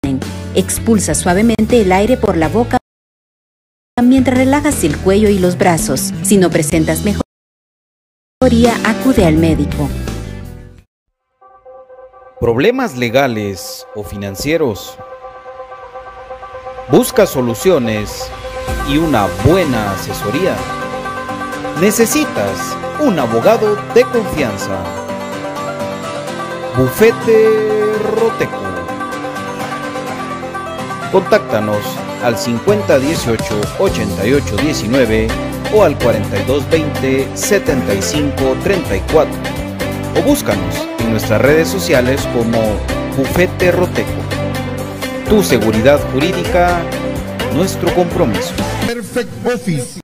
Expulsa 0.57 1.15
suavemente 1.15 1.81
el 1.81 1.93
aire 1.93 2.17
por 2.17 2.37
la 2.37 2.49
boca 2.49 2.79
mientras 4.03 4.37
relajas 4.37 4.83
el 4.83 4.97
cuello 4.99 5.29
y 5.29 5.39
los 5.39 5.57
brazos. 5.57 6.13
Si 6.23 6.37
no 6.37 6.51
presentas 6.51 7.05
mejoría, 7.05 8.75
acude 8.85 9.25
al 9.25 9.37
médico. 9.37 9.89
¿Problemas 12.41 12.97
legales 12.97 13.87
o 13.95 14.03
financieros? 14.03 14.99
Busca 16.91 17.27
soluciones 17.27 18.29
y 18.89 18.99
una 18.99 19.29
buena 19.47 19.93
asesoría. 19.93 20.57
Necesitas 21.81 22.77
un 23.01 23.19
abogado 23.19 23.77
de 23.95 24.03
confianza. 24.03 24.79
Bufete 26.77 27.95
Roteco. 28.17 28.63
Contáctanos 31.13 32.04
al 32.25 32.39
5018 32.39 33.61
8819 33.79 35.29
o 35.75 35.85
al 35.85 35.97
4220 35.99 37.29
7534 37.35 39.33
o 40.17 40.23
búscanos 40.23 40.89
en 41.01 41.11
nuestras 41.11 41.41
redes 41.41 41.69
sociales 41.69 42.27
como 42.33 42.61
Bufete 43.17 43.71
Roteco. 43.73 44.09
Tu 45.29 45.43
seguridad 45.43 46.01
jurídica, 46.13 46.81
nuestro 47.55 47.93
compromiso. 47.95 48.55
Perfect 48.87 49.47
Office. 49.47 50.01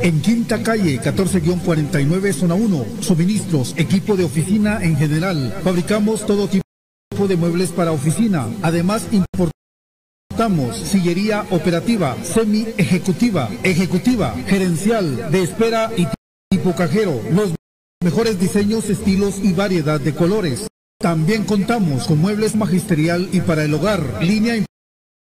En 0.00 0.22
Quinta 0.22 0.62
Calle, 0.62 1.00
14-49, 1.00 2.32
zona 2.32 2.54
1. 2.54 2.86
Suministros, 3.00 3.74
equipo 3.76 4.16
de 4.16 4.24
oficina 4.24 4.82
en 4.82 4.96
general. 4.96 5.52
Fabricamos 5.62 6.24
todo 6.24 6.46
tipo 6.46 6.67
de 7.26 7.36
muebles 7.36 7.70
para 7.70 7.92
oficina. 7.92 8.46
Además, 8.62 9.08
importamos 9.10 10.76
sillería 10.76 11.44
operativa, 11.50 12.16
semi-ejecutiva, 12.22 13.50
ejecutiva, 13.64 14.34
gerencial, 14.46 15.30
de 15.32 15.42
espera 15.42 15.90
y 15.96 16.06
tipo 16.50 16.74
cajero. 16.76 17.20
Los 17.32 17.54
mejores 18.02 18.38
diseños, 18.38 18.88
estilos 18.88 19.40
y 19.42 19.52
variedad 19.52 20.00
de 20.00 20.14
colores. 20.14 20.68
También 21.00 21.44
contamos 21.44 22.06
con 22.06 22.18
muebles 22.18 22.54
magisterial 22.54 23.28
y 23.32 23.40
para 23.40 23.64
el 23.64 23.74
hogar, 23.74 24.22
línea 24.22 24.64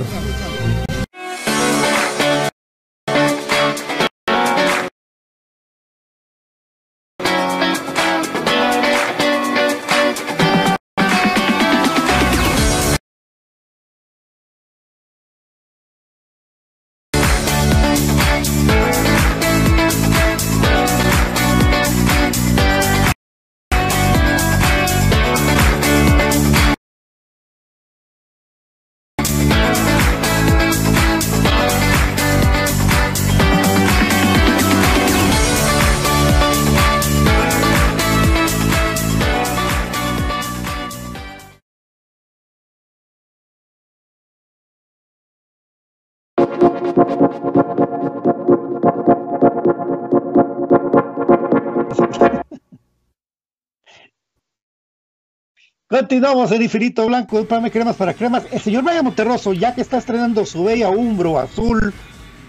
Continuamos 55.90 56.52
en 56.52 56.62
Infinito 56.64 57.06
Blanco, 57.08 57.46
Pame 57.46 57.72
Cremas 57.72 57.96
para 57.96 58.14
Cremas. 58.14 58.44
El 58.52 58.60
señor 58.60 58.84
Brian 58.84 59.06
Monterroso, 59.06 59.54
ya 59.54 59.74
que 59.74 59.80
está 59.82 59.98
estrenando 59.98 60.46
su 60.46 60.66
bella 60.66 60.90
Umbro 60.90 61.40
Azul 61.40 61.94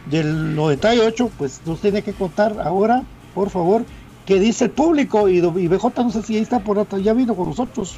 del 0.06 0.56
98, 0.56 1.30
pues 1.38 1.60
nos 1.64 1.80
tiene 1.80 2.02
que 2.02 2.12
contar 2.12 2.56
ahora, 2.60 3.04
por 3.36 3.50
favor, 3.50 3.84
qué 4.26 4.40
dice 4.40 4.64
el 4.64 4.70
público. 4.72 5.28
Y, 5.28 5.36
y 5.38 5.68
BJ, 5.68 6.02
no 6.02 6.10
sé 6.10 6.22
si 6.22 6.34
ahí 6.36 6.42
está 6.42 6.58
por 6.58 6.78
otro, 6.80 6.98
ya 6.98 7.12
vino 7.12 7.36
con 7.36 7.50
nosotros. 7.50 7.96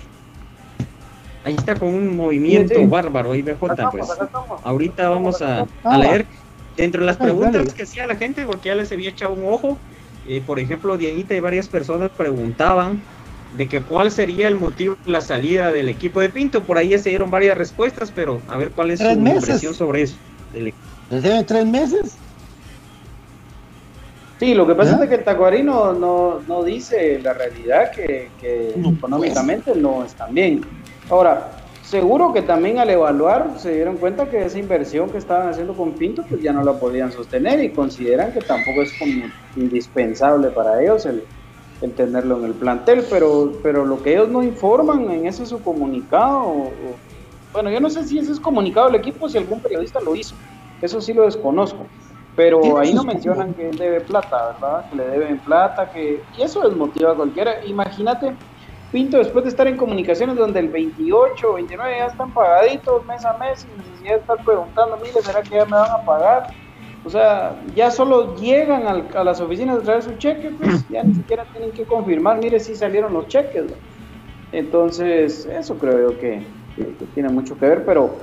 Ahí 1.45 1.55
está 1.55 1.75
con 1.75 1.89
un 1.89 2.15
movimiento 2.19 2.75
Sí, 2.75 2.81
sí. 2.83 2.87
bárbaro, 2.87 3.35
y 3.35 3.41
BJ, 3.41 3.59
pues. 3.91 4.09
Ahorita 4.63 5.09
vamos 5.09 5.41
a, 5.41 5.67
a 5.85 5.97
leer 5.97 6.27
dentro 6.77 7.01
de 7.01 7.07
las 7.07 7.17
preguntas 7.17 7.73
que 7.73 7.85
hacía 7.85 8.07
la 8.07 8.17
gente, 8.17 8.45
porque 8.45 8.69
ya 8.69 8.75
les 8.75 8.93
había 8.93 9.09
echado 9.09 9.33
un 9.33 9.51
ojo. 9.51 9.79
eh, 10.29 10.43
por 10.47 10.61
ejemplo, 10.61 10.99
Dieguita 10.99 11.35
y 11.35 11.41
varias 11.41 11.67
personas 11.67 12.11
preguntaban 12.11 13.01
de 13.57 13.69
que 13.69 13.83
cuál 13.83 14.11
sería 14.11 14.49
el 14.49 14.57
motivo 14.57 14.97
de 15.05 15.11
la 15.13 15.21
salida 15.21 15.73
del 15.73 15.89
equipo 15.89 16.21
de 16.21 16.29
Pinto. 16.29 16.63
Por 16.63 16.79
ahí 16.79 16.91
ya 16.91 16.99
se 16.99 17.09
dieron 17.11 17.31
varias 17.31 17.57
respuestas, 17.59 18.11
pero 18.15 18.41
a 18.49 18.57
ver 18.57 18.71
cuál 18.71 18.91
es 18.91 19.01
su 19.01 19.17
meses. 19.17 19.43
impresión 19.43 19.75
sobre 19.75 20.03
eso. 20.03 20.17
del 20.53 20.69
equipo. 20.69 20.85
¿Les 21.11 21.23
deben 21.23 21.45
tres 21.47 21.67
meses? 21.67 22.17
Sí, 24.39 24.55
lo 24.55 24.67
que 24.67 24.75
pasa 24.75 24.97
¿Ya? 24.97 25.05
es 25.05 25.09
que 25.11 25.17
el 25.17 25.25
tacuarino 25.25 25.93
no, 25.93 26.41
no 26.49 26.63
dice 26.63 27.19
la 27.23 27.35
realidad 27.35 27.91
que, 27.91 28.31
que 28.41 28.73
No, 28.77 28.91
económicamente 28.91 29.75
no 29.75 30.03
están 30.05 30.33
bien. 30.33 30.63
Ahora, 31.11 31.51
seguro 31.83 32.33
que 32.33 32.41
también 32.41 32.79
al 32.79 32.89
evaluar 32.89 33.51
se 33.59 33.75
dieron 33.75 33.99
cuenta 33.99 34.31
que 34.31 34.45
esa 34.47 34.59
inversión 34.59 35.11
que 35.11 35.19
estaban 35.19 35.49
haciendo 35.49 35.75
con 35.75 35.93
Pinto 35.93 36.25
pues 36.27 36.41
ya 36.41 36.53
no 36.55 36.63
la 36.63 36.73
podían 36.73 37.13
sostener 37.13 37.63
y 37.63 37.71
consideran 37.71 38.33
que 38.33 38.41
tampoco 38.41 38.81
es 38.83 38.93
como 38.99 39.25
indispensable 39.57 40.49
para 40.49 40.81
ellos 40.83 41.05
el, 41.05 41.23
el 41.81 41.95
tenerlo 41.95 42.39
en 42.39 42.45
el 42.47 42.57
plantel, 42.59 43.07
pero, 43.11 43.61
pero 43.63 43.85
lo 43.87 44.03
que 44.03 44.13
ellos 44.15 44.29
no 44.31 44.43
informan 44.43 45.11
en 45.11 45.27
ese 45.27 45.47
su 45.47 45.63
comunicado, 45.63 46.43
o- 46.45 46.91
o- 46.95 47.03
bueno, 47.53 47.71
yo 47.71 47.81
no 47.81 47.91
sé 47.91 48.05
si 48.05 48.19
ese 48.19 48.33
es 48.33 48.41
comunicado 48.41 48.87
del 48.89 48.97
equipo, 48.97 49.29
si 49.29 49.39
algún 49.39 49.63
periodista 49.63 50.01
lo 50.05 50.15
hizo, 50.17 50.37
eso 50.81 51.01
sí 51.01 51.15
lo 51.15 51.25
desconozco, 51.25 51.93
pero 52.35 52.79
ahí 52.79 52.93
no 52.95 53.05
mencionan 53.05 53.55
que 53.55 53.71
él 53.71 53.79
debe 53.79 54.03
plata, 54.03 54.37
¿verdad? 54.55 54.87
Que 54.91 54.97
le 54.97 55.05
deben 55.09 55.41
plata, 55.43 55.91
que 55.91 56.27
y 56.33 56.43
eso 56.43 56.63
desmotiva 56.63 57.13
a 57.13 57.17
cualquiera. 57.17 57.65
Imagínate, 57.65 58.39
Pinto, 58.91 59.19
después 59.19 59.45
de 59.45 59.51
estar 59.51 59.69
en 59.69 59.77
comunicaciones 59.77 60.37
donde 60.37 60.61
el 60.61 60.71
28, 60.71 61.55
29 61.55 61.99
ya 61.99 62.07
están 62.07 62.33
pagaditos 62.33 63.05
mes 63.07 63.25
a 63.25 63.39
mes, 63.39 63.61
sin 63.63 63.77
necesidad 63.77 64.15
de 64.15 64.21
estar 64.21 64.39
preguntando, 64.45 64.99
mire, 64.99 65.23
¿será 65.23 65.47
que 65.47 65.57
ya 65.57 65.65
me 65.67 65.77
van 65.77 65.91
a 65.93 66.05
pagar? 66.05 66.43
O 67.05 67.09
sea, 67.11 67.63
ya 67.75 67.91
solo 67.91 68.37
llegan 68.37 68.87
al- 68.87 69.09
a 69.15 69.25
las 69.25 69.41
oficinas 69.41 69.79
a 69.79 69.83
traer 69.83 70.03
su 70.03 70.13
cheque, 70.19 70.51
pues 70.51 70.87
ya 70.91 71.03
ni 71.03 71.15
siquiera 71.15 71.45
tienen 71.53 71.73
que 71.73 71.85
confirmar, 71.87 72.39
mire 72.43 72.61
si 72.61 72.75
salieron 72.75 73.13
los 73.15 73.27
cheques. 73.29 73.65
¿no? 73.65 73.77
Entonces, 74.53 75.47
eso 75.47 75.79
creo 75.79 76.11
yo 76.11 76.19
que, 76.19 76.47
que- 76.77 76.95
que 76.97 77.05
tiene 77.15 77.29
mucho 77.29 77.57
que 77.59 77.67
ver, 77.67 77.85
pero, 77.85 78.17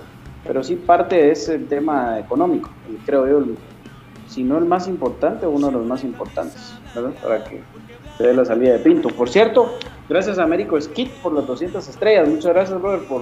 pero 0.46 0.64
sí 0.64 0.76
parte 0.76 1.16
de 1.16 1.32
ese 1.32 1.58
tema 1.60 2.20
económico, 2.20 2.70
creo 3.06 3.28
yo, 3.28 3.38
el- 3.40 3.58
si 4.28 4.44
no 4.44 4.58
el 4.58 4.66
más 4.66 4.88
importante, 4.88 5.48
uno 5.48 5.68
de 5.68 5.74
los 5.74 5.86
más 5.86 6.04
importantes, 6.04 6.76
¿verdad? 6.94 7.14
Para 7.22 7.44
que 7.46 7.64
se 8.18 8.24
dé 8.28 8.34
la 8.34 8.44
salida 8.44 8.74
de 8.74 8.80
Pinto. 8.80 9.08
Por 9.10 9.30
cierto, 9.30 9.78
gracias 10.10 10.38
a 10.38 10.44
Américo 10.44 10.80
Skit 10.80 11.22
por 11.22 11.34
las 11.34 11.48
200 11.48 11.88
estrellas, 11.88 12.28
muchas 12.28 12.54
gracias, 12.54 12.80
brother, 12.82 13.08
por, 13.08 13.22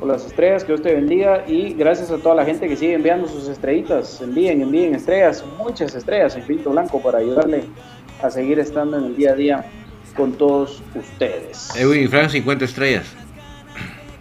por 0.00 0.08
las 0.08 0.24
estrellas, 0.24 0.64
que 0.64 0.72
Dios 0.72 0.82
te 0.82 0.94
bendiga, 0.94 1.44
y 1.46 1.74
gracias 1.74 2.10
a 2.10 2.16
toda 2.16 2.34
la 2.34 2.44
gente 2.44 2.66
que 2.66 2.74
sigue 2.74 2.94
enviando 2.94 3.28
sus 3.28 3.46
estrellitas, 3.48 4.20
envíen, 4.22 4.62
envíen 4.62 4.94
estrellas, 4.94 5.44
muchas 5.58 5.94
estrellas 5.94 6.34
en 6.36 6.42
Pinto 6.42 6.70
Blanco 6.70 7.00
para 7.00 7.18
ayudarle 7.18 7.64
a 8.22 8.30
seguir 8.30 8.58
estando 8.58 8.96
en 8.96 9.04
el 9.04 9.16
día 9.16 9.32
a 9.32 9.34
día 9.34 9.64
con 10.16 10.32
todos 10.32 10.82
ustedes. 10.94 11.70
Edwin 11.76 12.04
y 12.04 12.06
Frank, 12.08 12.30
50 12.30 12.64
estrellas. 12.64 13.06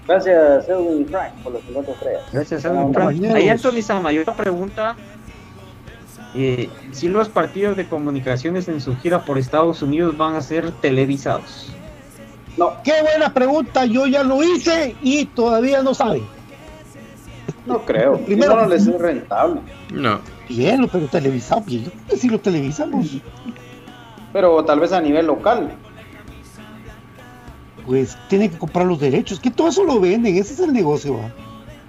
Gracias, 0.06 0.68
Edwin 0.68 1.02
y 1.02 1.06
Frank, 1.06 1.34
por 1.44 1.54
los 1.54 1.64
50 1.64 1.92
estrellas. 1.92 2.24
Gracias, 2.34 2.66
Edwin. 2.66 2.94
Frank. 2.94 3.24
Ahí 3.34 3.50
Anthony 3.50 3.82
Samayoa 3.82 4.36
pregunta 4.36 4.96
eh, 6.36 6.70
si 6.92 7.08
los 7.08 7.30
partidos 7.30 7.78
de 7.78 7.88
comunicaciones 7.88 8.68
en 8.68 8.82
su 8.82 8.96
gira 8.98 9.24
por 9.26 9.38
Estados 9.38 9.82
Unidos 9.82 10.18
van 10.18 10.36
a 10.36 10.42
ser 10.42 10.72
televisados. 10.74 11.72
No, 12.60 12.74
Qué 12.84 12.92
buena 13.02 13.34
pregunta, 13.34 13.86
yo 13.86 14.06
ya 14.06 14.24
lo 14.24 14.44
hice 14.44 14.96
y 15.02 15.26
todavía 15.26 15.82
no 15.82 15.94
sabe. 15.94 16.22
no 17.66 17.80
creo. 17.86 18.18
Primero- 18.20 18.56
no 18.56 18.68
les 18.68 18.86
es 18.86 19.00
rentable. 19.00 19.62
No. 19.94 20.20
Bien, 20.48 20.88
pero 20.92 21.08
televisado, 21.08 21.62
bien. 21.62 21.86
Yo 21.86 21.92
creo 21.92 22.06
que 22.10 22.18
sí 22.18 22.28
lo 22.30 22.40
televisamos. 22.40 23.08
Pero 24.34 24.64
tal 24.66 24.80
vez 24.80 24.92
a 24.92 25.02
nivel 25.02 25.28
local. 25.28 25.72
Pues 27.86 28.18
tienen 28.28 28.52
que 28.52 28.58
comprar 28.58 28.86
los 28.86 29.00
derechos, 29.00 29.40
que 29.40 29.50
todo 29.50 29.70
eso 29.70 29.84
lo 29.84 30.00
venden, 30.00 30.36
ese 30.38 30.54
es 30.54 30.60
el 30.60 30.74
negocio. 30.74 31.18
¿va? 31.18 31.32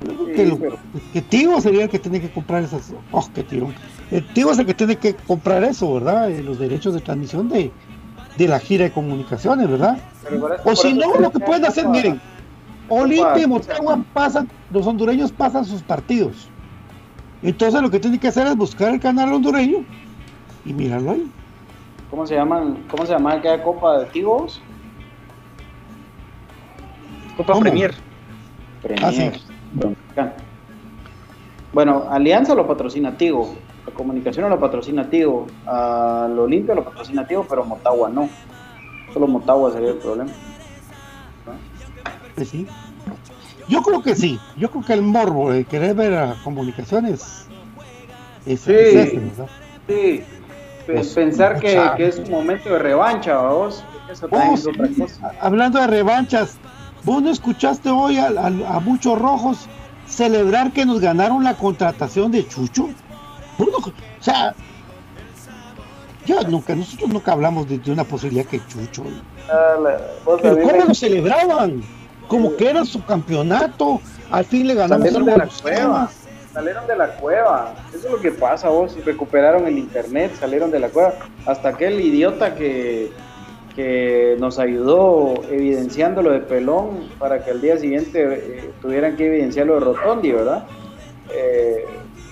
Creo 0.03 0.27
que, 0.35 0.47
lo- 0.47 0.59
pero- 0.59 0.79
que 1.13 1.21
Tigo 1.21 1.61
sería 1.61 1.85
el 1.85 1.91
que 1.91 1.99
tiene 1.99 2.21
que 2.21 2.31
comprar 2.31 2.63
esas. 2.63 2.93
Oh, 3.13 3.29
qué 3.35 3.43
tirón. 3.43 3.75
El 4.11 4.27
Tigo 4.33 4.53
es 4.53 4.59
el 4.59 4.67
que 4.67 4.75
tiene 4.75 4.97
que 4.97 5.15
comprar 5.15 5.63
eso, 5.65 5.93
¿verdad? 5.95 6.31
Eh, 6.31 6.43
Los 6.43 6.59
derechos 6.59 6.95
de 6.95 7.01
transmisión 7.01 7.49
de, 7.51 7.71
de 8.41 8.49
la 8.49 8.59
gira 8.59 8.85
de 8.85 8.91
comunicaciones, 8.91 9.69
¿verdad? 9.69 9.99
O 10.65 10.75
si 10.75 10.95
no, 10.95 11.15
lo 11.17 11.31
que 11.31 11.41
pueden 11.41 11.67
hacer, 11.67 11.87
miren, 11.87 12.19
Olimpia 12.89 13.43
y 13.43 13.47
Motagua 13.47 14.03
pasan, 14.15 14.49
los 14.71 14.87
hondureños 14.87 15.31
pasan 15.31 15.67
sus 15.67 15.83
partidos. 15.83 16.49
Entonces 17.43 17.83
lo 17.83 17.91
que 17.91 18.01
tienen 18.01 18.19
que 18.19 18.29
hacer 18.29 18.47
es 18.47 18.57
buscar 18.57 18.95
el 18.95 19.01
canal 19.01 19.31
hondureño 19.35 19.85
y 20.65 20.73
mirarlo 20.73 21.11
ahí. 21.11 21.31
¿Cómo 22.09 22.27
se 22.27 22.35
llaman? 22.35 22.83
¿Cómo 22.91 23.05
se 23.05 23.13
llama 23.13 23.35
aquella 23.35 23.63
copa 23.63 23.99
de 23.99 24.07
Tigos? 24.07 24.63
Copa 27.37 27.53
¿Cómo? 27.53 27.63
Premier. 27.63 27.95
Premier. 28.83 29.05
Ah, 29.05 29.13
sí. 29.13 29.31
Bueno, 31.75 32.05
Alianza 32.11 32.55
lo 32.55 32.67
patrocina 32.67 33.19
Tigo, 33.19 33.55
la 33.91 33.95
comunicación 33.95 34.49
lo 34.49 34.59
patrocina 34.61 35.09
Tigo, 35.09 35.47
al 35.67 36.39
Olimpia 36.39 36.75
lo 36.75 36.85
patrocina 36.85 37.27
Tigo, 37.27 37.45
pero 37.49 37.65
Motagua 37.65 38.09
no. 38.09 38.29
Solo 39.13 39.27
Motagua 39.27 39.73
sería 39.73 39.91
el 39.91 39.97
problema. 39.97 40.31
Sí. 42.37 42.67
Yo 43.69 43.83
creo 43.83 44.03
que 44.03 44.15
sí. 44.15 44.41
Yo 44.57 44.71
creo 44.71 44.85
que 44.85 44.93
el 44.95 45.03
morbo 45.03 45.51
de 45.53 45.65
querer 45.65 45.95
ver 45.95 46.15
a 46.15 46.35
comunicaciones 46.43 47.47
es, 48.47 48.61
Sí. 48.61 48.73
es 48.73 48.95
ese, 48.95 49.19
¿verdad? 49.19 49.47
Sí, 49.87 50.23
pe- 50.87 50.93
Pues, 50.95 51.09
pensar 51.09 51.61
que, 51.61 51.93
es 51.99 52.19
un 52.19 52.31
momento 52.31 52.71
de 52.71 52.79
revancha, 52.79 53.37
vos. 53.43 53.85
Eso 54.11 54.27
también 54.29 54.51
Oh, 54.53 54.55
es 54.55 54.67
otra 54.67 54.89
cosa. 54.99 55.33
Hablando 55.41 55.79
de 55.81 55.87
revanchas, 55.87 56.57
¿vos 57.05 57.23
no 57.23 57.31
escuchaste 57.31 57.91
hoy 57.91 58.17
a, 58.19 58.29
a- 58.29 58.77
a 58.77 58.81
muchos 58.81 59.19
rojos 59.19 59.69
celebrar 60.07 60.73
que 60.73 60.85
nos 60.87 61.01
ganaron 61.01 61.45
la 61.45 61.55
contratación 61.55 62.33
de 62.33 62.47
Chucho? 62.49 62.89
O 63.69 64.23
sea, 64.23 64.55
ya 66.27 66.43
nunca, 66.43 66.75
nosotros 66.75 67.09
nunca 67.11 67.33
hablamos 67.33 67.69
de, 67.69 67.79
de 67.79 67.91
una 67.93 68.05
posibilidad 68.05 68.47
que 68.47 68.61
Chucho. 68.69 69.05
Ah, 69.51 69.77
la- 69.83 70.01
Pero 70.43 70.59
¿cómo 70.61 70.79
me- 70.79 70.85
lo 70.87 70.95
celebraban? 70.95 71.83
Como 72.29 72.57
que 72.57 72.71
era 72.71 72.85
su 72.85 73.05
campeonato. 73.05 74.01
Al 74.31 74.45
fin 74.45 74.67
le 74.69 74.75
ganamos 74.75 75.05
Salieron 75.09 75.27
de 75.27 75.37
la 75.39 75.49
cueva. 75.63 76.11
Salieron 76.53 76.87
de 76.87 76.97
la 76.97 77.09
cueva. 77.17 77.75
Eso 77.93 78.07
es 78.07 78.13
lo 78.13 78.21
que 78.21 78.31
pasa, 78.31 78.69
vos. 78.69 78.97
Recuperaron 79.05 79.67
el 79.67 79.79
internet, 79.79 80.33
salieron 80.39 80.71
de 80.71 80.79
la 80.79 80.89
cueva. 80.91 81.15
Hasta 81.47 81.71
aquel 81.71 82.01
idiota 82.01 82.55
que, 82.55 83.11
que 83.75 84.37
nos 84.39 84.59
ayudó 84.61 85.43
evidenciando 85.51 86.23
lo 86.23 86.31
de 86.31 86.41
Pelón 86.41 87.09
para 87.19 87.45
que 87.45 87.51
al 87.51 87.61
día 87.61 87.77
siguiente 87.79 88.23
eh, 88.23 88.71
tuvieran 88.81 89.17
que 89.17 89.27
evidenciar 89.27 89.67
lo 89.67 89.75
de 89.75 89.81
Rotondi, 89.81 90.31
¿verdad? 90.33 90.67
Eh, 91.33 91.60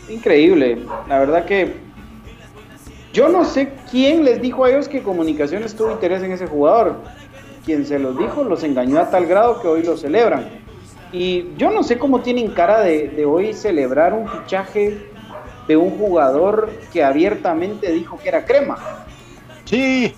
increíble. 0.09 0.78
La 1.09 1.18
verdad 1.18 1.44
que 1.44 1.74
yo 3.12 3.28
no 3.28 3.44
sé 3.44 3.72
quién 3.90 4.24
les 4.24 4.40
dijo 4.40 4.64
a 4.64 4.70
ellos 4.70 4.88
que 4.88 5.02
Comunicaciones 5.02 5.74
tuvo 5.74 5.92
interés 5.92 6.22
en 6.22 6.32
ese 6.32 6.46
jugador. 6.46 6.96
Quien 7.64 7.84
se 7.86 7.98
los 7.98 8.18
dijo 8.18 8.44
los 8.44 8.62
engañó 8.62 8.98
a 9.00 9.11
tal 9.11 9.26
grado 9.26 9.61
que 9.61 9.68
hoy 9.68 9.82
lo 9.82 9.96
celebran. 9.96 10.48
Y 11.12 11.54
yo 11.56 11.70
no 11.70 11.82
sé 11.82 11.98
cómo 11.98 12.20
tienen 12.20 12.50
cara 12.50 12.80
de, 12.80 13.09
de 13.09 13.24
hoy 13.24 13.54
celebrar 13.54 14.12
un 14.12 14.28
fichaje 14.28 14.98
de 15.66 15.76
un 15.76 15.90
jugador 15.98 16.70
que 16.92 17.02
abiertamente 17.02 17.90
dijo 17.92 18.18
que 18.18 18.28
era 18.28 18.44
crema. 18.44 18.78
Sí. 19.64 20.14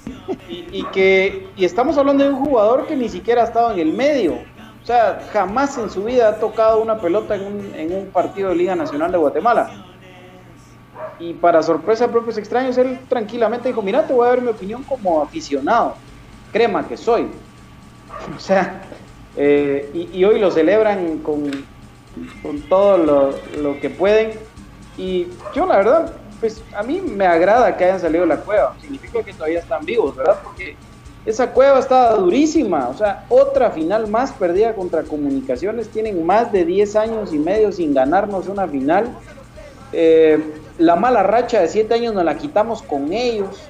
Y, 0.49 0.67
y 0.73 0.85
que 0.93 1.49
y 1.57 1.65
estamos 1.65 1.99
hablando 1.99 2.23
de 2.25 2.31
un 2.31 2.45
jugador 2.45 2.87
que 2.87 2.97
ni 2.97 3.09
siquiera 3.09 3.43
ha 3.43 3.47
estado 3.47 3.73
en 3.73 3.81
el 3.81 3.93
medio. 3.93 4.39
O 4.83 4.87
sea, 4.87 5.21
jamás 5.33 5.77
en 5.79 5.91
su 5.91 6.05
vida 6.05 6.29
ha 6.29 6.37
tocado 6.37 6.81
una 6.81 6.99
pelota 6.99 7.35
en 7.35 7.47
un, 7.47 7.75
en 7.75 7.93
un 7.93 8.07
partido 8.07 8.49
de 8.49 8.57
Liga 8.57 8.75
Nacional 8.75 9.13
de 9.13 9.19
Guatemala. 9.19 9.71
Y 11.19 11.35
para 11.35 11.63
sorpresa 11.63 12.07
de 12.07 12.13
propios 12.13 12.39
extraños, 12.39 12.79
él 12.79 12.99
tranquilamente 13.09 13.69
dijo, 13.69 13.83
mira, 13.83 14.07
te 14.07 14.15
voy 14.15 14.27
a 14.27 14.31
dar 14.31 14.41
mi 14.41 14.49
opinión 14.49 14.83
como 14.85 15.23
aficionado, 15.23 15.95
crema 16.53 16.87
que 16.87 16.97
soy. 16.97 17.29
O 18.37 18.41
sea, 18.41 18.83
eh, 19.37 20.09
y, 20.13 20.25
hoy 20.25 20.39
lo 20.39 20.51
celebran 20.51 21.19
con, 21.19 21.51
con 22.43 22.61
todo 22.63 22.99
lo, 22.99 23.35
lo 23.63 23.81
que 23.81 23.89
pueden. 23.89 24.33
Y 24.99 25.29
yo 25.55 25.65
la 25.65 25.79
verdad, 25.79 26.13
pues 26.41 26.63
a 26.75 26.83
mí 26.83 27.01
me 27.01 27.27
agrada 27.27 27.77
que 27.77 27.85
hayan 27.85 28.01
salido 28.01 28.23
de 28.23 28.29
la 28.29 28.41
cueva. 28.41 28.75
Significa 28.81 29.23
que 29.23 29.33
todavía 29.33 29.61
están 29.61 29.85
vivos, 29.85 30.17
¿verdad? 30.17 30.39
Porque 30.43 30.77
esa 31.27 31.53
cueva 31.53 31.79
estaba 31.79 32.15
durísima. 32.17 32.89
O 32.89 32.95
sea, 32.95 33.25
otra 33.29 33.71
final 33.71 34.09
más 34.09 34.33
perdida 34.33 34.75
contra 34.75 35.03
Comunicaciones. 35.03 35.89
Tienen 35.89 36.25
más 36.25 36.53
de 36.53 36.65
10 36.65 36.97
años 36.97 37.33
y 37.33 37.39
medio 37.39 37.73
sin 37.73 37.95
ganarnos 37.95 38.49
una 38.49 38.67
final. 38.67 39.09
Eh, 39.93 40.43
la 40.79 40.97
mala 40.97 41.23
racha 41.23 41.61
de 41.61 41.69
7 41.69 41.93
años 41.95 42.15
nos 42.15 42.25
la 42.25 42.37
quitamos 42.37 42.83
con 42.83 43.13
ellos. 43.13 43.61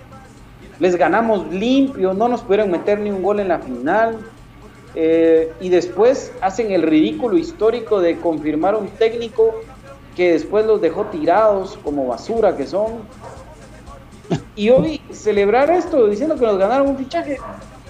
Les 0.79 0.97
ganamos 0.97 1.53
limpio, 1.53 2.15
no 2.15 2.29
nos 2.29 2.41
pudieron 2.43 2.71
meter 2.71 3.01
ni 3.01 3.11
un 3.11 3.23
gol 3.23 3.41
en 3.41 3.49
la 3.49 3.59
final. 3.59 4.19
Eh, 4.95 5.53
y 5.61 5.69
después 5.69 6.33
hacen 6.41 6.73
el 6.73 6.83
ridículo 6.83 7.37
histórico 7.37 8.01
de 8.01 8.19
confirmar 8.19 8.75
un 8.75 8.89
técnico 8.89 9.55
que 10.17 10.33
después 10.33 10.67
los 10.67 10.81
dejó 10.81 11.07
tirados 11.07 11.79
como 11.83 12.07
basura 12.07 12.57
que 12.57 12.67
son. 12.67 13.03
Y 14.55 14.71
hoy 14.71 15.01
celebrar 15.11 15.71
esto 15.71 16.07
diciendo 16.07 16.37
que 16.37 16.45
nos 16.45 16.59
ganaron 16.59 16.89
un 16.89 16.99
fichaje 16.99 17.39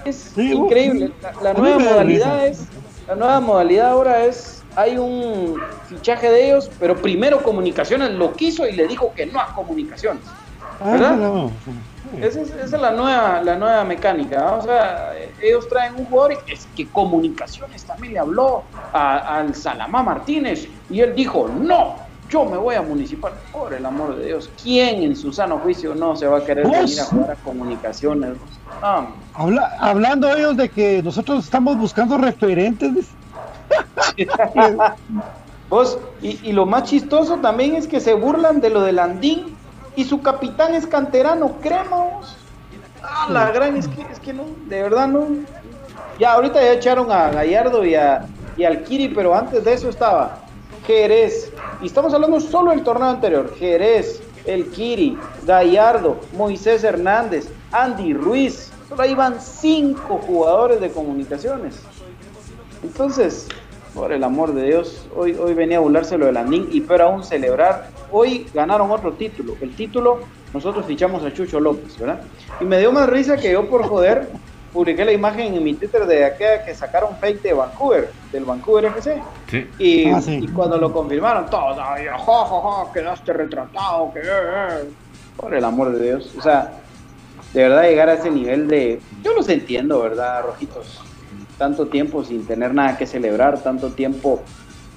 es 0.05 0.33
Sí, 0.35 0.55
uh, 0.55 0.65
increíble. 0.65 1.13
La, 1.43 1.53
nueva 1.53 1.79
modalidad 1.79 2.47
es, 2.47 2.67
la 3.07 3.15
nueva 3.15 3.41
modalidad 3.41 3.91
ahora 3.91 4.25
es, 4.25 4.63
hay 4.77 4.97
un 4.99 5.61
fichaje 5.89 6.31
de 6.31 6.47
ellos, 6.47 6.71
pero 6.79 6.97
primero 6.97 7.43
Comunicaciones 7.43 8.11
lo 8.13 8.33
quiso 8.33 8.67
y 8.67 8.73
le 8.73 8.87
dijo 8.87 9.13
que 9.15 9.27
no 9.27 9.41
a 9.41 9.55
Comunicaciones. 9.55 10.23
Ah, 10.81 10.93
¿Verdad? 10.93 11.17
no. 11.17 11.51
Esa 12.21 12.41
es, 12.41 12.51
esa 12.51 12.77
es 12.77 12.83
la 12.83 12.91
nueva, 12.93 13.43
la 13.43 13.57
nueva 13.57 13.85
mecánica. 13.85 14.41
¿no? 14.41 14.57
O 14.57 14.63
sea, 14.63 15.13
ellos 15.41 15.69
traen 15.69 15.95
un 15.97 16.07
jugador 16.07 16.33
y 16.47 16.53
es 16.53 16.67
que 16.75 16.89
Comunicaciones 16.89 17.85
también 17.85 18.15
le 18.15 18.19
habló 18.21 18.65
al 18.93 19.55
Salamá 19.55 20.03
Martínez 20.03 20.67
y 20.89 21.01
él 21.01 21.15
dijo, 21.15 21.49
no, 21.49 21.97
yo 22.31 22.45
me 22.47 22.57
voy 22.57 22.77
a 22.77 22.83
Municipal. 22.83 23.33
Por 23.53 23.75
el 23.75 23.85
amor 23.85 24.17
de 24.17 24.27
Dios, 24.27 24.51
¿quién 24.61 25.03
en 25.03 25.17
su 25.17 25.33
sano 25.33 25.59
juicio 25.59 25.95
no 25.95 26.17
se 26.17 26.27
va 26.27 26.39
a 26.39 26.45
querer 26.45 26.67
¿Vos? 26.67 26.79
venir 26.79 27.01
a 27.01 27.05
jugar 27.05 27.31
a 27.33 27.37
Comunicaciones? 27.37 28.39
Habla- 29.35 29.77
hablando 29.79 30.35
ellos 30.35 30.57
de 30.57 30.71
que 30.71 31.03
nosotros 31.03 31.45
estamos 31.45 31.77
buscando 31.77 32.17
referentes. 32.19 33.17
Vos, 35.69 35.99
y, 36.21 36.49
y 36.49 36.53
lo 36.53 36.67
más 36.67 36.85
chistoso 36.85 37.39
también 37.41 37.77
es 37.77 37.87
que 37.87 38.01
se 38.01 38.15
burlan 38.15 38.61
de 38.61 38.71
lo 38.71 38.83
del 38.83 38.99
Andín 38.99 39.57
y 39.95 40.05
su 40.05 40.21
capitán 40.21 40.75
es 40.75 40.87
canterano, 40.87 41.59
cremos. 41.61 42.37
Ah, 43.03 43.27
la 43.31 43.51
gran, 43.53 43.77
es 43.77 43.87
que, 43.89 44.03
es 44.03 44.19
que 44.21 44.33
no, 44.33 44.47
de 44.67 44.83
verdad 44.83 45.09
no. 45.09 45.29
Ya 46.19 46.33
ahorita 46.33 46.61
ya 46.61 46.73
echaron 46.73 47.11
a 47.11 47.31
Gallardo 47.31 47.85
y, 47.85 47.95
a, 47.95 48.27
y 48.57 48.65
al 48.65 48.83
Kiri, 48.83 49.09
pero 49.09 49.35
antes 49.35 49.65
de 49.65 49.73
eso 49.75 49.89
estaba 49.89 50.45
Jerez. 50.87 51.53
Y 51.83 51.87
estamos 51.87 52.13
hablando 52.13 52.39
solo 52.41 52.73
del 52.73 52.83
torneo 52.83 53.09
anterior. 53.09 53.55
Jerez, 53.59 54.23
el 54.45 54.67
Kiri, 54.71 55.17
Gallardo, 55.47 56.19
Moisés 56.37 56.85
Hernández, 56.85 57.49
Andy 57.73 58.13
Ruiz. 58.13 58.71
Solo 58.89 59.03
ahí 59.03 59.15
van 59.15 59.41
cinco 59.41 60.21
jugadores 60.27 60.81
de 60.81 60.91
comunicaciones. 60.91 61.81
Entonces, 62.83 63.49
por 63.95 64.13
el 64.13 64.23
amor 64.25 64.53
de 64.53 64.67
Dios, 64.67 65.07
hoy, 65.17 65.35
hoy 65.41 65.55
venía 65.55 65.79
a 65.79 65.81
burlarse 65.81 66.19
lo 66.19 66.27
del 66.27 66.37
Andín 66.37 66.69
y 66.71 66.83
peor 66.83 67.03
aún 67.03 67.25
celebrar. 67.25 67.89
Hoy 68.13 68.47
ganaron 68.53 68.91
otro 68.91 69.13
título. 69.13 69.55
El 69.63 69.75
título, 69.75 70.21
nosotros 70.53 70.85
fichamos 70.85 71.25
a 71.25 71.33
Chucho 71.33 71.61
López, 71.61 71.99
¿verdad? 71.99 72.21
Y 72.61 72.65
me 72.65 72.79
dio 72.79 72.93
más 72.93 73.09
risa 73.09 73.39
que 73.39 73.53
yo 73.53 73.71
por 73.71 73.85
joder 73.85 74.29
publiqué 74.73 75.05
la 75.05 75.13
imagen 75.13 75.55
en 75.55 75.65
mi 75.65 75.75
Twitter 75.75 76.07
de 76.07 76.25
aquella 76.25 76.65
que 76.65 76.75
sacaron 76.75 77.17
fake 77.17 77.43
de 77.43 77.53
Vancouver, 77.53 78.11
del 78.33 78.45
Vancouver 78.45 78.87
FC. 78.87 79.21
Sí. 79.51 79.69
Y, 79.79 80.09
Ah, 80.11 80.21
sí. 80.21 80.41
y 80.43 80.49
cuando 80.49 80.79
lo 80.79 80.93
confirmaron, 80.93 81.47
ja, 81.49 81.75
ja, 81.75 82.93
quedaste 82.93 83.33
retratado, 83.33 84.13
que... 84.13 84.21
eh, 84.21 84.23
eh". 84.25 84.85
Por 85.37 85.55
el 85.55 85.65
amor 85.65 85.93
de 85.93 86.05
Dios. 86.05 86.35
O 86.39 86.43
sea, 86.43 86.73
de 87.55 87.63
verdad 87.63 87.83
llegar 87.85 88.09
a 88.09 88.15
ese 88.15 88.31
nivel 88.31 88.69
de... 88.69 89.01
Yo 89.23 89.33
los 89.35 89.49
entiendo, 89.49 90.03
¿verdad, 90.03 90.43
Rojitos? 90.45 91.01
Tanto 91.59 91.87
tiempo 91.89 92.23
sin 92.25 92.47
tener 92.47 92.73
nada 92.75 92.97
que 92.99 93.07
celebrar, 93.07 93.63
tanto 93.63 93.91
tiempo 93.91 94.43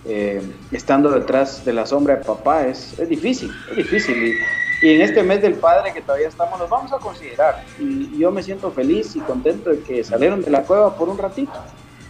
eh, 0.05 0.41
estando 0.71 1.11
detrás 1.11 1.63
de 1.65 1.74
la 1.74 1.86
sombra 1.86 2.17
de 2.17 2.26
papá, 2.26 2.67
es, 2.67 2.97
es 2.99 3.07
difícil, 3.09 3.51
es 3.71 3.78
difícil. 3.78 4.28
Y, 4.28 4.34
y 4.84 4.95
en 4.95 5.01
este 5.01 5.23
mes 5.23 5.41
del 5.41 5.53
padre 5.53 5.93
que 5.93 6.01
todavía 6.01 6.27
estamos, 6.27 6.59
nos 6.59 6.69
vamos 6.69 6.91
a 6.91 6.97
considerar. 6.97 7.63
Y, 7.79 8.13
y 8.13 8.17
yo 8.17 8.31
me 8.31 8.43
siento 8.43 8.69
feliz 8.69 9.15
y 9.15 9.21
contento 9.21 9.69
de 9.69 9.79
que 9.79 10.03
salieron 10.03 10.41
de 10.41 10.51
la 10.51 10.63
cueva 10.63 10.93
por 10.97 11.07
un 11.07 11.17
ratito 11.17 11.53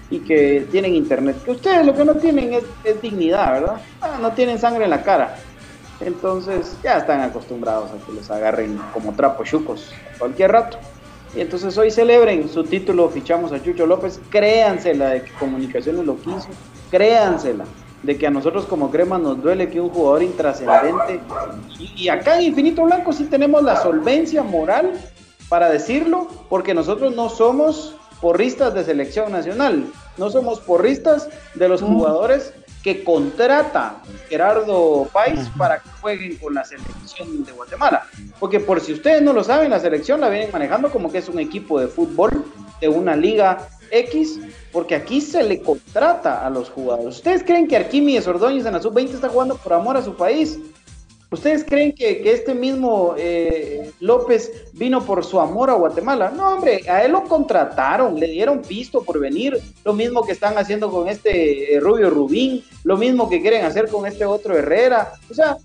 y 0.10 0.18
que 0.22 0.66
tienen 0.72 0.96
internet. 0.96 1.38
Que 1.46 1.52
ustedes 1.52 1.86
lo 1.86 1.94
que 1.94 2.04
no 2.04 2.16
tienen 2.16 2.52
es, 2.52 2.64
es 2.84 3.00
dignidad, 3.00 3.62
¿verdad? 3.62 3.82
Ah, 4.02 4.18
no 4.20 4.32
tienen 4.32 4.58
sangre 4.58 4.86
en 4.86 4.90
la 4.90 5.04
cara. 5.04 5.36
Entonces 6.00 6.76
ya 6.84 6.98
están 6.98 7.22
acostumbrados 7.22 7.92
a 7.92 8.04
que 8.04 8.12
los 8.12 8.32
agarren 8.32 8.82
como 8.92 9.14
trapos 9.14 9.48
chucos 9.48 9.94
a 10.16 10.18
cualquier 10.18 10.52
rato. 10.52 10.80
Y 11.36 11.42
entonces 11.42 11.78
hoy 11.78 11.92
celebren 11.92 12.50
su 12.50 12.64
título, 12.64 13.08
fichamos 13.10 13.52
a 13.52 13.62
Chucho 13.62 13.86
López, 13.86 14.20
créansela 14.32 15.12
de 15.12 15.22
que 15.22 15.32
Comunicaciones 15.34 16.08
lo 16.08 16.18
quiso, 16.18 16.48
créansela 16.90 17.66
de 18.04 18.18
que 18.18 18.28
a 18.28 18.30
nosotros 18.30 18.66
como 18.66 18.92
crema 18.92 19.18
nos 19.18 19.42
duele 19.42 19.70
que 19.70 19.82
un 19.82 19.90
jugador 19.90 20.24
intrascendente, 20.24 21.22
y, 21.80 22.04
y 22.04 22.10
acá 22.10 22.38
en 22.38 22.48
Infinito 22.48 22.84
Blanco 22.84 23.14
sí 23.14 23.26
tenemos 23.26 23.64
la 23.64 23.82
solvencia 23.82 24.44
moral 24.44 24.92
para 25.50 25.70
decirlo, 25.70 26.28
porque 26.50 26.74
nosotros 26.74 27.16
no 27.16 27.30
somos 27.30 27.96
porristas 28.22 28.74
de 28.74 28.84
selección 28.84 29.32
nacional, 29.32 29.86
no 30.18 30.30
somos 30.30 30.60
porristas 30.60 31.28
de 31.56 31.68
los 31.68 31.82
jugadores 31.82 32.54
que 32.84 33.04
contrata 33.04 34.02
Gerardo 34.30 35.08
País 35.12 35.50
para 35.58 35.80
que 35.80 35.90
jueguen 36.02 36.38
con 36.38 36.54
la 36.54 36.66
selección 36.66 37.44
de 37.46 37.52
Guatemala. 37.54 38.06
Porque 38.40 38.60
por 38.60 38.82
si 38.82 38.94
ustedes 38.94 39.22
no 39.22 39.32
lo 39.32 39.44
saben, 39.44 39.72
la 39.72 39.80
selección 39.80 40.20
la 40.20 40.30
vienen 40.30 40.52
manejando 40.52 40.90
como 40.90 41.12
que 41.12 41.20
es 41.20 41.30
un 41.30 41.40
equipo 41.40 41.80
de 41.80 41.88
fútbol 41.88 42.44
de 42.82 42.90
una 42.90 43.16
liga 43.16 43.70
X, 43.90 44.40
porque 44.74 44.96
aquí 44.96 45.22
se 45.22 45.44
le 45.44 45.62
contrata 45.62 46.46
a 46.46 46.50
los 46.50 46.70
jugadores. 46.70 47.18
¿Ustedes 47.18 47.44
creen 47.44 47.68
que 47.68 47.78
Arquímedes 47.78 48.28
Ordóñez 48.28 48.66
en 48.66 48.74
la 48.74 48.82
sub-20 48.82 49.14
está 49.14 49.30
jugando 49.30 49.56
por 49.56 49.72
amor 49.72 49.96
a 49.96 50.02
su 50.02 50.16
país? 50.16 50.58
¿Ustedes 51.30 51.64
creen 51.64 51.94
que, 51.94 52.22
que 52.22 52.32
este 52.34 52.54
mismo 52.54 53.16
eh, 53.18 53.92
López 54.00 54.52
vino 54.74 55.04
por 55.04 55.24
su 55.24 55.40
amor 55.40 55.70
a 55.70 55.74
Guatemala? 55.74 56.32
No, 56.36 56.56
hombre, 56.56 56.88
a 56.90 57.04
él 57.04 57.12
lo 57.12 57.24
contrataron, 57.24 58.20
le 58.20 58.28
dieron 58.28 58.62
pisto 58.62 59.04
por 59.04 59.20
venir, 59.20 59.60
lo 59.84 59.94
mismo 59.94 60.24
que 60.24 60.32
están 60.32 60.58
haciendo 60.58 60.92
con 60.92 61.08
este 61.08 61.76
eh, 61.76 61.80
Rubio 61.80 62.10
Rubín, 62.10 62.64
lo 62.84 62.98
mismo 62.98 63.30
que 63.30 63.42
quieren 63.42 63.66
hacer 63.66 63.90
con 63.90 64.06
este 64.06 64.26
otro 64.26 64.58
Herrera. 64.58 65.14
O 65.30 65.34
sea, 65.34 65.58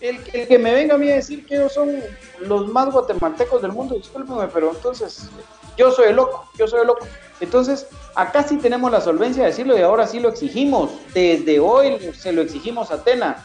el, 0.00 0.18
el 0.32 0.48
que 0.48 0.58
me 0.58 0.74
venga 0.74 0.94
a 0.94 0.98
mí 0.98 1.08
a 1.10 1.16
decir 1.16 1.46
que 1.46 1.56
ellos 1.56 1.72
son 1.72 1.92
los 2.40 2.68
más 2.68 2.92
guatemaltecos 2.92 3.62
del 3.62 3.72
mundo, 3.72 3.94
discúlpeme, 3.94 4.48
pero 4.52 4.72
entonces 4.72 5.28
yo 5.76 5.92
soy 5.92 6.08
el 6.08 6.16
loco, 6.16 6.48
yo 6.58 6.66
soy 6.66 6.80
el 6.80 6.86
loco. 6.86 7.06
Entonces, 7.40 7.86
acá 8.14 8.42
sí 8.42 8.58
tenemos 8.58 8.90
la 8.90 9.00
solvencia 9.00 9.42
de 9.42 9.50
decirlo 9.50 9.76
y 9.76 9.82
ahora 9.82 10.06
sí 10.06 10.20
lo 10.20 10.28
exigimos. 10.28 10.90
Desde 11.12 11.60
hoy 11.60 12.12
se 12.16 12.32
lo 12.32 12.42
exigimos 12.42 12.90
a 12.90 12.94
Atena 12.94 13.42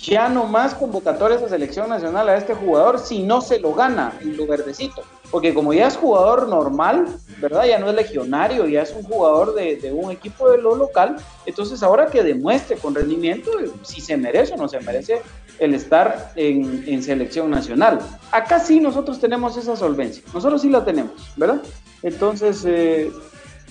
ya 0.00 0.28
no 0.28 0.46
más 0.46 0.74
convocatorias 0.74 1.42
a 1.42 1.48
selección 1.48 1.88
nacional 1.88 2.28
a 2.28 2.36
este 2.36 2.54
jugador 2.54 2.98
si 2.98 3.22
no 3.22 3.40
se 3.40 3.60
lo 3.60 3.74
gana 3.74 4.12
en 4.20 4.36
lo 4.36 4.46
verdecito. 4.46 5.02
Porque 5.30 5.54
como 5.54 5.72
ya 5.72 5.86
es 5.86 5.96
jugador 5.96 6.48
normal, 6.48 7.06
¿verdad? 7.38 7.64
Ya 7.64 7.78
no 7.78 7.88
es 7.88 7.94
legionario, 7.94 8.66
ya 8.66 8.82
es 8.82 8.92
un 8.92 9.02
jugador 9.04 9.54
de, 9.54 9.76
de 9.76 9.92
un 9.92 10.10
equipo 10.10 10.50
de 10.50 10.58
lo 10.58 10.74
local. 10.74 11.16
Entonces 11.46 11.82
ahora 11.82 12.06
que 12.06 12.22
demuestre 12.22 12.76
con 12.76 12.94
rendimiento 12.94 13.50
si 13.82 14.00
se 14.00 14.16
merece 14.16 14.54
o 14.54 14.56
no 14.56 14.68
se 14.68 14.80
merece 14.80 15.22
el 15.60 15.74
estar 15.74 16.32
en, 16.34 16.84
en 16.86 17.02
selección 17.02 17.50
nacional. 17.50 18.00
Acá 18.32 18.58
sí 18.58 18.80
nosotros 18.80 19.20
tenemos 19.20 19.56
esa 19.56 19.76
solvencia. 19.76 20.22
Nosotros 20.32 20.62
sí 20.62 20.70
la 20.70 20.84
tenemos, 20.84 21.12
¿verdad? 21.36 21.60
Entonces, 22.02 22.64
eh, 22.66 23.12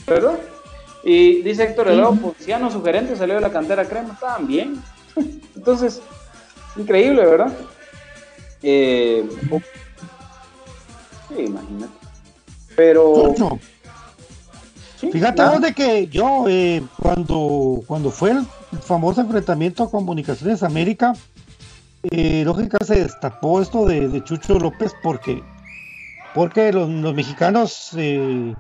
¿verdad? 0.08 0.38
Y 1.04 1.42
dice 1.42 1.64
Héctor 1.64 1.90
Helado, 1.90 2.16
Ponciano, 2.16 2.70
su 2.70 2.84
gerente, 2.84 3.16
salió 3.16 3.36
de 3.36 3.42
la 3.42 3.52
cantera 3.52 3.86
crema, 3.86 4.14
estaban 4.14 4.48
bien. 4.48 4.82
Entonces, 5.56 6.02
increíble, 6.76 7.26
¿verdad? 7.26 7.54
Eh, 8.64 9.28
sí, 11.30 11.42
imagínate. 11.42 11.94
Pero. 12.76 13.34
Fíjate 15.00 15.60
de 15.62 15.74
que 15.74 16.08
yo, 16.08 16.46
eh, 16.50 16.84
cuando, 17.02 17.82
cuando 17.88 18.12
fue 18.12 18.32
el 18.32 18.46
famoso 18.82 19.22
enfrentamiento 19.22 19.84
a 19.84 19.92
Comunicaciones 19.92 20.62
América, 20.62 21.14
eh, 22.04 22.44
lógica 22.46 22.78
se 22.86 23.04
destapó 23.04 23.62
esto 23.62 23.86
de, 23.86 24.10
de 24.10 24.24
Chucho 24.24 24.60
López 24.60 24.94
porque, 25.02 25.42
porque 26.34 26.74
los, 26.74 26.90
los 26.90 27.14
mexicanos 27.14 27.92
eh, 27.96 28.54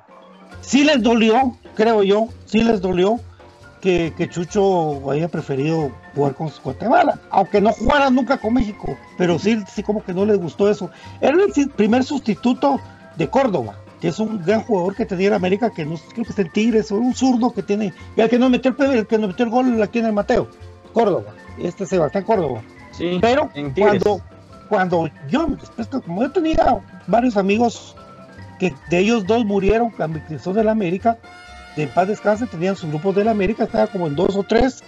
sí 0.62 0.86
les 0.86 1.02
dolió, 1.02 1.58
creo 1.76 2.04
yo, 2.04 2.30
sí 2.46 2.64
les 2.64 2.80
dolió 2.80 3.20
que, 3.82 4.14
que 4.16 4.30
Chucho 4.30 5.10
haya 5.10 5.28
preferido 5.28 5.92
jugar 6.16 6.36
con 6.36 6.52
Guatemala, 6.64 7.20
aunque 7.30 7.62
no 7.62 7.72
jugara 7.72 8.10
nunca 8.10 8.38
con 8.38 8.54
México, 8.54 8.98
pero 9.18 9.40
sí, 9.40 9.64
sí 9.74 9.84
como 9.84 10.04
que 10.04 10.14
no 10.14 10.26
les 10.26 10.38
gustó 10.38 10.70
eso. 10.70 10.90
Era 11.22 11.38
el 11.44 11.70
primer 11.70 12.04
sustituto 12.04 12.80
de 13.16 13.30
Córdoba, 13.30 13.76
que 14.02 14.10
es 14.10 14.20
un 14.20 14.44
gran 14.44 14.62
jugador 14.62 14.96
que 14.96 15.06
tenía 15.06 15.28
en 15.28 15.34
América, 15.34 15.70
que 15.70 15.86
no 15.86 15.96
creo 16.14 16.26
que 16.26 16.32
es 16.32 16.40
el 16.40 16.52
Tigres, 16.52 16.92
o 16.92 16.96
un 16.96 17.14
zurdo 17.14 17.52
que 17.52 17.64
tiene, 17.64 17.94
y 18.16 18.22
el 18.22 18.30
que 18.30 18.40
no 18.40 18.50
metió 18.50 18.76
el, 18.78 18.92
el 18.92 19.08
que 19.08 19.18
no 19.18 19.28
metió 19.28 19.46
el 19.46 19.52
gol 19.52 19.82
aquí 19.82 20.00
en 20.00 20.08
el 20.08 20.14
Mateo, 20.14 20.50
Córdoba, 20.94 21.34
este 21.58 21.86
Sebastián 21.86 22.24
Córdoba. 22.24 22.62
Sí, 22.92 23.18
Pero 23.22 23.50
cuando, 23.78 24.22
cuando 24.68 25.10
yo, 25.30 25.48
después 25.48 25.88
que 25.88 26.02
como 26.02 26.24
yo 26.24 26.32
tenía 26.32 26.82
varios 27.08 27.38
amigos 27.38 27.96
que 28.60 28.74
de 28.90 29.00
ellos 29.00 29.26
dos 29.26 29.46
murieron 29.46 29.92
que 30.28 30.38
son 30.38 30.56
de 30.56 30.64
la 30.66 30.72
América, 30.72 31.18
de 31.76 31.88
paz 31.88 32.08
descanse, 32.08 32.46
tenían 32.48 32.76
sus 32.76 32.90
grupos 32.90 33.16
de 33.16 33.24
la 33.24 33.32
América, 33.32 33.64
estaba 33.64 33.88
como 33.88 34.08
en 34.08 34.16
dos 34.16 34.36
o 34.36 34.44
tres, 34.44 34.84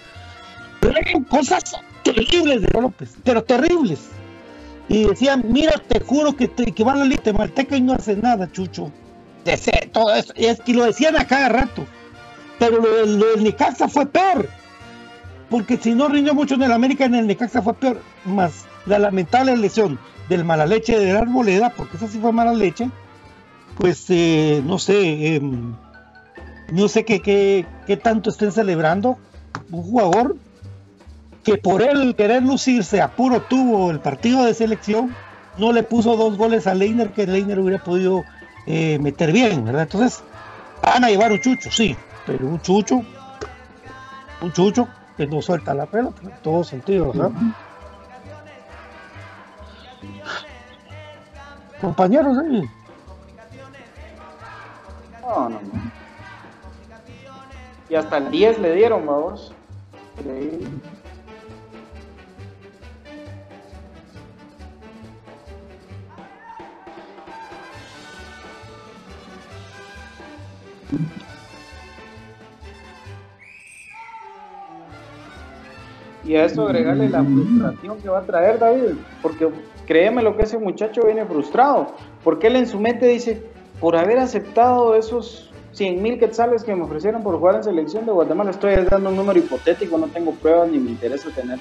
pero 0.80 0.94
cosas 1.30 1.64
terribles 2.04 2.62
de 2.62 2.82
López, 2.82 3.14
pero 3.24 3.44
terribles. 3.44 4.00
Y 4.90 5.06
decían, 5.06 5.44
mira, 5.48 5.74
te 5.88 6.00
juro 6.02 6.36
que, 6.36 6.48
te, 6.48 6.72
que 6.74 6.84
van 6.84 7.00
a 7.02 7.06
la 7.06 7.16
y 7.78 7.82
no 7.82 7.94
hace 7.94 8.16
nada, 8.18 8.52
Chucho. 8.52 8.92
Todo 9.94 10.14
eso. 10.14 10.34
Y 10.36 10.46
es 10.46 10.60
que 10.60 10.74
lo 10.74 10.84
decían 10.86 11.16
a 11.18 11.26
cada 11.28 11.50
rato. 11.50 11.86
Pero 12.60 12.78
lo, 12.82 12.96
del- 12.98 13.18
lo 13.18 13.26
del 13.28 13.44
Necaxa 13.44 13.88
fue 13.88 14.06
peor. 14.06 14.50
Porque 15.50 15.78
si 15.78 15.94
no 15.96 16.10
rindió 16.10 16.34
mucho 16.34 16.56
en 16.56 16.64
el 16.64 16.72
América, 16.72 17.06
en 17.06 17.16
el 17.16 17.28
Necaxa 17.28 17.62
fue 17.62 17.74
peor. 17.74 18.02
Más 18.26 18.66
la 18.86 19.00
lamentable 19.00 19.56
lesión 19.56 19.98
del 20.28 20.44
mala 20.44 20.66
leche 20.66 20.98
de 21.00 21.14
la 21.14 21.20
arboleda, 21.20 21.70
porque 21.70 21.98
esa 21.98 22.08
sí 22.08 22.20
fue 22.20 22.34
mala 22.34 22.54
leche. 22.54 22.90
Pues 23.78 24.06
eh, 24.10 24.62
no 24.66 24.78
sé, 24.78 25.36
em, 25.36 25.74
no 26.72 26.88
sé 26.88 27.06
qué, 27.06 27.22
qué, 27.22 27.66
qué 27.86 27.98
tanto 27.98 28.30
estén 28.30 28.52
celebrando. 28.52 29.18
Un 29.70 29.84
jugador 29.84 30.36
que 31.44 31.58
por 31.58 31.82
él 31.82 32.16
querer 32.16 32.44
lucirse 32.44 33.02
a 33.02 33.10
puro 33.10 33.42
tubo 33.42 33.92
el 33.92 34.00
partido 34.00 34.44
de 34.44 34.54
selección, 34.54 35.14
no 35.58 35.74
le 35.74 35.84
puso 35.84 36.16
dos 36.16 36.38
goles 36.38 36.68
a 36.68 36.74
Leiner 36.74 37.12
que 37.12 37.28
Leiner 37.28 37.60
hubiera 37.60 37.84
podido 37.84 38.24
eh, 38.68 39.00
meter 39.00 39.32
bien, 39.32 39.66
¿verdad? 39.66 39.84
Entonces, 39.84 40.24
van 40.82 41.04
a 41.04 41.10
llevar 41.10 41.32
un 41.32 41.42
chucho, 41.42 41.70
sí, 41.72 41.96
pero 42.26 42.48
un 42.48 42.62
chucho, 42.62 43.02
un 44.42 44.54
chucho 44.54 44.88
que 45.18 45.28
no 45.28 45.42
suelta 45.42 45.74
la 45.74 45.86
pelota, 45.86 46.22
en 46.24 46.32
todo 46.42 46.64
sentido, 46.64 47.12
¿verdad? 47.12 47.32
Compañeros, 51.82 52.38
¿eh? 52.38 52.70
No, 55.22 55.50
no, 55.50 55.62
no. 55.62 56.01
Y 57.92 57.96
hasta 57.96 58.20
el 58.20 58.32
10 58.32 58.60
le 58.60 58.74
dieron, 58.74 59.06
vamos. 59.06 59.54
Y 76.24 76.36
a 76.36 76.46
eso 76.46 76.66
agregarle 76.66 77.10
la 77.10 77.26
frustración 77.26 77.98
que 78.02 78.08
va 78.08 78.20
a 78.20 78.22
traer 78.22 78.58
David, 78.58 78.94
porque 79.22 79.50
créeme 79.86 80.22
lo 80.22 80.38
que 80.38 80.44
ese 80.44 80.58
muchacho 80.58 81.02
viene 81.06 81.26
frustrado, 81.26 81.88
porque 82.24 82.48
él 82.48 82.56
en 82.56 82.68
su 82.68 82.80
mente 82.80 83.06
dice, 83.06 83.44
por 83.82 83.98
haber 83.98 84.18
aceptado 84.18 84.96
esos 84.96 85.51
100 85.74 86.02
mil 86.02 86.20
quetzales 86.20 86.64
que 86.64 86.76
me 86.76 86.84
ofrecieron 86.84 87.24
por 87.24 87.38
jugar 87.38 87.56
en 87.56 87.64
selección 87.64 88.06
de 88.06 88.12
Guatemala, 88.12 88.52
estoy 88.52 88.76
dando 88.90 89.10
un 89.10 89.16
número 89.16 89.40
hipotético, 89.40 89.98
no 89.98 90.08
tengo 90.08 90.32
pruebas 90.34 90.70
ni 90.70 90.80
me 90.80 90.92
interesa 90.92 91.30
tener. 91.30 91.60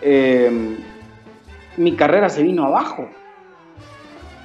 Eh, 0.00 0.78
mi 1.76 1.96
carrera 1.96 2.28
se 2.28 2.42
vino 2.42 2.64
abajo. 2.64 3.08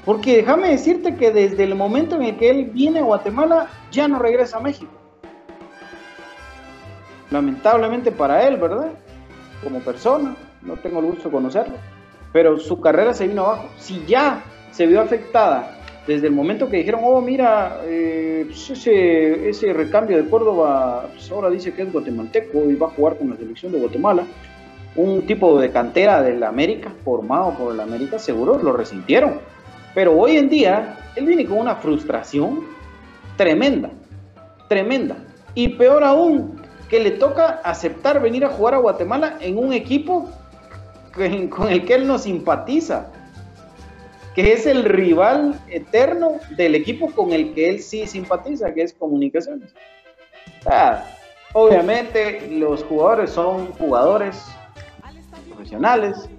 Porque 0.03 0.37
déjame 0.37 0.69
decirte 0.69 1.15
que 1.15 1.31
desde 1.31 1.63
el 1.63 1.73
momento 1.73 2.15
en 2.15 2.23
el 2.23 2.37
que 2.37 2.49
él 2.49 2.65
viene 2.65 2.99
a 2.99 3.03
Guatemala, 3.03 3.69
ya 3.91 4.07
no 4.07 4.19
regresa 4.19 4.57
a 4.57 4.61
México. 4.61 4.91
Lamentablemente 7.31 8.11
para 8.11 8.47
él, 8.47 8.57
¿verdad? 8.57 8.91
Como 9.63 9.79
persona, 9.79 10.35
no 10.61 10.77
tengo 10.77 10.99
el 10.99 11.07
gusto 11.07 11.29
de 11.29 11.31
conocerlo. 11.31 11.75
Pero 12.31 12.59
su 12.59 12.79
carrera 12.79 13.13
se 13.13 13.27
vino 13.27 13.45
abajo. 13.45 13.69
Si 13.79 14.05
ya 14.05 14.43
se 14.71 14.85
vio 14.85 15.01
afectada 15.01 15.74
desde 16.07 16.27
el 16.27 16.33
momento 16.33 16.69
que 16.69 16.77
dijeron, 16.77 17.01
oh, 17.03 17.19
mira, 17.21 17.81
eh, 17.85 18.43
pues 18.45 18.69
ese, 18.69 19.49
ese 19.49 19.73
recambio 19.73 20.17
de 20.17 20.29
Córdoba, 20.29 21.09
pues 21.11 21.31
ahora 21.31 21.49
dice 21.49 21.73
que 21.73 21.81
es 21.81 21.91
guatemalteco 21.91 22.69
y 22.69 22.75
va 22.75 22.87
a 22.87 22.91
jugar 22.91 23.17
con 23.17 23.31
la 23.31 23.37
selección 23.37 23.71
de 23.71 23.79
Guatemala, 23.79 24.23
un 24.95 25.25
tipo 25.25 25.59
de 25.59 25.71
cantera 25.71 26.21
del 26.21 26.43
América, 26.43 26.91
formado 27.03 27.53
por 27.57 27.73
el 27.73 27.79
América, 27.79 28.19
seguro 28.19 28.59
lo 28.61 28.73
resintieron. 28.73 29.39
Pero 29.93 30.17
hoy 30.17 30.37
en 30.37 30.49
día, 30.49 30.97
él 31.15 31.25
viene 31.25 31.45
con 31.45 31.57
una 31.57 31.75
frustración 31.75 32.65
tremenda, 33.35 33.89
tremenda. 34.67 35.17
Y 35.55 35.69
peor 35.69 36.03
aún, 36.03 36.61
que 36.89 36.99
le 36.99 37.11
toca 37.11 37.61
aceptar 37.63 38.21
venir 38.21 38.45
a 38.45 38.49
jugar 38.49 38.75
a 38.75 38.77
Guatemala 38.77 39.37
en 39.41 39.57
un 39.57 39.73
equipo 39.73 40.29
con 41.49 41.69
el 41.69 41.85
que 41.85 41.95
él 41.95 42.07
no 42.07 42.19
simpatiza 42.19 43.11
que 44.35 44.51
es 44.51 44.65
el 44.65 44.83
rival 44.83 45.57
eterno 45.69 46.33
del 46.57 46.75
equipo 46.75 47.09
con 47.11 47.31
el 47.31 47.53
que 47.53 47.69
él 47.69 47.79
sí 47.81 48.05
simpatiza, 48.05 48.73
que 48.73 48.83
es 48.83 48.93
Comunicaciones. 48.93 49.73
Ah, 50.65 51.05
obviamente 51.53 52.45
los 52.51 52.83
jugadores 52.83 53.31
son 53.31 53.71
jugadores 53.73 54.43
profesionales 55.47 56.29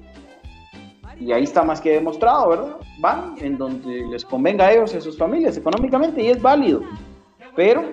y 1.18 1.32
ahí 1.32 1.44
está 1.44 1.62
más 1.62 1.80
que 1.80 1.92
demostrado, 1.92 2.50
¿verdad? 2.50 2.76
Van 3.00 3.34
en 3.38 3.56
donde 3.56 4.06
les 4.10 4.24
convenga 4.26 4.66
a 4.66 4.72
ellos 4.72 4.92
y 4.92 4.98
a 4.98 5.00
sus 5.00 5.16
familias 5.16 5.56
económicamente 5.56 6.22
y 6.22 6.28
es 6.28 6.42
válido. 6.42 6.82
Pero 7.54 7.84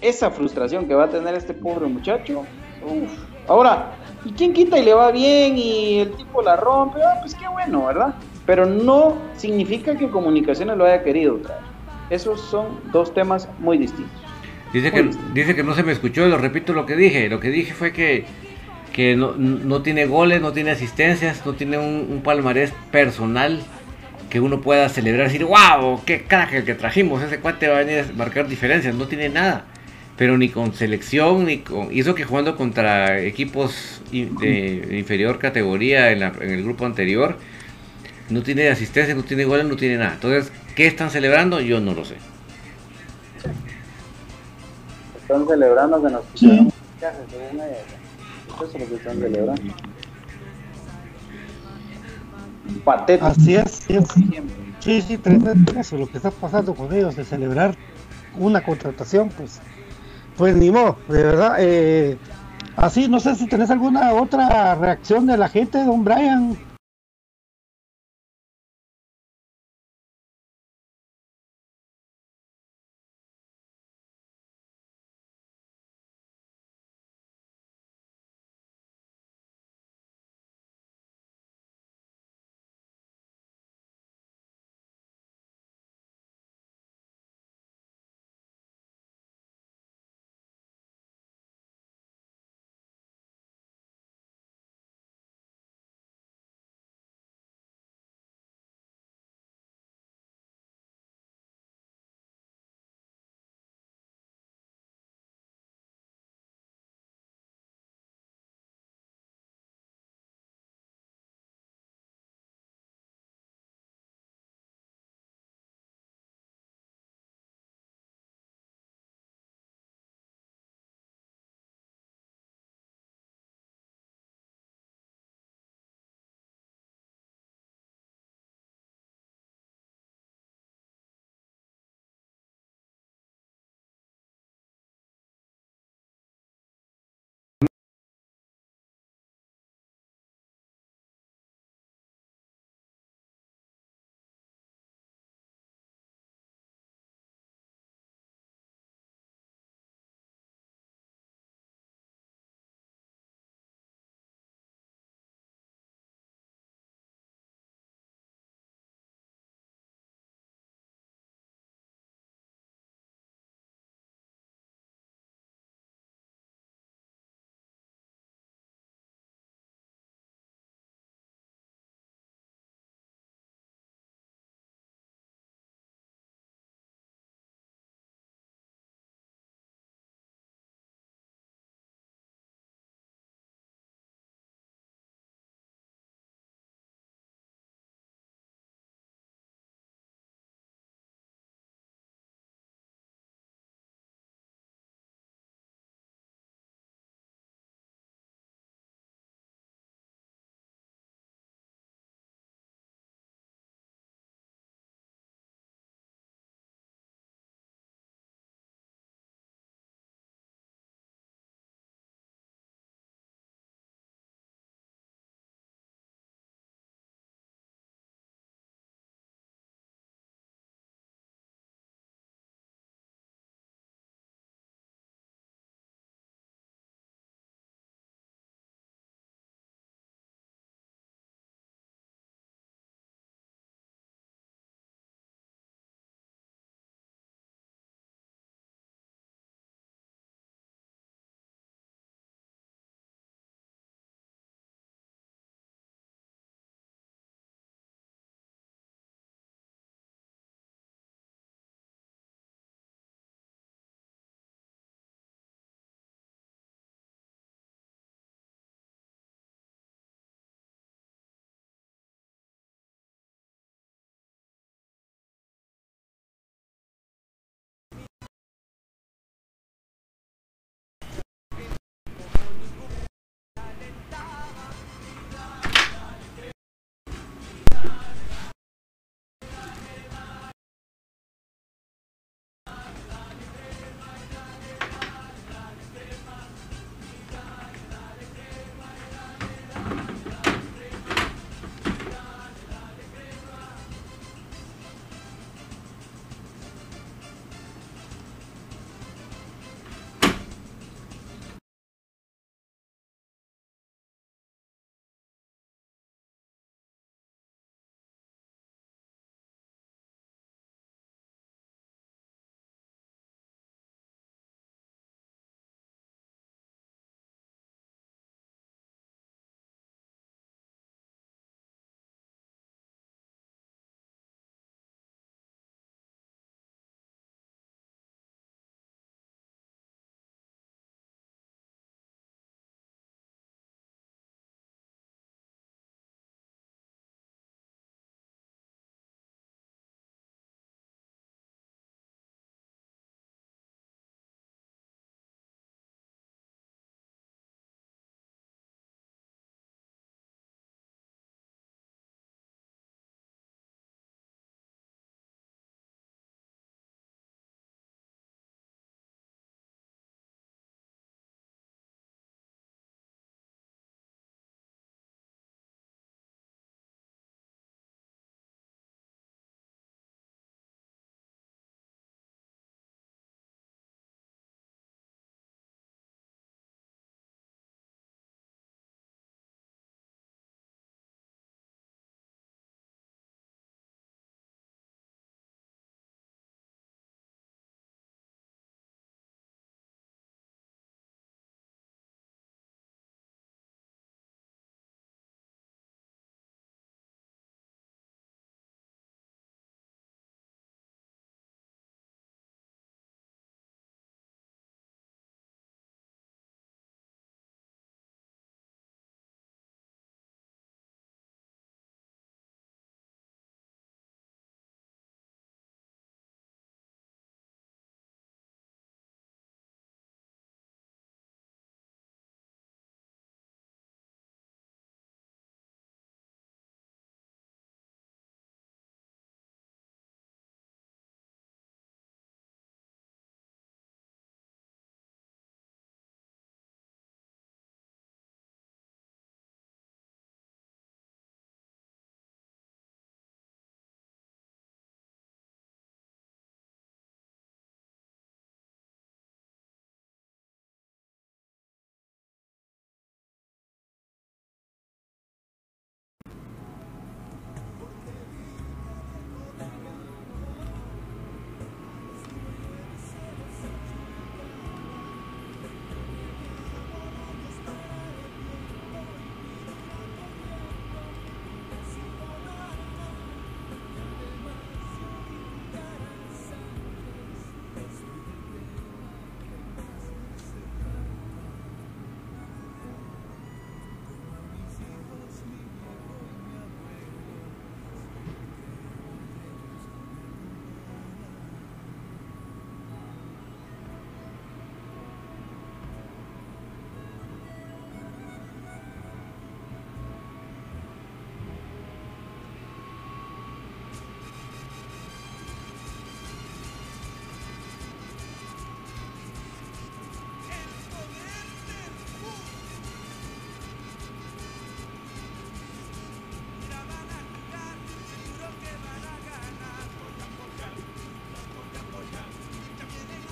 esa 0.00 0.30
frustración 0.30 0.88
que 0.88 0.94
va 0.94 1.04
a 1.04 1.10
tener 1.10 1.34
este 1.34 1.52
pobre 1.52 1.86
muchacho, 1.86 2.44
uf. 2.82 3.12
ahora, 3.46 3.92
¿y 4.24 4.32
quién 4.32 4.54
quita 4.54 4.78
y 4.78 4.84
le 4.84 4.94
va 4.94 5.10
bien 5.10 5.58
y 5.58 6.00
el 6.00 6.12
tipo 6.12 6.40
la 6.40 6.56
rompe? 6.56 6.98
Ah, 7.02 7.18
pues 7.20 7.34
qué 7.34 7.46
bueno, 7.46 7.84
¿verdad? 7.84 8.14
Pero 8.46 8.66
no 8.66 9.16
significa 9.36 9.96
que 9.96 10.08
comunicaciones 10.08 10.76
lo 10.76 10.84
haya 10.84 11.02
querido 11.02 11.36
traer. 11.36 11.62
Esos 12.10 12.40
son 12.40 12.80
dos 12.92 13.14
temas 13.14 13.48
muy 13.58 13.78
distintos. 13.78 14.12
Dice 14.72 14.90
que, 14.90 15.08
dice 15.32 15.54
que 15.54 15.62
no 15.62 15.74
se 15.74 15.84
me 15.84 15.92
escuchó, 15.92 16.26
lo 16.26 16.36
repito 16.36 16.72
lo 16.72 16.84
que 16.84 16.96
dije. 16.96 17.28
Lo 17.28 17.40
que 17.40 17.50
dije 17.50 17.72
fue 17.74 17.92
que, 17.92 18.24
que 18.92 19.16
no, 19.16 19.34
no 19.36 19.82
tiene 19.82 20.06
goles, 20.06 20.42
no 20.42 20.52
tiene 20.52 20.72
asistencias, 20.72 21.46
no 21.46 21.54
tiene 21.54 21.78
un, 21.78 22.08
un, 22.10 22.22
palmarés 22.22 22.72
personal 22.90 23.62
que 24.28 24.40
uno 24.40 24.60
pueda 24.60 24.88
celebrar 24.88 25.28
y 25.28 25.32
decir, 25.32 25.46
wow, 25.46 26.02
qué 26.04 26.22
crack 26.22 26.54
el 26.54 26.64
que 26.64 26.74
trajimos, 26.74 27.22
ese 27.22 27.38
cuate 27.38 27.68
va 27.68 27.76
a 27.76 27.84
venir 27.84 28.00
a 28.00 28.12
marcar 28.16 28.48
diferencias, 28.48 28.96
no 28.96 29.06
tiene 29.06 29.28
nada. 29.28 29.64
Pero 30.16 30.36
ni 30.36 30.48
con 30.48 30.74
selección, 30.74 31.46
ni 31.46 31.58
con... 31.58 31.96
Hizo 31.96 32.16
que 32.16 32.24
jugando 32.24 32.56
contra 32.56 33.20
equipos 33.20 34.02
de 34.10 34.88
inferior 34.90 35.38
categoría 35.38 36.10
en, 36.10 36.20
la, 36.20 36.32
en 36.40 36.50
el 36.50 36.64
grupo 36.64 36.84
anterior, 36.84 37.36
no 38.30 38.42
tiene 38.42 38.68
asistencia, 38.68 39.14
no 39.14 39.22
tiene 39.22 39.44
goles, 39.44 39.66
no 39.66 39.76
tiene 39.76 39.98
nada. 39.98 40.14
Entonces, 40.14 40.52
¿qué 40.74 40.86
están 40.86 41.10
celebrando? 41.10 41.60
Yo 41.60 41.80
no 41.80 41.94
lo 41.94 42.04
sé. 42.04 42.16
Están 45.20 45.46
celebrando 45.46 46.02
que 46.02 46.10
nos 46.10 46.24
pusieron. 46.26 46.72
Eso 46.96 48.64
es 48.66 48.80
lo 48.80 48.88
que 48.88 48.94
están 48.94 49.18
celebrando. 49.18 49.74
Patético. 52.84 53.26
Así 53.26 53.56
es, 53.56 53.70
sí, 53.70 53.98
sí, 54.80 55.02
sí, 55.02 55.18
tremendo 55.18 55.78
eso, 55.78 55.96
lo 55.96 56.06
que 56.06 56.16
está 56.16 56.30
pasando 56.30 56.74
con 56.74 56.92
ellos, 56.94 57.14
de 57.16 57.24
celebrar 57.24 57.76
una 58.38 58.62
contratación, 58.62 59.28
pues, 59.28 59.60
pues 60.36 60.56
ni 60.56 60.70
modo, 60.70 60.98
de 61.08 61.22
verdad. 61.22 61.56
Eh, 61.58 62.18
así, 62.76 63.08
no 63.08 63.20
sé 63.20 63.34
si 63.34 63.46
tenés 63.46 63.70
alguna 63.70 64.12
otra 64.14 64.74
reacción 64.74 65.26
de 65.26 65.36
la 65.36 65.48
gente, 65.48 65.84
don 65.84 66.04
Brian, 66.04 66.56